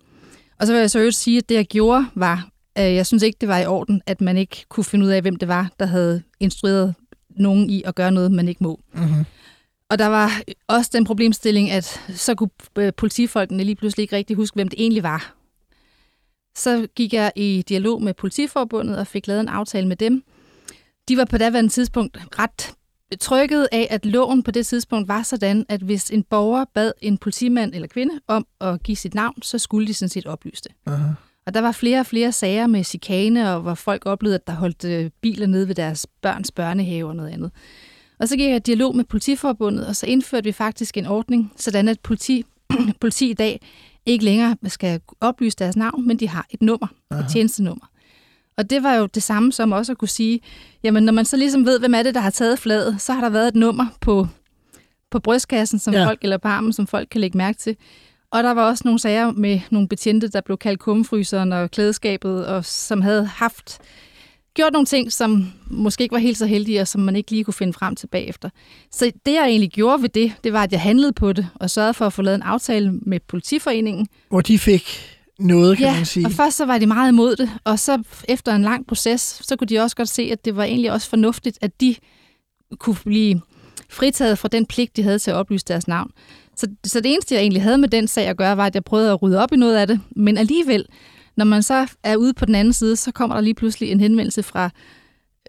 og 0.61 0.67
så 0.67 0.73
vil 0.73 0.81
jeg 0.81 0.91
så 0.91 0.99
øvrigt 0.99 1.17
sige, 1.17 1.39
at 1.39 1.49
det 1.49 1.55
jeg 1.55 1.67
gjorde 1.67 2.07
var, 2.15 2.49
at 2.75 2.95
jeg 2.95 3.07
synes 3.07 3.23
ikke, 3.23 3.37
det 3.41 3.49
var 3.49 3.59
i 3.59 3.67
orden, 3.67 4.03
at 4.07 4.21
man 4.21 4.37
ikke 4.37 4.65
kunne 4.69 4.85
finde 4.85 5.07
ud 5.07 5.11
af, 5.11 5.23
hvem 5.23 5.37
det 5.37 5.49
var, 5.49 5.71
der 5.81 5.87
havde 5.87 6.23
instrueret 6.41 6.95
nogen 7.37 7.71
i 7.71 7.83
at 7.87 7.95
gøre 7.95 8.11
noget, 8.13 8.33
man 8.33 8.49
ikke 8.49 8.65
må. 8.65 8.81
Mm-hmm. 8.95 9.25
Og 9.91 9.99
der 9.99 10.07
var 10.07 10.43
også 10.67 10.91
den 10.95 11.05
problemstilling, 11.05 11.71
at 11.71 11.85
så 12.09 12.35
kunne 12.35 12.51
øh, 12.79 12.93
politifolkene 12.97 13.65
lige 13.65 13.77
pludselig 13.77 14.03
ikke 14.03 14.17
rigtig 14.17 14.37
huske, 14.37 14.55
hvem 14.55 14.69
det 14.69 14.81
egentlig 14.81 15.03
var. 15.03 15.35
Så 16.57 16.87
gik 16.97 17.13
jeg 17.13 17.33
i 17.37 17.65
dialog 17.69 18.03
med 18.03 18.15
politiforbundet 18.15 18.99
og 18.99 19.07
fik 19.07 19.27
lavet 19.27 19.41
en 19.41 19.49
aftale 19.49 19.89
med 19.89 19.97
dem. 19.97 20.25
De 21.09 21.17
var 21.17 21.25
på 21.25 21.39
daværende 21.39 21.71
tidspunkt 21.71 22.19
ret 22.39 22.75
betrykket 23.11 23.69
af, 23.73 23.87
at 23.91 24.07
loven 24.07 24.43
på 24.43 24.51
det 24.51 24.67
tidspunkt 24.67 25.09
var 25.09 25.23
sådan, 25.23 25.67
at 25.69 25.81
hvis 25.81 26.11
en 26.11 26.23
borger 26.23 26.65
bad 26.75 26.93
en 27.01 27.19
politimand 27.19 27.75
eller 27.75 27.89
kvinde 27.89 28.21
om 28.29 28.47
at 28.61 28.83
give 28.83 28.97
sit 28.97 29.15
navn, 29.15 29.43
så 29.43 29.59
skulle 29.59 29.87
de 29.87 29.95
sådan 29.95 30.09
set 30.09 30.27
oplyse 30.27 30.63
det. 30.63 30.73
Uh-huh. 30.93 31.15
Og 31.47 31.55
der 31.55 31.61
var 31.61 31.73
flere 31.73 32.01
og 32.01 32.07
flere 32.07 32.33
sager 32.33 32.67
med 32.67 32.85
chikane, 32.85 33.55
og 33.55 33.61
hvor 33.61 33.75
folk 33.75 34.07
oplevede, 34.07 34.35
at 34.35 34.47
der 34.47 34.53
holdt 34.53 34.85
øh, 34.85 35.11
biler 35.21 35.47
nede 35.47 35.69
ved 35.69 35.75
deres 35.75 36.07
børns 36.23 36.51
børnehave 36.51 37.09
og 37.09 37.17
noget 37.17 37.31
andet. 37.31 37.51
Og 38.25 38.29
så 38.29 38.37
gik 38.37 38.49
jeg 38.49 38.57
i 38.57 38.59
dialog 38.59 38.97
med 38.97 39.05
politiforbundet, 39.05 39.87
og 39.87 39.97
så 39.97 40.07
indførte 40.07 40.45
vi 40.45 40.53
faktisk 40.53 40.97
en 40.97 41.07
ordning, 41.07 41.53
sådan 41.57 41.89
at 41.89 42.01
politi, 42.01 42.45
politi 43.01 43.31
i 43.31 43.35
dag 43.35 43.61
ikke 44.07 44.25
længere 44.25 44.57
skal 44.67 45.01
oplyse 45.21 45.57
deres 45.59 45.77
navn, 45.77 46.07
men 46.07 46.17
de 46.17 46.29
har 46.29 46.47
et 46.51 46.63
nummer, 46.63 46.87
Aha. 47.11 47.21
et 47.23 47.27
tjenestenummer. 47.31 47.87
Og 48.57 48.71
det 48.71 48.83
var 48.83 48.95
jo 48.95 49.07
det 49.07 49.23
samme 49.23 49.53
som 49.53 49.73
også 49.73 49.93
at 49.93 49.99
kunne 49.99 50.09
sige, 50.09 50.41
jamen 50.83 51.03
når 51.03 51.13
man 51.13 51.25
så 51.25 51.37
ligesom 51.37 51.67
ved, 51.67 51.79
hvem 51.79 51.95
er 51.95 52.03
det, 52.03 52.15
der 52.15 52.21
har 52.21 52.31
taget 52.31 52.59
fladet, 52.59 53.01
så 53.01 53.13
har 53.13 53.21
der 53.21 53.29
været 53.29 53.49
et 53.49 53.57
nummer 53.57 53.87
på, 54.01 54.29
på 55.11 55.19
brystkassen 55.19 55.79
som 55.79 55.95
Ja. 55.95 56.07
folk, 56.07 56.19
eller 56.23 56.39
på 56.39 56.49
armen, 56.49 56.73
som 56.73 56.87
folk 56.87 57.09
kan 57.11 57.21
lægge 57.21 57.39
mærke 57.39 57.59
til. 57.59 57.77
Og 58.31 58.43
der 58.43 58.51
var 58.51 58.63
også 58.69 58.83
nogle 58.85 58.99
sager 59.01 59.33
med 59.33 59.61
nogle 59.71 59.89
betjente, 59.89 60.29
der 60.29 60.41
blev 60.41 60.59
kaldt 60.59 60.81
kummefryseren 60.81 61.53
og 61.53 61.71
klædeskabet, 61.71 62.47
og 62.47 62.65
som 62.65 63.03
havde 63.03 63.25
haft 63.25 63.79
gjort 64.55 64.73
nogle 64.73 64.87
ting, 64.87 65.13
som 65.13 65.53
måske 65.67 66.03
ikke 66.03 66.13
var 66.13 66.19
helt 66.19 66.39
så 66.39 66.47
heldige, 66.47 66.81
og 66.81 66.89
som 66.89 67.01
man 67.01 67.17
ikke 67.17 67.31
lige 67.31 67.45
kunne 67.45 67.55
finde 67.55 67.73
frem 67.73 67.97
til 67.97 68.07
bagefter. 68.07 68.51
Så 68.93 69.13
det, 69.27 69.33
jeg 69.33 69.47
egentlig 69.47 69.71
gjorde 69.71 70.03
ved 70.03 70.09
det, 70.09 70.33
det 70.45 70.53
var, 70.53 70.63
at 70.63 70.73
jeg 70.73 70.81
handlede 70.81 71.13
på 71.13 71.33
det, 71.33 71.49
og 71.55 71.71
sørgede 71.71 71.95
for 71.95 72.07
at 72.07 72.13
få 72.13 72.23
lavet 72.23 72.35
en 72.35 72.43
aftale 72.43 72.93
med 72.93 73.21
politiforeningen. 73.29 74.09
Hvor 74.29 74.41
de 74.41 74.59
fik 74.59 75.15
noget, 75.39 75.79
kan 75.79 75.93
man 75.93 76.07
sige. 76.07 76.27
og 76.27 76.33
først 76.33 76.57
så 76.57 76.67
var 76.67 76.79
de 76.79 76.87
meget 76.87 77.13
imod 77.13 77.37
det, 77.37 77.51
og 77.65 77.79
så 77.79 78.03
efter 78.29 78.55
en 78.55 78.63
lang 78.63 78.87
proces, 78.87 79.41
så 79.43 79.57
kunne 79.57 79.69
de 79.69 79.79
også 79.79 79.97
godt 79.97 80.09
se, 80.09 80.23
at 80.33 80.45
det 80.45 80.57
var 80.57 80.65
egentlig 80.65 80.93
også 80.93 81.09
fornuftigt, 81.09 81.59
at 81.61 81.81
de 81.81 81.95
kunne 82.79 82.97
blive 83.05 83.41
fritaget 83.91 84.39
fra 84.39 84.49
den 84.49 84.67
pligt, 84.67 84.97
de 84.97 85.03
havde 85.03 85.19
til 85.19 85.31
at 85.31 85.35
oplyse 85.35 85.65
deres 85.69 85.89
navn. 85.89 86.11
Så, 86.57 86.67
så 86.85 87.01
det 87.01 87.13
eneste, 87.13 87.35
jeg 87.35 87.41
egentlig 87.41 87.63
havde 87.63 87.79
med 87.79 87.89
den 87.89 88.09
sag 88.09 88.27
at 88.27 88.37
gøre, 88.37 88.57
var, 88.57 88.67
at 88.67 88.75
jeg 88.75 88.85
prøvede 88.85 89.11
at 89.11 89.23
rydde 89.23 89.43
op 89.43 89.53
i 89.53 89.57
noget 89.57 89.77
af 89.77 89.87
det, 89.87 90.01
men 90.17 90.39
alligevel, 90.39 90.87
når 91.37 91.45
man 91.45 91.63
så 91.63 91.87
er 92.03 92.17
ude 92.17 92.35
på 92.35 92.45
den 92.45 92.55
anden 92.55 92.73
side, 92.73 92.97
så 92.97 93.13
kommer 93.13 93.37
der 93.37 93.41
lige 93.41 93.55
pludselig 93.55 93.91
en 93.91 94.01
henvendelse 94.01 94.43
fra 94.43 94.71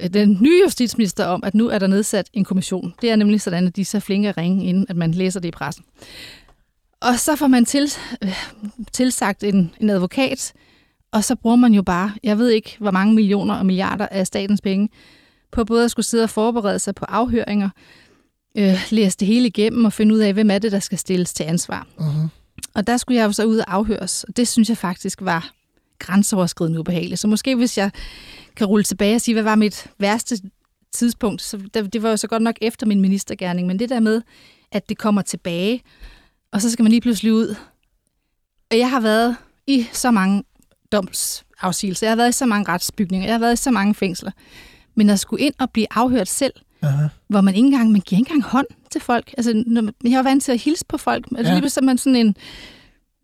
øh, 0.01 0.09
den 0.13 0.38
nye 0.41 0.61
justitsminister 0.63 1.25
om, 1.25 1.43
at 1.43 1.55
nu 1.55 1.67
er 1.69 1.79
der 1.79 1.88
nedsat 1.88 2.29
en 2.33 2.43
kommission. 2.43 2.93
Det 3.01 3.09
er 3.11 3.15
nemlig 3.15 3.41
sådan, 3.41 3.67
at 3.67 3.75
de 3.75 3.81
er 3.81 3.86
så 3.86 3.99
flinke 3.99 4.29
at 4.29 4.38
ringe, 4.38 4.65
inden 4.65 4.86
at 4.89 4.95
man 4.95 5.11
læser 5.11 5.39
det 5.39 5.47
i 5.47 5.51
pressen. 5.51 5.83
Og 7.01 7.19
så 7.19 7.36
får 7.36 7.47
man 7.47 7.65
til, 7.65 7.91
øh, 8.23 8.36
tilsagt 8.91 9.43
en, 9.43 9.71
en 9.79 9.89
advokat, 9.89 10.53
og 11.11 11.23
så 11.23 11.36
bruger 11.36 11.55
man 11.55 11.73
jo 11.73 11.81
bare, 11.81 12.11
jeg 12.23 12.38
ved 12.38 12.49
ikke, 12.49 12.75
hvor 12.79 12.91
mange 12.91 13.13
millioner 13.13 13.55
og 13.55 13.65
milliarder 13.65 14.07
af 14.11 14.27
statens 14.27 14.61
penge, 14.61 14.89
på 15.51 15.63
både 15.63 15.86
at 15.86 15.91
skulle 15.91 16.05
sidde 16.05 16.23
og 16.23 16.29
forberede 16.29 16.79
sig 16.79 16.95
på 16.95 17.05
afhøringer, 17.05 17.69
øh, 18.57 18.88
læse 18.89 19.17
det 19.17 19.27
hele 19.27 19.47
igennem 19.47 19.86
og 19.86 19.93
finde 19.93 20.15
ud 20.15 20.19
af, 20.19 20.33
hvem 20.33 20.51
er 20.51 20.59
det, 20.59 20.71
der 20.71 20.79
skal 20.79 20.97
stilles 20.97 21.33
til 21.33 21.43
ansvar. 21.43 21.88
Uh-huh. 21.97 22.27
Og 22.73 22.88
der 22.88 22.97
skulle 22.97 23.17
jeg 23.17 23.25
jo 23.25 23.31
så 23.31 23.45
ud 23.45 23.57
og 23.57 23.73
afhøres, 23.73 24.23
og 24.23 24.38
det 24.38 24.47
synes 24.47 24.69
jeg 24.69 24.77
faktisk 24.77 25.21
var 25.21 25.51
grænseoverskridende 26.05 26.79
ubehageligt. 26.79 27.19
Så 27.19 27.27
måske 27.27 27.55
hvis 27.55 27.77
jeg 27.77 27.91
kan 28.55 28.67
rulle 28.67 28.83
tilbage 28.83 29.15
og 29.15 29.21
sige, 29.21 29.35
hvad 29.35 29.43
var 29.43 29.55
mit 29.55 29.87
værste 29.99 30.37
tidspunkt, 30.93 31.41
så 31.41 31.57
det, 31.73 32.03
var 32.03 32.09
jo 32.09 32.17
så 32.17 32.27
godt 32.27 32.41
nok 32.41 32.55
efter 32.61 32.85
min 32.85 33.01
ministergærning, 33.01 33.67
men 33.67 33.79
det 33.79 33.89
der 33.89 33.99
med, 33.99 34.21
at 34.71 34.89
det 34.89 34.97
kommer 34.97 35.21
tilbage, 35.21 35.81
og 36.51 36.61
så 36.61 36.71
skal 36.71 36.83
man 36.83 36.89
lige 36.91 37.01
pludselig 37.01 37.33
ud. 37.33 37.55
Og 38.71 38.77
jeg 38.77 38.89
har 38.89 38.99
været 38.99 39.35
i 39.67 39.87
så 39.93 40.11
mange 40.11 40.43
domsafsigelser, 40.91 42.07
jeg 42.07 42.11
har 42.11 42.15
været 42.15 42.29
i 42.29 42.31
så 42.31 42.45
mange 42.45 42.71
retsbygninger, 42.71 43.27
jeg 43.27 43.33
har 43.33 43.39
været 43.39 43.53
i 43.53 43.63
så 43.63 43.71
mange 43.71 43.95
fængsler, 43.95 44.31
men 44.95 45.09
at 45.09 45.19
skulle 45.19 45.43
ind 45.45 45.53
og 45.59 45.71
blive 45.71 45.87
afhørt 45.91 46.27
selv, 46.27 46.53
Uh-huh. 46.83 47.07
hvor 47.27 47.41
man 47.41 47.55
ikke 47.55 47.65
engang, 47.65 47.91
man 47.91 48.01
giver 48.01 48.19
ikke 48.19 48.31
engang 48.33 48.51
hånd 48.51 48.67
til 48.91 49.01
folk. 49.01 49.33
Altså, 49.37 49.63
når 49.67 49.81
man, 49.81 49.93
jeg 50.03 50.17
var 50.17 50.23
vant 50.23 50.43
til 50.43 50.51
at 50.51 50.59
hilse 50.59 50.85
på 50.87 50.97
folk. 50.97 51.25
Altså, 51.37 51.53
Ja. 51.53 51.59
lige 51.59 51.71
er 51.77 51.81
man 51.81 51.97
sådan 51.97 52.15
en, 52.15 52.35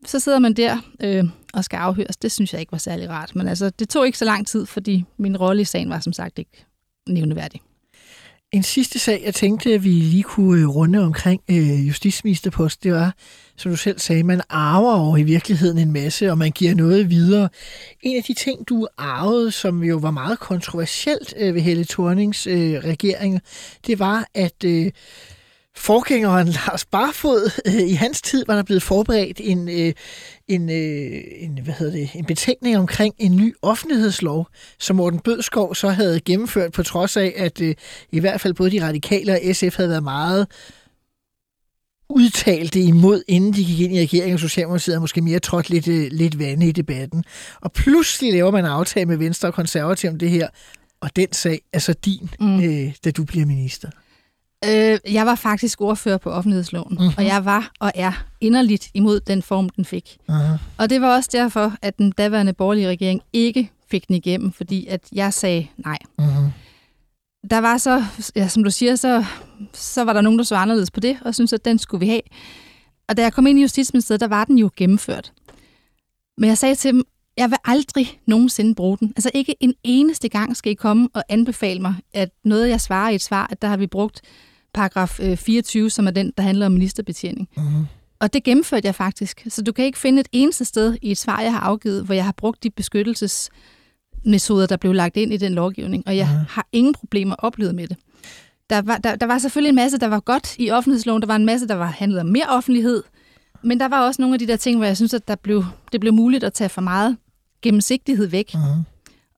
så 0.05 0.19
sidder 0.19 0.39
man 0.39 0.53
der 0.53 0.77
øh, 0.99 1.23
og 1.53 1.63
skal 1.63 1.77
afhøres. 1.77 2.17
Det 2.17 2.31
synes 2.31 2.53
jeg 2.53 2.59
ikke 2.59 2.71
var 2.71 2.77
særlig 2.77 3.09
rart. 3.09 3.35
Men 3.35 3.47
altså, 3.47 3.69
det 3.69 3.89
tog 3.89 4.05
ikke 4.05 4.17
så 4.17 4.25
lang 4.25 4.47
tid, 4.47 4.65
fordi 4.65 5.03
min 5.17 5.37
rolle 5.37 5.61
i 5.61 5.65
sagen 5.65 5.89
var 5.89 5.99
som 5.99 6.13
sagt 6.13 6.39
ikke 6.39 6.65
nævneværdig. 7.09 7.61
En 8.51 8.63
sidste 8.63 8.99
sag, 8.99 9.21
jeg 9.25 9.33
tænkte, 9.33 9.73
at 9.73 9.83
vi 9.83 9.89
lige 9.89 10.23
kunne 10.23 10.61
øh, 10.61 10.69
runde 10.69 11.03
omkring 11.03 11.41
øh, 11.49 11.87
justitsministerpost, 11.87 12.83
det 12.83 12.93
var, 12.93 13.15
som 13.57 13.71
du 13.71 13.77
selv 13.77 13.99
sagde, 13.99 14.23
man 14.23 14.41
arver 14.49 14.93
over 14.93 15.17
i 15.17 15.23
virkeligheden 15.23 15.77
en 15.77 15.91
masse, 15.91 16.31
og 16.31 16.37
man 16.37 16.51
giver 16.51 16.75
noget 16.75 17.09
videre. 17.09 17.49
En 18.01 18.17
af 18.17 18.23
de 18.23 18.33
ting, 18.33 18.69
du 18.69 18.87
arvede, 18.97 19.51
som 19.51 19.83
jo 19.83 19.97
var 19.97 20.11
meget 20.11 20.39
kontroversielt 20.39 21.33
øh, 21.37 21.55
ved 21.55 21.61
Helle 21.61 21.85
Thornings 21.85 22.47
øh, 22.47 22.73
regering, 22.73 23.41
det 23.87 23.99
var, 23.99 24.27
at 24.33 24.63
øh, 24.65 24.91
forgængeren 25.75 26.47
Lars 26.47 26.85
Barfod, 26.85 27.51
øh, 27.65 27.89
i 27.89 27.93
hans 27.93 28.21
tid 28.21 28.45
var 28.47 28.55
der 28.55 28.63
blevet 28.63 28.83
forberedt 28.83 29.41
en, 29.43 29.69
øh, 29.69 29.93
en, 30.47 30.69
øh, 30.69 31.21
en, 31.39 31.59
hvad 31.63 31.73
hedder 31.73 31.93
det, 31.93 32.09
en 32.15 32.25
betænkning 32.25 32.77
omkring 32.77 33.15
en 33.17 33.35
ny 33.35 33.55
offentlighedslov, 33.61 34.47
som 34.79 34.95
Morten 34.95 35.19
Bødskov 35.19 35.75
så 35.75 35.89
havde 35.89 36.19
gennemført, 36.19 36.71
på 36.71 36.83
trods 36.83 37.17
af, 37.17 37.33
at 37.37 37.61
øh, 37.61 37.75
i 38.11 38.19
hvert 38.19 38.41
fald 38.41 38.53
både 38.53 38.71
de 38.71 38.87
radikale 38.87 39.31
og 39.31 39.55
SF 39.55 39.77
havde 39.77 39.89
været 39.89 40.03
meget 40.03 40.47
udtalte 42.09 42.79
imod, 42.79 43.23
inden 43.27 43.53
de 43.53 43.65
gik 43.65 43.79
ind 43.79 43.95
i 43.95 44.01
regeringen, 44.01 44.33
og 44.33 44.39
Socialdemokratiet 44.39 45.01
måske 45.01 45.21
mere 45.21 45.39
trådt 45.39 45.69
lidt, 45.69 45.87
lidt 46.13 46.39
vande 46.39 46.67
i 46.67 46.71
debatten. 46.71 47.23
Og 47.61 47.71
pludselig 47.71 48.33
laver 48.33 48.51
man 48.51 48.65
en 48.65 48.71
aftale 48.71 49.05
med 49.05 49.17
Venstre 49.17 49.49
og 49.49 49.53
Konservative 49.53 50.11
om 50.11 50.17
det 50.17 50.29
her, 50.29 50.47
og 51.01 51.15
den 51.15 51.33
sag 51.33 51.61
er 51.73 51.79
så 51.79 51.93
din, 51.93 52.29
mm. 52.39 52.63
øh, 52.63 52.93
da 53.05 53.11
du 53.11 53.23
bliver 53.23 53.45
minister. 53.45 53.89
Øh, 54.67 54.97
jeg 55.13 55.25
var 55.25 55.35
faktisk 55.35 55.81
ordfører 55.81 56.17
på 56.17 56.29
offentlighedsloven, 56.31 56.95
Mhm. 56.99 57.07
uh-huh. 57.07 57.17
og 57.17 57.25
jeg 57.25 57.45
var 57.45 57.71
og 57.79 57.91
er 57.95 58.23
inderligt 58.41 58.89
imod 58.93 59.19
den 59.19 59.41
form, 59.41 59.69
den 59.69 59.85
fik. 59.85 60.17
Uh-huh. 60.29 60.35
Og 60.77 60.89
det 60.89 61.01
var 61.01 61.15
også 61.15 61.29
derfor, 61.33 61.73
at 61.81 61.97
den 61.97 62.11
daværende 62.11 62.53
borgerlige 62.53 62.87
regering 62.89 63.21
ikke 63.33 63.71
fik 63.91 64.07
den 64.07 64.15
igennem, 64.15 64.51
fordi 64.51 64.87
at 64.87 65.01
jeg 65.11 65.33
sagde 65.33 65.67
nej. 65.77 65.97
Uh-huh. 66.21 66.41
Der 67.49 67.57
var 67.57 67.77
så, 67.77 68.03
ja, 68.35 68.47
som 68.47 68.63
du 68.63 68.69
siger, 68.71 68.95
så, 68.95 69.25
så 69.73 70.03
var 70.03 70.13
der 70.13 70.21
nogen, 70.21 70.39
der 70.39 70.45
så 70.45 70.55
anderledes 70.55 70.91
på 70.91 70.99
det, 70.99 71.17
og 71.25 71.35
syntes, 71.35 71.53
at 71.53 71.65
den 71.65 71.77
skulle 71.79 71.99
vi 71.99 72.07
have. 72.09 72.21
Og 73.09 73.17
da 73.17 73.21
jeg 73.21 73.33
kom 73.33 73.47
ind 73.47 73.59
i 73.59 73.61
Justitsministeriet, 73.61 74.21
der 74.21 74.27
var 74.27 74.45
den 74.45 74.57
jo 74.57 74.69
gennemført. 74.77 75.31
Men 76.37 76.47
jeg 76.49 76.57
sagde 76.57 76.75
til 76.75 76.93
dem, 76.93 77.03
jeg 77.37 77.49
vil 77.49 77.57
aldrig 77.65 78.19
nogensinde 78.27 78.75
bruge 78.75 78.97
den. 78.97 79.13
Altså 79.15 79.31
ikke 79.33 79.55
en 79.59 79.73
eneste 79.83 80.29
gang 80.29 80.57
skal 80.57 80.71
I 80.71 80.75
komme 80.75 81.09
og 81.13 81.23
anbefale 81.29 81.79
mig, 81.79 81.95
at 82.13 82.29
noget, 82.45 82.69
jeg 82.69 82.81
svarer 82.81 83.09
i 83.09 83.15
et 83.15 83.21
svar, 83.21 83.47
at 83.51 83.61
der 83.61 83.67
har 83.67 83.77
vi 83.77 83.87
brugt 83.87 84.21
paragraf 84.73 85.19
øh, 85.19 85.37
24, 85.37 85.89
som 85.89 86.07
er 86.07 86.11
den, 86.11 86.33
der 86.37 86.43
handler 86.43 86.65
om 86.65 86.71
ministerbetjening. 86.71 87.49
Uh-huh. 87.57 87.63
Og 88.19 88.33
det 88.33 88.43
gennemførte 88.43 88.85
jeg 88.85 88.95
faktisk. 88.95 89.45
Så 89.49 89.61
du 89.61 89.71
kan 89.71 89.85
ikke 89.85 89.97
finde 89.97 90.19
et 90.19 90.27
eneste 90.31 90.65
sted 90.65 90.97
i 91.01 91.11
et 91.11 91.17
svar, 91.17 91.41
jeg 91.41 91.53
har 91.53 91.59
afgivet, 91.59 92.05
hvor 92.05 92.13
jeg 92.13 92.25
har 92.25 92.31
brugt 92.37 92.63
de 92.63 92.69
beskyttelsesmetoder, 92.69 94.67
der 94.69 94.77
blev 94.77 94.93
lagt 94.93 95.17
ind 95.17 95.33
i 95.33 95.37
den 95.37 95.53
lovgivning. 95.53 96.03
Og 96.07 96.17
jeg 96.17 96.27
Mhm. 96.27 96.45
har 96.49 96.67
ingen 96.71 96.93
problemer 96.93 97.35
oplevet 97.35 97.75
med 97.75 97.87
det. 97.87 97.97
Der 98.69 98.81
var, 98.81 98.97
der, 98.97 99.15
der 99.15 99.25
var 99.25 99.37
selvfølgelig 99.37 99.69
en 99.69 99.75
masse, 99.75 99.97
der 99.97 100.07
var 100.07 100.19
godt 100.19 100.55
i 100.59 100.71
offentlighedsloven. 100.71 101.21
Der 101.21 101.27
var 101.27 101.35
en 101.35 101.45
masse, 101.45 101.67
der 101.67 101.75
var 101.75 101.85
handlet 101.85 102.19
om 102.21 102.25
mere 102.27 102.45
offentlighed. 102.49 103.03
Men 103.63 103.79
der 103.79 103.87
var 103.87 104.01
også 104.05 104.21
nogle 104.21 104.35
af 104.35 104.39
de 104.39 104.47
der 104.47 104.55
ting, 104.55 104.77
hvor 104.77 104.85
jeg 104.85 104.95
synes, 104.97 105.13
at 105.13 105.27
der 105.27 105.35
blev, 105.35 105.65
det 105.91 105.99
blev 105.99 106.13
muligt 106.13 106.43
at 106.43 106.53
tage 106.53 106.69
for 106.69 106.81
meget 106.81 107.17
gennemsigtighed 107.61 108.27
væk. 108.27 108.49
Uh-huh. 108.53 108.77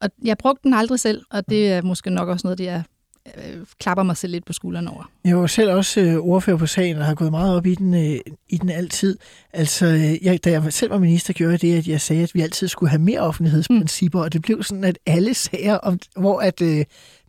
Og 0.01 0.09
jeg 0.23 0.38
brugte 0.38 0.63
den 0.63 0.73
aldrig 0.73 0.99
selv, 0.99 1.21
og 1.31 1.49
det 1.49 1.71
er 1.71 1.81
måske 1.81 2.09
nok 2.09 2.29
også 2.29 2.47
noget, 2.47 2.57
det 2.57 2.63
jeg 2.65 2.84
øh, 3.28 3.65
klapper 3.80 4.03
mig 4.03 4.17
selv 4.17 4.32
lidt 4.32 4.45
på 4.45 4.53
skulderen 4.53 4.88
over. 4.88 5.11
Jeg 5.26 5.38
var 5.38 5.47
selv 5.47 5.71
også 5.71 6.01
øh, 6.01 6.15
ordfører 6.15 6.57
på 6.57 6.65
sagen, 6.65 6.97
og 6.97 7.05
har 7.05 7.15
gået 7.15 7.32
meget 7.32 7.55
op 7.55 7.65
i 7.65 7.76
den, 7.76 7.93
øh, 7.93 8.19
i 8.49 8.57
den 8.57 8.69
altid. 8.69 9.17
Altså, 9.53 9.86
øh, 9.86 10.26
jeg, 10.26 10.43
da 10.43 10.51
jeg 10.51 10.74
selv 10.74 10.91
var 10.91 10.97
minister, 10.97 11.34
gjorde 11.34 11.51
jeg 11.51 11.61
det, 11.61 11.78
at 11.78 11.88
jeg 11.88 12.01
sagde, 12.01 12.24
at 12.24 12.36
vi 12.36 12.41
altid 12.41 12.67
skulle 12.67 12.89
have 12.89 13.01
mere 13.01 13.19
offentlighedsprincipper, 13.19 14.19
mm. 14.19 14.24
og 14.24 14.34
det 14.34 14.41
blev 14.41 14.63
sådan, 14.63 14.84
at 14.84 14.99
alle 15.05 15.34
sager, 15.34 15.76
om, 15.76 15.99
hvor 16.15 16.39
at, 16.39 16.61
øh, 16.61 16.86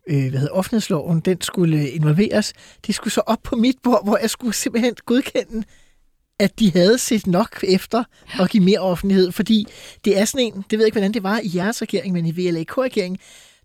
øh, 0.08 0.30
hvad 0.30 0.40
hedder, 0.40 0.54
offentlighedsloven, 0.54 1.20
den 1.20 1.40
skulle 1.40 1.78
øh, 1.78 1.94
involveres, 1.94 2.52
det 2.86 2.94
skulle 2.94 3.12
så 3.12 3.20
op 3.26 3.42
på 3.42 3.56
mit 3.56 3.76
bord, 3.82 4.04
hvor 4.04 4.18
jeg 4.20 4.30
skulle 4.30 4.54
simpelthen 4.54 4.94
godkende, 5.06 5.64
at 6.40 6.58
de 6.58 6.72
havde 6.72 6.98
set 6.98 7.26
nok 7.26 7.64
efter 7.68 8.04
at 8.40 8.50
give 8.50 8.64
mere 8.64 8.78
offentlighed, 8.78 9.32
fordi 9.32 9.66
det 10.04 10.18
er 10.18 10.24
sådan 10.24 10.46
en, 10.46 10.52
det 10.52 10.78
ved 10.78 10.78
jeg 10.78 10.86
ikke, 10.86 10.94
hvordan 10.94 11.14
det 11.14 11.22
var 11.22 11.40
i 11.42 11.50
jeres 11.54 11.82
regering, 11.82 12.12
men 12.12 12.26
i 12.26 12.30
VLAK-regeringen, 12.30 13.18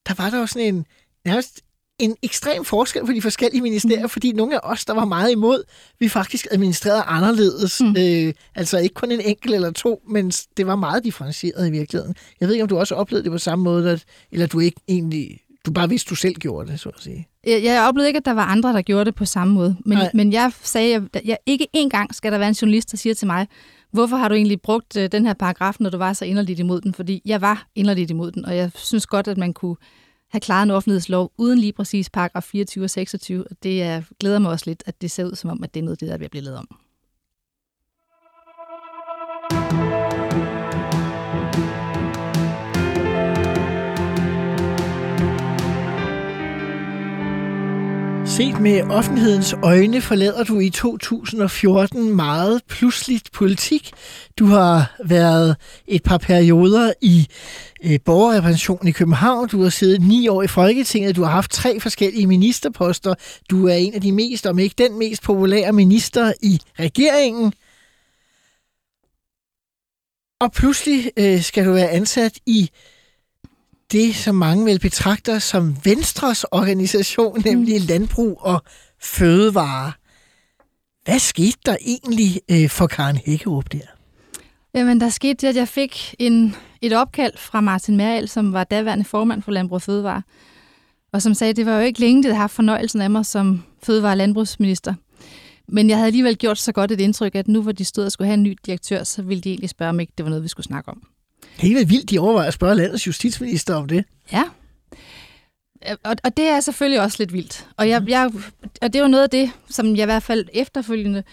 der 0.07 0.13
var 0.23 0.29
der 0.29 0.39
jo 0.39 0.45
sådan 0.45 0.75
en, 0.75 0.85
nærmest 1.25 1.61
en 1.99 2.15
ekstrem 2.23 2.65
forskel 2.65 3.05
på 3.05 3.11
de 3.11 3.21
forskellige 3.21 3.61
ministerier, 3.61 4.03
mm. 4.03 4.09
fordi 4.09 4.31
nogle 4.31 4.55
af 4.55 4.59
os, 4.63 4.85
der 4.85 4.93
var 4.93 5.05
meget 5.05 5.31
imod, 5.31 5.63
vi 5.99 6.09
faktisk 6.09 6.47
administrerede 6.51 7.01
anderledes. 7.01 7.81
Mm. 7.81 7.95
Øh, 7.97 8.33
altså 8.55 8.77
ikke 8.77 8.93
kun 8.93 9.11
en 9.11 9.21
enkelt 9.21 9.55
eller 9.55 9.71
to, 9.71 10.01
men 10.09 10.31
det 10.57 10.67
var 10.67 10.75
meget 10.75 11.03
differentieret 11.03 11.67
i 11.67 11.71
virkeligheden. 11.71 12.15
Jeg 12.39 12.47
ved 12.47 12.55
ikke, 12.55 12.63
om 12.63 12.69
du 12.69 12.77
også 12.77 12.95
oplevede 12.95 13.23
det 13.23 13.31
på 13.31 13.37
samme 13.37 13.63
måde, 13.63 13.91
at, 13.91 14.03
eller 14.31 14.47
du 14.47 14.59
ikke 14.59 14.81
egentlig, 14.87 15.39
du 15.65 15.71
bare 15.71 15.89
vidste, 15.89 16.09
du 16.09 16.15
selv 16.15 16.35
gjorde 16.35 16.71
det, 16.71 16.79
så 16.79 16.89
at 16.89 17.03
sige. 17.03 17.27
Jeg, 17.45 17.63
jeg 17.63 17.87
oplevede 17.87 18.09
ikke, 18.09 18.17
at 18.17 18.25
der 18.25 18.31
var 18.31 18.45
andre, 18.45 18.73
der 18.73 18.81
gjorde 18.81 19.05
det 19.05 19.15
på 19.15 19.25
samme 19.25 19.53
måde. 19.53 19.77
Men, 19.85 19.97
Nej. 19.97 20.11
men 20.13 20.33
jeg 20.33 20.51
sagde, 20.63 20.95
at 21.13 21.21
jeg, 21.25 21.37
ikke 21.45 21.67
engang 21.73 22.15
skal 22.15 22.31
der 22.31 22.37
være 22.37 22.49
en 22.49 22.53
journalist, 22.53 22.91
der 22.91 22.97
siger 22.97 23.13
til 23.13 23.27
mig, 23.27 23.47
hvorfor 23.91 24.17
har 24.17 24.27
du 24.27 24.35
egentlig 24.35 24.61
brugt 24.61 24.97
øh, 24.97 25.11
den 25.11 25.25
her 25.25 25.33
paragraf, 25.33 25.75
når 25.79 25.89
du 25.89 25.97
var 25.97 26.13
så 26.13 26.25
inderligt 26.25 26.59
imod 26.59 26.81
den? 26.81 26.93
Fordi 26.93 27.21
jeg 27.25 27.41
var 27.41 27.67
inderligt 27.75 28.11
imod 28.11 28.31
den, 28.31 28.45
og 28.45 28.55
jeg 28.55 28.71
synes 28.75 29.05
godt, 29.05 29.27
at 29.27 29.37
man 29.37 29.53
kunne 29.53 29.75
have 30.29 30.41
klaret 30.41 30.63
en 30.63 30.71
offentlighedslov 30.71 31.31
uden 31.37 31.59
lige 31.59 31.73
præcis 31.73 32.09
paragraf 32.09 32.43
24 32.43 32.83
og 32.83 32.89
26. 32.89 33.47
Og 33.51 33.63
det 33.63 33.83
er, 33.83 34.01
glæder 34.19 34.39
mig 34.39 34.51
også 34.51 34.65
lidt, 34.67 34.83
at 34.85 35.01
det 35.01 35.11
ser 35.11 35.25
ud 35.25 35.35
som 35.35 35.49
om, 35.49 35.63
at 35.63 35.73
det 35.73 35.79
er 35.79 35.83
noget, 35.83 35.99
det 35.99 36.07
der 36.07 36.13
er 36.13 36.17
ved 36.17 36.25
at 36.25 36.31
blive 36.31 36.43
lavet 36.43 36.59
om. 36.59 36.67
Set 48.39 48.61
med 48.61 48.81
offentlighedens 48.81 49.55
øjne 49.63 50.01
forlader 50.01 50.43
du 50.43 50.59
i 50.59 50.69
2014 50.69 52.15
meget 52.15 52.61
pludseligt 52.67 53.31
politik. 53.31 53.91
Du 54.39 54.45
har 54.45 54.95
været 55.05 55.55
et 55.87 56.03
par 56.03 56.17
perioder 56.17 56.93
i 57.01 57.27
øh, 57.83 57.99
borgerrepræsentationen 58.05 58.87
i 58.87 58.91
København. 58.91 59.47
Du 59.47 59.61
har 59.61 59.69
siddet 59.69 60.01
ni 60.01 60.27
år 60.27 60.43
i 60.43 60.47
Folketinget. 60.47 61.15
Du 61.15 61.23
har 61.23 61.31
haft 61.31 61.51
tre 61.51 61.79
forskellige 61.79 62.27
ministerposter. 62.27 63.13
Du 63.49 63.67
er 63.67 63.73
en 63.73 63.93
af 63.93 64.01
de 64.01 64.11
mest, 64.11 64.45
om 64.45 64.59
ikke 64.59 64.75
den 64.77 64.99
mest 64.99 65.23
populære 65.23 65.73
minister 65.73 66.33
i 66.43 66.61
regeringen. 66.79 67.53
Og 70.41 70.51
pludselig 70.51 71.11
øh, 71.17 71.41
skal 71.41 71.65
du 71.65 71.71
være 71.71 71.89
ansat 71.89 72.39
i 72.45 72.69
det, 73.91 74.15
som 74.15 74.35
mange 74.35 74.65
vel 74.65 74.79
betragter 74.79 75.39
som 75.39 75.75
Venstres 75.83 76.43
organisation, 76.43 77.41
nemlig 77.45 77.81
Landbrug 77.81 78.37
og 78.41 78.63
Fødevare. 79.01 79.91
Hvad 81.03 81.19
skete 81.19 81.57
der 81.65 81.77
egentlig 81.81 82.41
øh, 82.51 82.69
for 82.69 82.87
Karen 82.87 83.17
Hækkerup 83.25 83.71
der? 83.71 83.79
Jamen, 84.73 85.01
der 85.01 85.09
skete 85.09 85.33
det, 85.33 85.47
at 85.47 85.55
jeg 85.55 85.67
fik 85.67 86.15
en, 86.19 86.55
et 86.81 86.93
opkald 86.93 87.33
fra 87.37 87.61
Martin 87.61 87.97
Merrild, 87.97 88.27
som 88.27 88.53
var 88.53 88.63
daværende 88.63 89.05
formand 89.05 89.41
for 89.41 89.51
Landbrug 89.51 89.75
og 89.75 89.81
Fødevare, 89.81 90.21
og 91.13 91.21
som 91.21 91.33
sagde, 91.33 91.49
at 91.49 91.55
det 91.55 91.65
var 91.65 91.75
jo 91.75 91.81
ikke 91.81 91.99
længe, 91.99 92.23
det 92.23 92.35
haft 92.35 92.53
fornøjelsen 92.53 93.01
af 93.01 93.09
mig 93.09 93.25
som 93.25 93.63
fødevare- 93.83 94.11
og 94.11 94.17
landbrugsminister. 94.17 94.93
Men 95.67 95.89
jeg 95.89 95.97
havde 95.97 96.07
alligevel 96.07 96.37
gjort 96.37 96.57
så 96.57 96.71
godt 96.71 96.91
et 96.91 97.01
indtryk, 97.01 97.35
at 97.35 97.47
nu 97.47 97.61
hvor 97.61 97.71
de 97.71 97.85
stod 97.85 98.05
og 98.05 98.11
skulle 98.11 98.27
have 98.27 98.33
en 98.33 98.43
ny 98.43 98.57
direktør, 98.65 99.03
så 99.03 99.21
ville 99.21 99.41
de 99.41 99.49
egentlig 99.49 99.69
spørge, 99.69 99.89
om 99.89 99.99
ikke 99.99 100.13
det 100.17 100.23
var 100.25 100.29
noget, 100.29 100.43
vi 100.43 100.47
skulle 100.47 100.65
snakke 100.65 100.89
om. 100.89 101.08
Det 101.61 101.71
er 101.71 101.75
helt 101.75 101.89
vildt, 101.89 102.09
de 102.09 102.19
overvejer 102.19 102.47
at 102.47 102.53
spørge 102.53 102.75
landets 102.75 103.07
justitsminister 103.07 103.75
om 103.75 103.87
det. 103.87 104.05
Ja. 104.31 104.43
Og, 106.03 106.15
og 106.23 106.37
det 106.37 106.47
er 106.47 106.59
selvfølgelig 106.59 107.01
også 107.01 107.15
lidt 107.19 107.33
vildt. 107.33 107.67
Og, 107.77 107.89
jeg, 107.89 108.03
jeg, 108.07 108.31
og 108.81 108.93
det 108.93 108.95
er 108.95 109.03
jo 109.03 109.07
noget 109.07 109.23
af 109.23 109.29
det, 109.29 109.51
som 109.69 109.95
jeg 109.95 110.03
i 110.03 110.05
hvert 110.05 110.23
fald 110.23 110.45
efterfølgende 110.53 111.23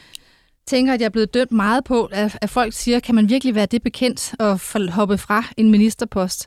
tænker, 0.67 0.95
at 0.95 1.01
jeg 1.01 1.07
er 1.07 1.11
blevet 1.11 1.35
dømt 1.35 1.53
meget 1.53 1.85
på, 1.85 2.05
at, 2.05 2.39
at 2.41 2.51
folk 2.51 2.73
siger, 2.73 3.01
kan 3.01 3.15
man 3.15 3.29
virkelig 3.29 3.55
være 3.55 3.67
det 3.67 3.83
bekendt 3.83 4.35
og 4.39 4.61
hoppe 4.93 5.19
fra 5.19 5.45
en 5.57 5.71
ministerpost? 5.71 6.47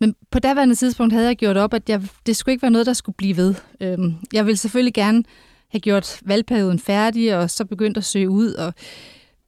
Men 0.00 0.14
på 0.30 0.38
daværende 0.38 0.74
tidspunkt 0.74 1.12
havde 1.12 1.26
jeg 1.26 1.36
gjort 1.36 1.56
op, 1.56 1.74
at 1.74 1.88
jeg, 1.88 2.02
det 2.26 2.36
skulle 2.36 2.52
ikke 2.52 2.62
være 2.62 2.70
noget, 2.70 2.86
der 2.86 2.92
skulle 2.92 3.16
blive 3.16 3.36
ved. 3.36 3.54
Øhm, 3.80 4.14
jeg 4.32 4.46
ville 4.46 4.56
selvfølgelig 4.56 4.94
gerne 4.94 5.24
have 5.70 5.80
gjort 5.80 6.20
valgperioden 6.24 6.78
færdig, 6.78 7.36
og 7.36 7.50
så 7.50 7.64
begyndt 7.64 7.96
at 7.96 8.04
søge 8.04 8.30
ud. 8.30 8.52
Og, 8.52 8.74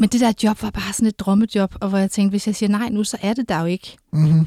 men 0.00 0.08
det 0.08 0.20
der 0.20 0.32
job 0.42 0.62
var 0.62 0.70
bare 0.70 0.92
sådan 0.92 1.08
et 1.08 1.18
drømmejob, 1.18 1.74
og 1.80 1.88
hvor 1.88 1.98
jeg 1.98 2.10
tænkte, 2.10 2.30
hvis 2.30 2.46
jeg 2.46 2.56
siger 2.56 2.70
nej 2.70 2.88
nu, 2.88 3.04
så 3.04 3.16
er 3.22 3.34
det 3.34 3.48
der 3.48 3.60
jo 3.60 3.66
ikke. 3.66 3.96
Mm-hmm. 4.12 4.46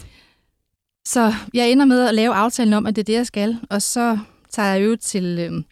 Så 1.06 1.34
jeg 1.54 1.72
ender 1.72 1.86
med 1.86 2.08
at 2.08 2.16
lave 2.16 2.34
aftalen 2.34 2.74
om, 2.74 2.86
at 2.86 2.96
det 2.96 3.02
er 3.02 3.04
det, 3.04 3.14
jeg 3.14 3.28
skal, 3.28 3.58
og 3.70 3.82
så 3.82 4.18
tager 4.50 4.74
jeg 4.74 4.86
jo 4.86 4.96
til 4.96 5.40
øh, 5.40 5.64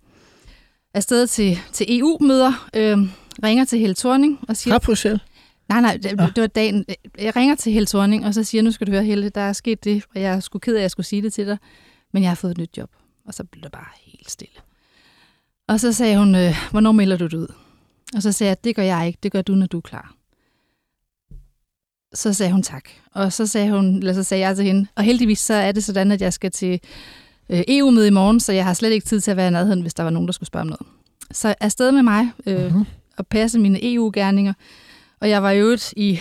afsted 0.93 1.27
til, 1.27 1.59
til 1.73 1.99
EU-møder, 1.99 2.69
øh, 2.75 2.97
ringer 3.43 3.65
til 3.65 3.79
Helle 3.79 3.95
Thorning 3.95 4.39
og 4.47 4.57
siger... 4.57 4.73
Fra 4.73 4.79
Bruxelles? 4.79 5.21
Nej, 5.69 5.81
nej, 5.81 5.97
det, 6.03 6.17
Nå. 6.17 6.25
det 6.25 6.41
var 6.41 6.47
dagen. 6.47 6.85
Jeg 7.19 7.35
ringer 7.35 7.55
til 7.55 7.73
Helle 7.73 7.87
Thorning, 7.87 8.25
og 8.25 8.33
så 8.33 8.43
siger, 8.43 8.61
nu 8.61 8.71
skal 8.71 8.87
du 8.87 8.91
høre, 8.91 9.03
Helle, 9.03 9.29
der 9.29 9.41
er 9.41 9.53
sket 9.53 9.83
det, 9.83 10.03
og 10.15 10.21
jeg 10.21 10.33
er 10.33 10.39
sgu 10.39 10.59
ked 10.59 10.75
af, 10.75 10.79
at 10.79 10.81
jeg 10.81 10.91
skulle 10.91 11.07
sige 11.07 11.21
det 11.21 11.33
til 11.33 11.47
dig, 11.47 11.57
men 12.13 12.23
jeg 12.23 12.29
har 12.29 12.35
fået 12.35 12.51
et 12.51 12.57
nyt 12.57 12.77
job. 12.77 12.89
Og 13.27 13.33
så 13.33 13.43
blev 13.43 13.63
det 13.63 13.71
bare 13.71 13.87
helt 14.05 14.31
stille. 14.31 14.55
Og 15.67 15.79
så 15.79 15.93
sagde 15.93 16.17
hun, 16.17 16.35
øh, 16.35 16.55
hvornår 16.71 16.91
melder 16.91 17.17
du 17.17 17.25
det 17.25 17.33
ud? 17.33 17.47
Og 18.15 18.21
så 18.21 18.31
sagde 18.31 18.49
jeg, 18.49 18.63
det 18.63 18.75
gør 18.75 18.83
jeg 18.83 19.07
ikke, 19.07 19.19
det 19.23 19.31
gør 19.31 19.41
du, 19.41 19.55
når 19.55 19.67
du 19.67 19.77
er 19.77 19.81
klar. 19.81 20.13
Så 22.13 22.33
sagde 22.33 22.51
hun 22.51 22.63
tak. 22.63 22.89
Og 23.13 23.33
så 23.33 23.47
sagde, 23.47 23.71
hun, 23.71 23.95
eller 23.97 24.13
så 24.13 24.23
sagde 24.23 24.47
jeg 24.47 24.55
til 24.55 24.65
hende, 24.65 24.87
og 24.95 25.03
heldigvis 25.03 25.39
så 25.39 25.53
er 25.53 25.71
det 25.71 25.83
sådan, 25.83 26.11
at 26.11 26.21
jeg 26.21 26.33
skal 26.33 26.51
til 26.51 26.79
øh, 27.49 27.61
EU-møde 27.67 28.07
i 28.07 28.11
morgen, 28.11 28.39
så 28.39 28.51
jeg 28.53 28.65
har 28.65 28.73
slet 28.73 28.91
ikke 28.91 29.05
tid 29.07 29.21
til 29.21 29.31
at 29.31 29.37
være 29.37 29.47
i 29.47 29.51
nærheden, 29.51 29.81
hvis 29.81 29.93
der 29.93 30.03
var 30.03 30.09
nogen, 30.09 30.27
der 30.27 30.33
skulle 30.33 30.47
spørge 30.47 30.61
om 30.61 30.67
noget. 30.67 30.87
Så 31.31 31.55
afsted 31.61 31.91
med 31.91 32.03
mig 32.03 32.31
øh, 32.45 32.73
Mhm. 32.75 32.85
og 33.17 33.27
passe 33.27 33.59
mine 33.59 33.93
EU-gerninger. 33.93 34.53
Og 35.19 35.29
jeg 35.29 35.43
var 35.43 35.51
jo 35.51 35.77
i 35.95 36.19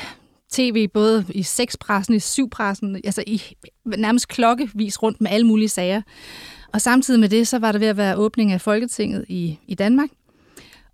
tv, 0.52 0.88
både 0.88 1.24
i 1.28 1.42
sexpressen, 1.42 2.14
i 2.14 2.18
syvpressen, 2.20 2.96
altså 2.96 3.24
i 3.26 3.42
nærmest 3.84 4.28
klokkevis 4.28 5.02
rundt 5.02 5.20
med 5.20 5.30
alle 5.30 5.46
mulige 5.46 5.68
sager. 5.68 6.02
Og 6.72 6.80
samtidig 6.80 7.20
med 7.20 7.28
det, 7.28 7.48
så 7.48 7.58
var 7.58 7.72
der 7.72 7.78
ved 7.78 7.86
at 7.88 7.96
være 7.96 8.16
åbning 8.16 8.52
af 8.52 8.60
Folketinget 8.60 9.24
i, 9.28 9.58
i 9.66 9.74
Danmark. 9.74 10.08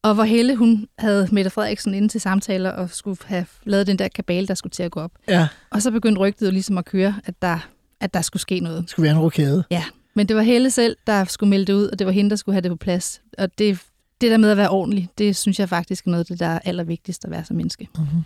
Og 0.02 0.14
hvor 0.14 0.24
Helle, 0.24 0.56
hun 0.56 0.88
havde 0.98 1.28
Mette 1.32 1.50
Frederiksen 1.50 1.94
inde 1.94 2.08
til 2.08 2.20
samtaler 2.20 2.70
og 2.70 2.90
skulle 2.90 3.18
have 3.24 3.46
lavet 3.64 3.86
den 3.86 3.98
der 3.98 4.08
kabale, 4.08 4.46
der 4.46 4.54
skulle 4.54 4.70
til 4.70 4.82
at 4.82 4.90
gå 4.90 5.00
op. 5.00 5.12
Ja. 5.28 5.48
Og 5.70 5.82
så 5.82 5.90
begyndte 5.90 6.20
rygtet 6.20 6.46
jo 6.46 6.50
ligesom 6.50 6.78
at 6.78 6.84
køre, 6.84 7.20
at 7.24 7.42
der, 7.42 7.58
at 8.00 8.14
der 8.14 8.22
skulle 8.22 8.40
ske 8.40 8.60
noget. 8.60 8.82
Det 8.82 8.90
skulle 8.90 9.04
være 9.04 9.12
en 9.12 9.20
rokade. 9.20 9.64
Ja, 9.70 9.84
men 10.14 10.28
det 10.28 10.36
var 10.36 10.42
Helle 10.42 10.70
selv, 10.70 10.96
der 11.06 11.24
skulle 11.24 11.50
melde 11.50 11.66
det 11.66 11.72
ud, 11.72 11.86
og 11.86 11.98
det 11.98 12.06
var 12.06 12.12
hende, 12.12 12.30
der 12.30 12.36
skulle 12.36 12.54
have 12.54 12.62
det 12.62 12.70
på 12.70 12.76
plads. 12.76 13.22
Og 13.38 13.58
det, 13.58 13.80
det 14.20 14.30
der 14.30 14.36
med 14.36 14.50
at 14.50 14.56
være 14.56 14.70
ordentlig, 14.70 15.08
det 15.18 15.36
synes 15.36 15.58
jeg 15.58 15.68
faktisk 15.68 16.06
er 16.06 16.10
noget 16.10 16.24
af 16.24 16.26
det, 16.26 16.40
der 16.40 16.46
er 16.46 16.58
allervigtigst 16.64 17.24
at 17.24 17.30
være 17.30 17.44
som 17.44 17.56
menneske. 17.56 17.88
Mm-hmm. 17.98 18.22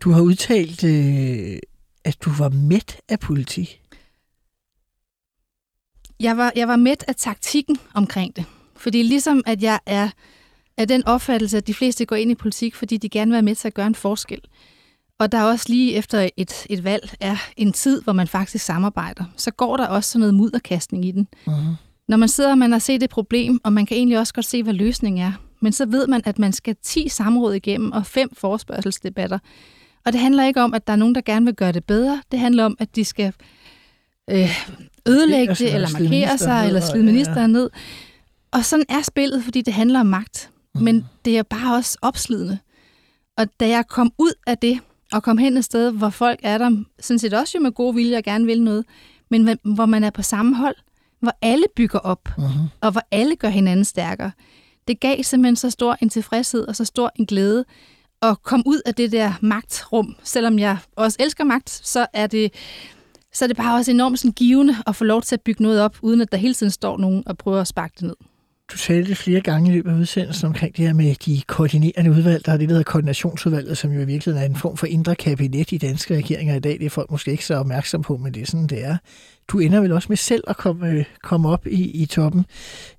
Du 0.00 0.12
har 0.12 0.20
udtalt, 0.20 0.84
øh, 0.84 1.58
at 2.04 2.16
du 2.24 2.30
var 2.38 2.48
mæt 2.48 3.00
af 3.08 3.20
politik. 3.20 3.80
Jeg 6.20 6.36
var, 6.36 6.52
jeg 6.56 6.68
var 6.68 6.76
mæt 6.76 7.04
af 7.08 7.16
taktikken 7.16 7.78
omkring 7.94 8.36
det. 8.36 8.44
Fordi 8.76 9.02
ligesom 9.02 9.42
at 9.46 9.62
jeg 9.62 9.80
er 9.86 10.08
af 10.78 10.88
den 10.88 11.06
opfattelse, 11.06 11.56
at 11.56 11.66
de 11.66 11.74
fleste 11.74 12.04
går 12.04 12.16
ind 12.16 12.30
i 12.30 12.34
politik, 12.34 12.74
fordi 12.74 12.96
de 12.96 13.08
gerne 13.08 13.28
vil 13.28 13.32
være 13.32 13.42
med 13.42 13.54
til 13.54 13.68
at 13.68 13.74
gøre 13.74 13.86
en 13.86 13.94
forskel. 13.94 14.40
Og 15.18 15.32
der 15.32 15.38
er 15.38 15.44
også 15.44 15.66
lige 15.68 15.94
efter 15.94 16.28
et, 16.36 16.66
et 16.70 16.84
valg 16.84 17.14
er 17.20 17.36
en 17.56 17.72
tid, 17.72 18.02
hvor 18.02 18.12
man 18.12 18.28
faktisk 18.28 18.64
samarbejder. 18.64 19.24
Så 19.36 19.50
går 19.50 19.76
der 19.76 19.86
også 19.86 20.10
sådan 20.10 20.20
noget 20.20 20.34
mudderkastning 20.34 21.04
i 21.04 21.10
den. 21.10 21.28
Uh-huh. 21.46 21.52
Når 22.08 22.16
man 22.16 22.28
sidder 22.28 22.50
og 22.50 22.58
man 22.58 22.72
har 22.72 22.78
set 22.78 23.02
et 23.02 23.10
problem, 23.10 23.60
og 23.64 23.72
man 23.72 23.86
kan 23.86 23.96
egentlig 23.96 24.18
også 24.18 24.34
godt 24.34 24.46
se, 24.46 24.62
hvad 24.62 24.74
løsningen 24.74 25.24
er, 25.24 25.32
men 25.60 25.72
så 25.72 25.86
ved 25.86 26.06
man, 26.06 26.22
at 26.24 26.38
man 26.38 26.52
skal 26.52 26.76
10 26.82 27.08
samråd 27.08 27.54
igennem 27.54 27.92
og 27.92 28.06
fem 28.06 28.34
forspørgselsdebatter. 28.34 29.38
Og 30.06 30.12
det 30.12 30.20
handler 30.20 30.44
ikke 30.44 30.62
om, 30.62 30.74
at 30.74 30.86
der 30.86 30.92
er 30.92 30.96
nogen, 30.96 31.14
der 31.14 31.20
gerne 31.20 31.46
vil 31.46 31.54
gøre 31.54 31.72
det 31.72 31.84
bedre. 31.84 32.22
Det 32.30 32.38
handler 32.38 32.64
om, 32.64 32.76
at 32.78 32.96
de 32.96 33.04
skal 33.04 33.32
øh, 34.30 34.50
ødelægge 35.08 35.54
det, 35.54 35.74
eller 35.74 35.88
markere 36.00 36.38
sig, 36.38 36.66
eller 36.66 36.80
slide 36.80 37.04
ministeren 37.04 37.52
ned. 37.52 37.70
Og 38.50 38.64
sådan 38.64 38.84
er 38.88 39.02
spillet, 39.02 39.44
fordi 39.44 39.62
det 39.62 39.74
handler 39.74 40.00
om 40.00 40.06
magt. 40.06 40.50
Mm. 40.78 40.84
Men 40.84 41.08
det 41.24 41.38
er 41.38 41.42
bare 41.42 41.76
også 41.76 41.98
opslidende. 42.02 42.58
Og 43.36 43.46
da 43.60 43.68
jeg 43.68 43.86
kom 43.88 44.12
ud 44.18 44.32
af 44.46 44.58
det, 44.58 44.80
og 45.12 45.22
kom 45.22 45.38
hen 45.38 45.56
et 45.56 45.64
sted, 45.64 45.90
hvor 45.92 46.10
folk 46.10 46.40
er 46.42 46.58
der, 46.58 46.84
sådan 47.00 47.18
set 47.18 47.34
også 47.34 47.58
jo 47.58 47.62
med 47.62 47.72
god 47.72 47.94
vilje 47.94 48.16
og 48.16 48.22
gerne 48.22 48.46
vil 48.46 48.62
noget, 48.62 48.84
men 49.30 49.58
hvor 49.62 49.86
man 49.86 50.04
er 50.04 50.10
på 50.10 50.22
samme 50.22 50.56
hold, 50.56 50.76
hvor 51.20 51.32
alle 51.42 51.64
bygger 51.76 51.98
op, 51.98 52.28
uh-huh. 52.28 52.58
og 52.80 52.92
hvor 52.92 53.02
alle 53.10 53.36
gør 53.36 53.48
hinanden 53.48 53.84
stærkere. 53.84 54.30
Det 54.88 55.00
gav 55.00 55.22
simpelthen 55.22 55.56
så 55.56 55.70
stor 55.70 55.96
en 56.02 56.08
tilfredshed 56.08 56.68
og 56.68 56.76
så 56.76 56.84
stor 56.84 57.12
en 57.16 57.26
glæde 57.26 57.64
at 58.22 58.42
komme 58.42 58.62
ud 58.66 58.80
af 58.86 58.94
det 58.94 59.12
der 59.12 59.32
magtrum. 59.42 60.16
Selvom 60.24 60.58
jeg 60.58 60.78
også 60.96 61.16
elsker 61.20 61.44
magt, 61.44 61.70
så 61.70 62.06
er 62.12 62.26
det, 62.26 62.52
så 63.32 63.44
er 63.44 63.46
det 63.46 63.56
bare 63.56 63.76
også 63.76 63.90
enormt 63.90 64.18
sådan 64.18 64.32
givende 64.32 64.76
at 64.86 64.96
få 64.96 65.04
lov 65.04 65.22
til 65.22 65.36
at 65.36 65.40
bygge 65.40 65.62
noget 65.62 65.80
op, 65.80 65.96
uden 66.02 66.20
at 66.20 66.32
der 66.32 66.38
hele 66.38 66.54
tiden 66.54 66.70
står 66.70 66.98
nogen 66.98 67.22
og 67.26 67.38
prøver 67.38 67.60
at 67.60 67.68
sparke 67.68 67.94
det 67.94 68.02
ned. 68.02 68.14
Du 68.72 68.76
talte 68.76 69.14
flere 69.14 69.40
gange 69.40 69.70
i 69.70 69.74
løbet 69.74 69.90
af 69.90 69.94
udsendelsen 69.94 70.46
omkring 70.46 70.76
det 70.76 70.86
her 70.86 70.92
med 70.92 71.14
de 71.14 71.42
koordinerende 71.46 72.10
udvalg. 72.10 72.46
Der 72.46 72.52
er 72.52 72.56
det, 72.56 72.68
der 72.68 72.74
hedder 72.74 72.90
koordinationsudvalget, 72.90 73.78
som 73.78 73.92
jo 73.92 74.00
i 74.00 74.04
virkeligheden 74.04 74.44
er 74.44 74.54
en 74.54 74.60
form 74.60 74.76
for 74.76 74.86
indre 74.86 75.14
kabinet 75.14 75.72
i 75.72 75.78
danske 75.78 76.16
regeringer 76.16 76.54
i 76.54 76.60
dag. 76.60 76.72
Det 76.72 76.86
er 76.86 76.90
folk 76.90 77.10
måske 77.10 77.30
ikke 77.30 77.46
så 77.46 77.54
opmærksom 77.54 78.02
på, 78.02 78.16
men 78.16 78.34
det 78.34 78.42
er 78.42 78.46
sådan, 78.46 78.66
det 78.66 78.84
er. 78.84 78.96
Du 79.48 79.58
ender 79.58 79.80
vel 79.80 79.92
også 79.92 80.06
med 80.08 80.16
selv 80.16 80.44
at 80.46 80.56
komme, 80.56 80.88
øh, 80.88 81.04
komme 81.22 81.48
op 81.48 81.66
i, 81.66 81.90
i 81.90 82.06
toppen. 82.06 82.46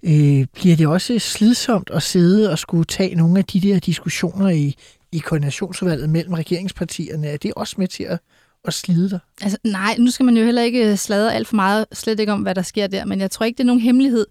Øh, 0.04 0.46
bliver 0.54 0.76
det 0.76 0.88
også 0.88 1.20
slidsomt 1.20 1.90
at 1.94 2.04
sidde 2.04 2.52
og 2.52 2.60
skulle 2.60 2.86
tage 2.86 3.16
nogle 3.16 3.40
af 3.40 3.46
de 3.46 3.62
der 3.62 3.80
diskussioner 3.80 4.50
i, 4.50 4.76
i 5.12 5.18
koordinationsudvalget 5.18 6.10
mellem 6.10 6.34
regeringspartierne? 6.34 7.28
Er 7.28 7.38
det 7.38 7.54
også 7.56 7.76
med 7.78 7.88
til 7.88 8.04
at, 8.04 8.20
at 8.66 8.74
slide 8.74 9.10
dig? 9.10 9.20
Altså, 9.42 9.58
nej, 9.64 9.96
nu 10.00 10.12
skal 10.12 10.26
man 10.26 10.38
jo 10.38 10.44
heller 10.46 10.62
ikke 10.62 10.92
øh, 10.92 10.98
sladre 10.98 11.34
alt 11.36 11.48
for 11.48 11.56
meget, 11.56 11.86
slet 11.94 12.20
ikke 12.20 12.32
om, 12.32 12.42
hvad 12.42 12.56
der 12.56 12.62
sker 12.62 12.88
der, 12.88 13.06
men 13.06 13.22
jeg 13.22 13.32
tror 13.32 13.46
ikke, 13.46 13.58
det 13.58 13.64
er 13.64 13.68
nogen 13.68 13.82
hemmelighed, 13.82 14.26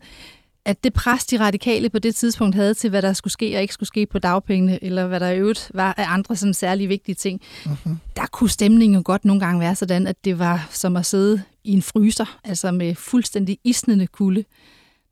at 0.68 0.84
det 0.84 0.92
pres, 0.92 1.26
de 1.26 1.40
radikale 1.40 1.90
på 1.90 1.98
det 1.98 2.14
tidspunkt 2.14 2.54
havde 2.54 2.74
til, 2.74 2.90
hvad 2.90 3.02
der 3.02 3.12
skulle 3.12 3.32
ske 3.32 3.56
og 3.56 3.62
ikke 3.62 3.74
skulle 3.74 3.86
ske 3.86 4.06
på 4.06 4.18
dagpengene, 4.18 4.84
eller 4.84 5.06
hvad 5.06 5.20
der 5.20 5.30
i 5.30 5.38
øvrigt 5.38 5.70
var 5.74 5.94
af 5.96 6.04
andre 6.08 6.36
sådan 6.36 6.54
særlig 6.54 6.88
vigtige 6.88 7.14
ting, 7.14 7.40
uh-huh. 7.64 7.90
der 8.16 8.26
kunne 8.32 8.50
stemningen 8.50 8.94
jo 8.94 9.02
godt 9.04 9.24
nogle 9.24 9.40
gange 9.40 9.60
være 9.60 9.74
sådan, 9.74 10.06
at 10.06 10.24
det 10.24 10.38
var 10.38 10.68
som 10.70 10.96
at 10.96 11.06
sidde 11.06 11.42
i 11.64 11.72
en 11.72 11.82
fryser, 11.82 12.38
altså 12.44 12.72
med 12.72 12.94
fuldstændig 12.94 13.58
isnende 13.64 14.06
kulde. 14.06 14.44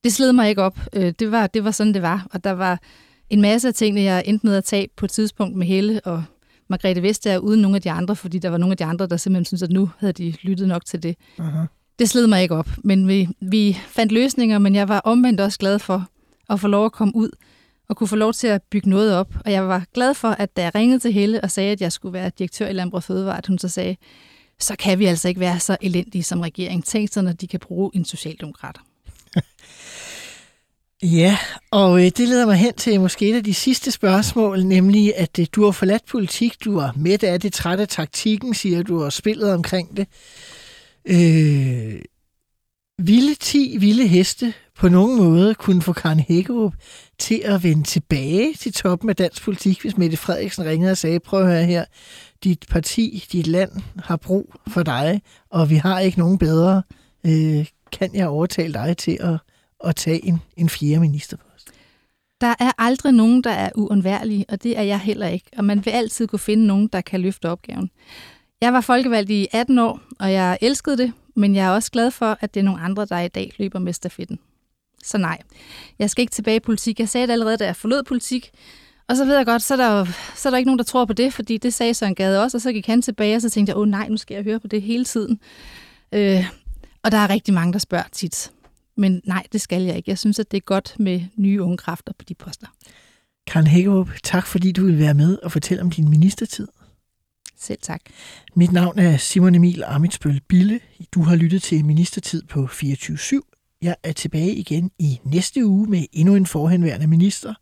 Det 0.04 0.12
sled 0.12 0.32
mig 0.32 0.48
ikke 0.48 0.62
op. 0.62 0.78
Øh, 0.92 1.12
det 1.18 1.30
var, 1.30 1.46
det 1.46 1.64
var 1.64 1.70
sådan, 1.70 1.94
det 1.94 2.02
var. 2.02 2.26
Og 2.30 2.44
der 2.44 2.52
var 2.52 2.80
en 3.30 3.40
masse 3.40 3.68
af 3.68 3.74
tingene, 3.74 4.02
jeg 4.02 4.22
endte 4.26 4.46
med 4.46 4.56
at 4.56 4.64
tage 4.64 4.88
på 4.96 5.04
et 5.04 5.10
tidspunkt 5.10 5.56
med 5.56 5.66
Helle 5.66 6.00
og 6.04 6.24
Margrethe 6.68 7.02
Vestager 7.02 7.38
uden 7.38 7.62
nogle 7.62 7.76
af 7.76 7.82
de 7.82 7.90
andre, 7.90 8.16
fordi 8.16 8.38
der 8.38 8.50
var 8.50 8.58
nogle 8.58 8.72
af 8.72 8.76
de 8.76 8.84
andre, 8.84 9.06
der 9.06 9.16
simpelthen 9.16 9.44
syntes, 9.44 9.62
at 9.62 9.70
nu 9.70 9.90
havde 9.98 10.12
de 10.12 10.34
lyttet 10.42 10.68
nok 10.68 10.84
til 10.84 11.02
det. 11.02 11.16
Uh-huh. 11.38 11.66
Det 11.98 12.08
sled 12.08 12.26
mig 12.26 12.42
ikke 12.42 12.54
op, 12.54 12.68
men 12.84 13.08
vi, 13.08 13.28
vi 13.40 13.78
fandt 13.88 14.12
løsninger, 14.12 14.58
men 14.58 14.74
jeg 14.74 14.88
var 14.88 15.00
omvendt 15.00 15.40
også 15.40 15.58
glad 15.58 15.78
for 15.78 16.08
at 16.50 16.60
få 16.60 16.68
lov 16.68 16.84
at 16.84 16.92
komme 16.92 17.16
ud 17.16 17.30
og 17.88 17.96
kunne 17.96 18.08
få 18.08 18.16
lov 18.16 18.32
til 18.32 18.46
at 18.46 18.62
bygge 18.62 18.90
noget 18.90 19.14
op. 19.14 19.34
Og 19.44 19.52
jeg 19.52 19.68
var 19.68 19.84
glad 19.94 20.14
for, 20.14 20.28
at 20.28 20.56
da 20.56 20.62
jeg 20.62 20.74
ringede 20.74 20.98
til 20.98 21.12
Helle 21.12 21.40
og 21.40 21.50
sagde, 21.50 21.72
at 21.72 21.80
jeg 21.80 21.92
skulle 21.92 22.12
være 22.12 22.30
direktør 22.38 22.68
i 22.68 22.72
Landbrug 22.72 23.02
Fødevare, 23.02 23.38
at 23.38 23.46
hun 23.46 23.58
så 23.58 23.68
sagde, 23.68 23.96
så 24.58 24.76
kan 24.76 24.98
vi 24.98 25.04
altså 25.04 25.28
ikke 25.28 25.40
være 25.40 25.60
så 25.60 25.76
elendige 25.80 26.22
som 26.22 26.40
regering. 26.40 26.84
Tænk 26.84 27.12
så, 27.12 27.22
når 27.22 27.32
de 27.32 27.46
kan 27.46 27.60
bruge 27.60 27.90
en 27.94 28.04
socialdemokrat. 28.04 28.76
Ja, 31.02 31.38
og 31.70 32.04
øh, 32.04 32.10
det 32.16 32.28
leder 32.28 32.46
mig 32.46 32.56
hen 32.56 32.74
til 32.74 33.00
måske 33.00 33.28
et 33.30 33.36
af 33.36 33.44
de 33.44 33.54
sidste 33.54 33.90
spørgsmål, 33.90 34.64
nemlig 34.64 35.16
at 35.16 35.38
øh, 35.38 35.46
du 35.52 35.64
har 35.64 35.70
forladt 35.70 36.04
politik, 36.06 36.64
du 36.64 36.78
er 36.78 36.90
midt 36.96 37.22
af 37.22 37.40
det, 37.40 37.52
træt 37.52 37.80
af 37.80 37.88
taktikken, 37.88 38.54
siger 38.54 38.82
du, 38.82 39.04
og 39.04 39.12
spillet 39.12 39.52
omkring 39.52 39.96
det. 39.96 40.06
Øh, 41.06 42.00
ville 42.98 43.34
10 43.34 43.76
vilde 43.80 44.06
heste 44.06 44.54
på 44.76 44.88
nogen 44.88 45.16
måde 45.16 45.54
kunne 45.54 45.82
få 45.82 45.92
Karen 45.92 46.20
Hækkerup 46.20 46.74
til 47.18 47.42
at 47.44 47.62
vende 47.62 47.82
tilbage 47.82 48.54
til 48.54 48.72
toppen 48.72 49.10
af 49.10 49.16
dansk 49.16 49.42
politik, 49.42 49.80
hvis 49.80 49.96
Mette 49.96 50.16
Frederiksen 50.16 50.64
ringede 50.64 50.90
og 50.90 50.96
sagde, 50.96 51.20
prøv 51.20 51.40
at 51.40 51.46
høre 51.46 51.64
her, 51.64 51.84
dit 52.44 52.64
parti, 52.70 53.26
dit 53.32 53.46
land 53.46 53.70
har 53.98 54.16
brug 54.16 54.54
for 54.68 54.82
dig, 54.82 55.22
og 55.50 55.70
vi 55.70 55.76
har 55.76 56.00
ikke 56.00 56.18
nogen 56.18 56.38
bedre. 56.38 56.82
Øh, 57.26 57.66
kan 57.92 58.14
jeg 58.14 58.28
overtale 58.28 58.72
dig 58.74 58.96
til 58.96 59.18
at, 59.20 59.36
at 59.84 59.96
tage 59.96 60.24
en, 60.24 60.38
en 60.56 60.68
fjerde 60.68 61.00
ministerpost? 61.00 61.70
Der 62.40 62.54
er 62.60 62.72
aldrig 62.78 63.12
nogen, 63.12 63.44
der 63.44 63.50
er 63.50 63.70
uundværlige, 63.74 64.44
og 64.48 64.62
det 64.62 64.78
er 64.78 64.82
jeg 64.82 65.00
heller 65.00 65.28
ikke. 65.28 65.46
Og 65.56 65.64
man 65.64 65.84
vil 65.84 65.90
altid 65.90 66.26
kunne 66.26 66.38
finde 66.38 66.66
nogen, 66.66 66.88
der 66.92 67.00
kan 67.00 67.20
løfte 67.20 67.50
opgaven. 67.50 67.90
Jeg 68.60 68.72
var 68.72 68.80
folkevalgt 68.80 69.30
i 69.30 69.48
18 69.52 69.78
år, 69.78 70.00
og 70.18 70.32
jeg 70.32 70.58
elskede 70.60 70.98
det, 70.98 71.12
men 71.34 71.54
jeg 71.54 71.66
er 71.66 71.70
også 71.70 71.90
glad 71.90 72.10
for, 72.10 72.38
at 72.40 72.54
det 72.54 72.60
er 72.60 72.64
nogle 72.64 72.80
andre, 72.80 73.04
der 73.04 73.20
i 73.20 73.28
dag 73.28 73.52
løber 73.58 73.78
med 73.78 73.92
stafetten. 73.92 74.38
Så 75.04 75.18
nej, 75.18 75.38
jeg 75.98 76.10
skal 76.10 76.22
ikke 76.22 76.30
tilbage 76.30 76.56
i 76.56 76.60
politik. 76.60 77.00
Jeg 77.00 77.08
sagde 77.08 77.26
det 77.26 77.32
allerede, 77.32 77.56
da 77.56 77.64
jeg 77.64 77.76
forlod 77.76 78.02
politik. 78.02 78.50
Og 79.08 79.16
så 79.16 79.24
ved 79.24 79.36
jeg 79.36 79.46
godt, 79.46 79.62
så 79.62 79.74
er, 79.74 79.78
der, 79.78 80.06
så 80.36 80.48
er 80.48 80.50
der 80.50 80.58
ikke 80.58 80.68
nogen, 80.68 80.78
der 80.78 80.84
tror 80.84 81.04
på 81.04 81.12
det, 81.12 81.32
fordi 81.32 81.56
det 81.56 81.74
sagde 81.74 81.94
Søren 81.94 82.14
Gade 82.14 82.42
også, 82.42 82.56
og 82.56 82.60
så 82.60 82.72
gik 82.72 82.86
han 82.86 83.02
tilbage, 83.02 83.36
og 83.36 83.42
så 83.42 83.50
tænkte 83.50 83.70
jeg, 83.70 83.76
åh 83.76 83.88
nej, 83.88 84.08
nu 84.08 84.16
skal 84.16 84.34
jeg 84.34 84.44
høre 84.44 84.60
på 84.60 84.66
det 84.66 84.82
hele 84.82 85.04
tiden. 85.04 85.40
Øh, 86.12 86.44
og 87.02 87.12
der 87.12 87.18
er 87.18 87.30
rigtig 87.30 87.54
mange, 87.54 87.72
der 87.72 87.78
spørger 87.78 88.08
tit. 88.12 88.50
Men 88.96 89.20
nej, 89.24 89.46
det 89.52 89.60
skal 89.60 89.82
jeg 89.82 89.96
ikke. 89.96 90.10
Jeg 90.10 90.18
synes, 90.18 90.38
at 90.38 90.50
det 90.50 90.56
er 90.56 90.60
godt 90.60 90.94
med 90.98 91.20
nye 91.36 91.62
unge 91.62 91.76
kræfter 91.76 92.12
på 92.18 92.24
de 92.28 92.34
poster. 92.34 92.66
Karen 93.46 93.66
Hækkerup, 93.66 94.10
tak 94.22 94.46
fordi 94.46 94.72
du 94.72 94.84
vil 94.84 94.98
være 94.98 95.14
med 95.14 95.38
og 95.42 95.52
fortælle 95.52 95.82
om 95.82 95.90
din 95.90 96.10
ministertid. 96.10 96.68
Selv 97.58 97.78
tak. 97.82 98.00
Mit 98.54 98.72
navn 98.72 98.98
er 98.98 99.16
Simon 99.16 99.54
Emil 99.54 99.84
Amitsbøl 99.86 100.40
Bille. 100.48 100.80
Du 101.14 101.22
har 101.22 101.36
lyttet 101.36 101.62
til 101.62 101.84
Ministertid 101.84 102.42
på 102.42 102.64
24-7. 102.64 103.40
Jeg 103.82 103.96
er 104.02 104.12
tilbage 104.12 104.54
igen 104.54 104.90
i 104.98 105.20
næste 105.24 105.66
uge 105.66 105.90
med 105.90 106.04
endnu 106.12 106.34
en 106.34 106.46
forhenværende 106.46 107.06
minister. 107.06 107.54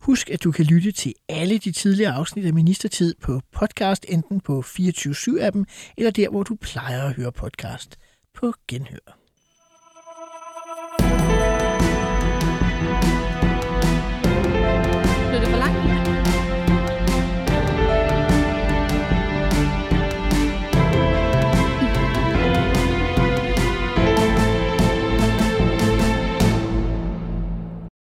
Husk, 0.00 0.30
at 0.30 0.44
du 0.44 0.52
kan 0.52 0.64
lytte 0.64 0.92
til 0.92 1.14
alle 1.28 1.58
de 1.58 1.72
tidligere 1.72 2.12
afsnit 2.12 2.46
af 2.46 2.52
Ministertid 2.52 3.14
på 3.22 3.40
podcast, 3.52 4.06
enten 4.08 4.40
på 4.40 4.60
24-7-appen 4.66 5.64
eller 5.96 6.10
der, 6.10 6.30
hvor 6.30 6.42
du 6.42 6.54
plejer 6.54 7.02
at 7.02 7.14
høre 7.14 7.32
podcast. 7.32 7.96
På 8.34 8.54
genhør. 8.68 9.17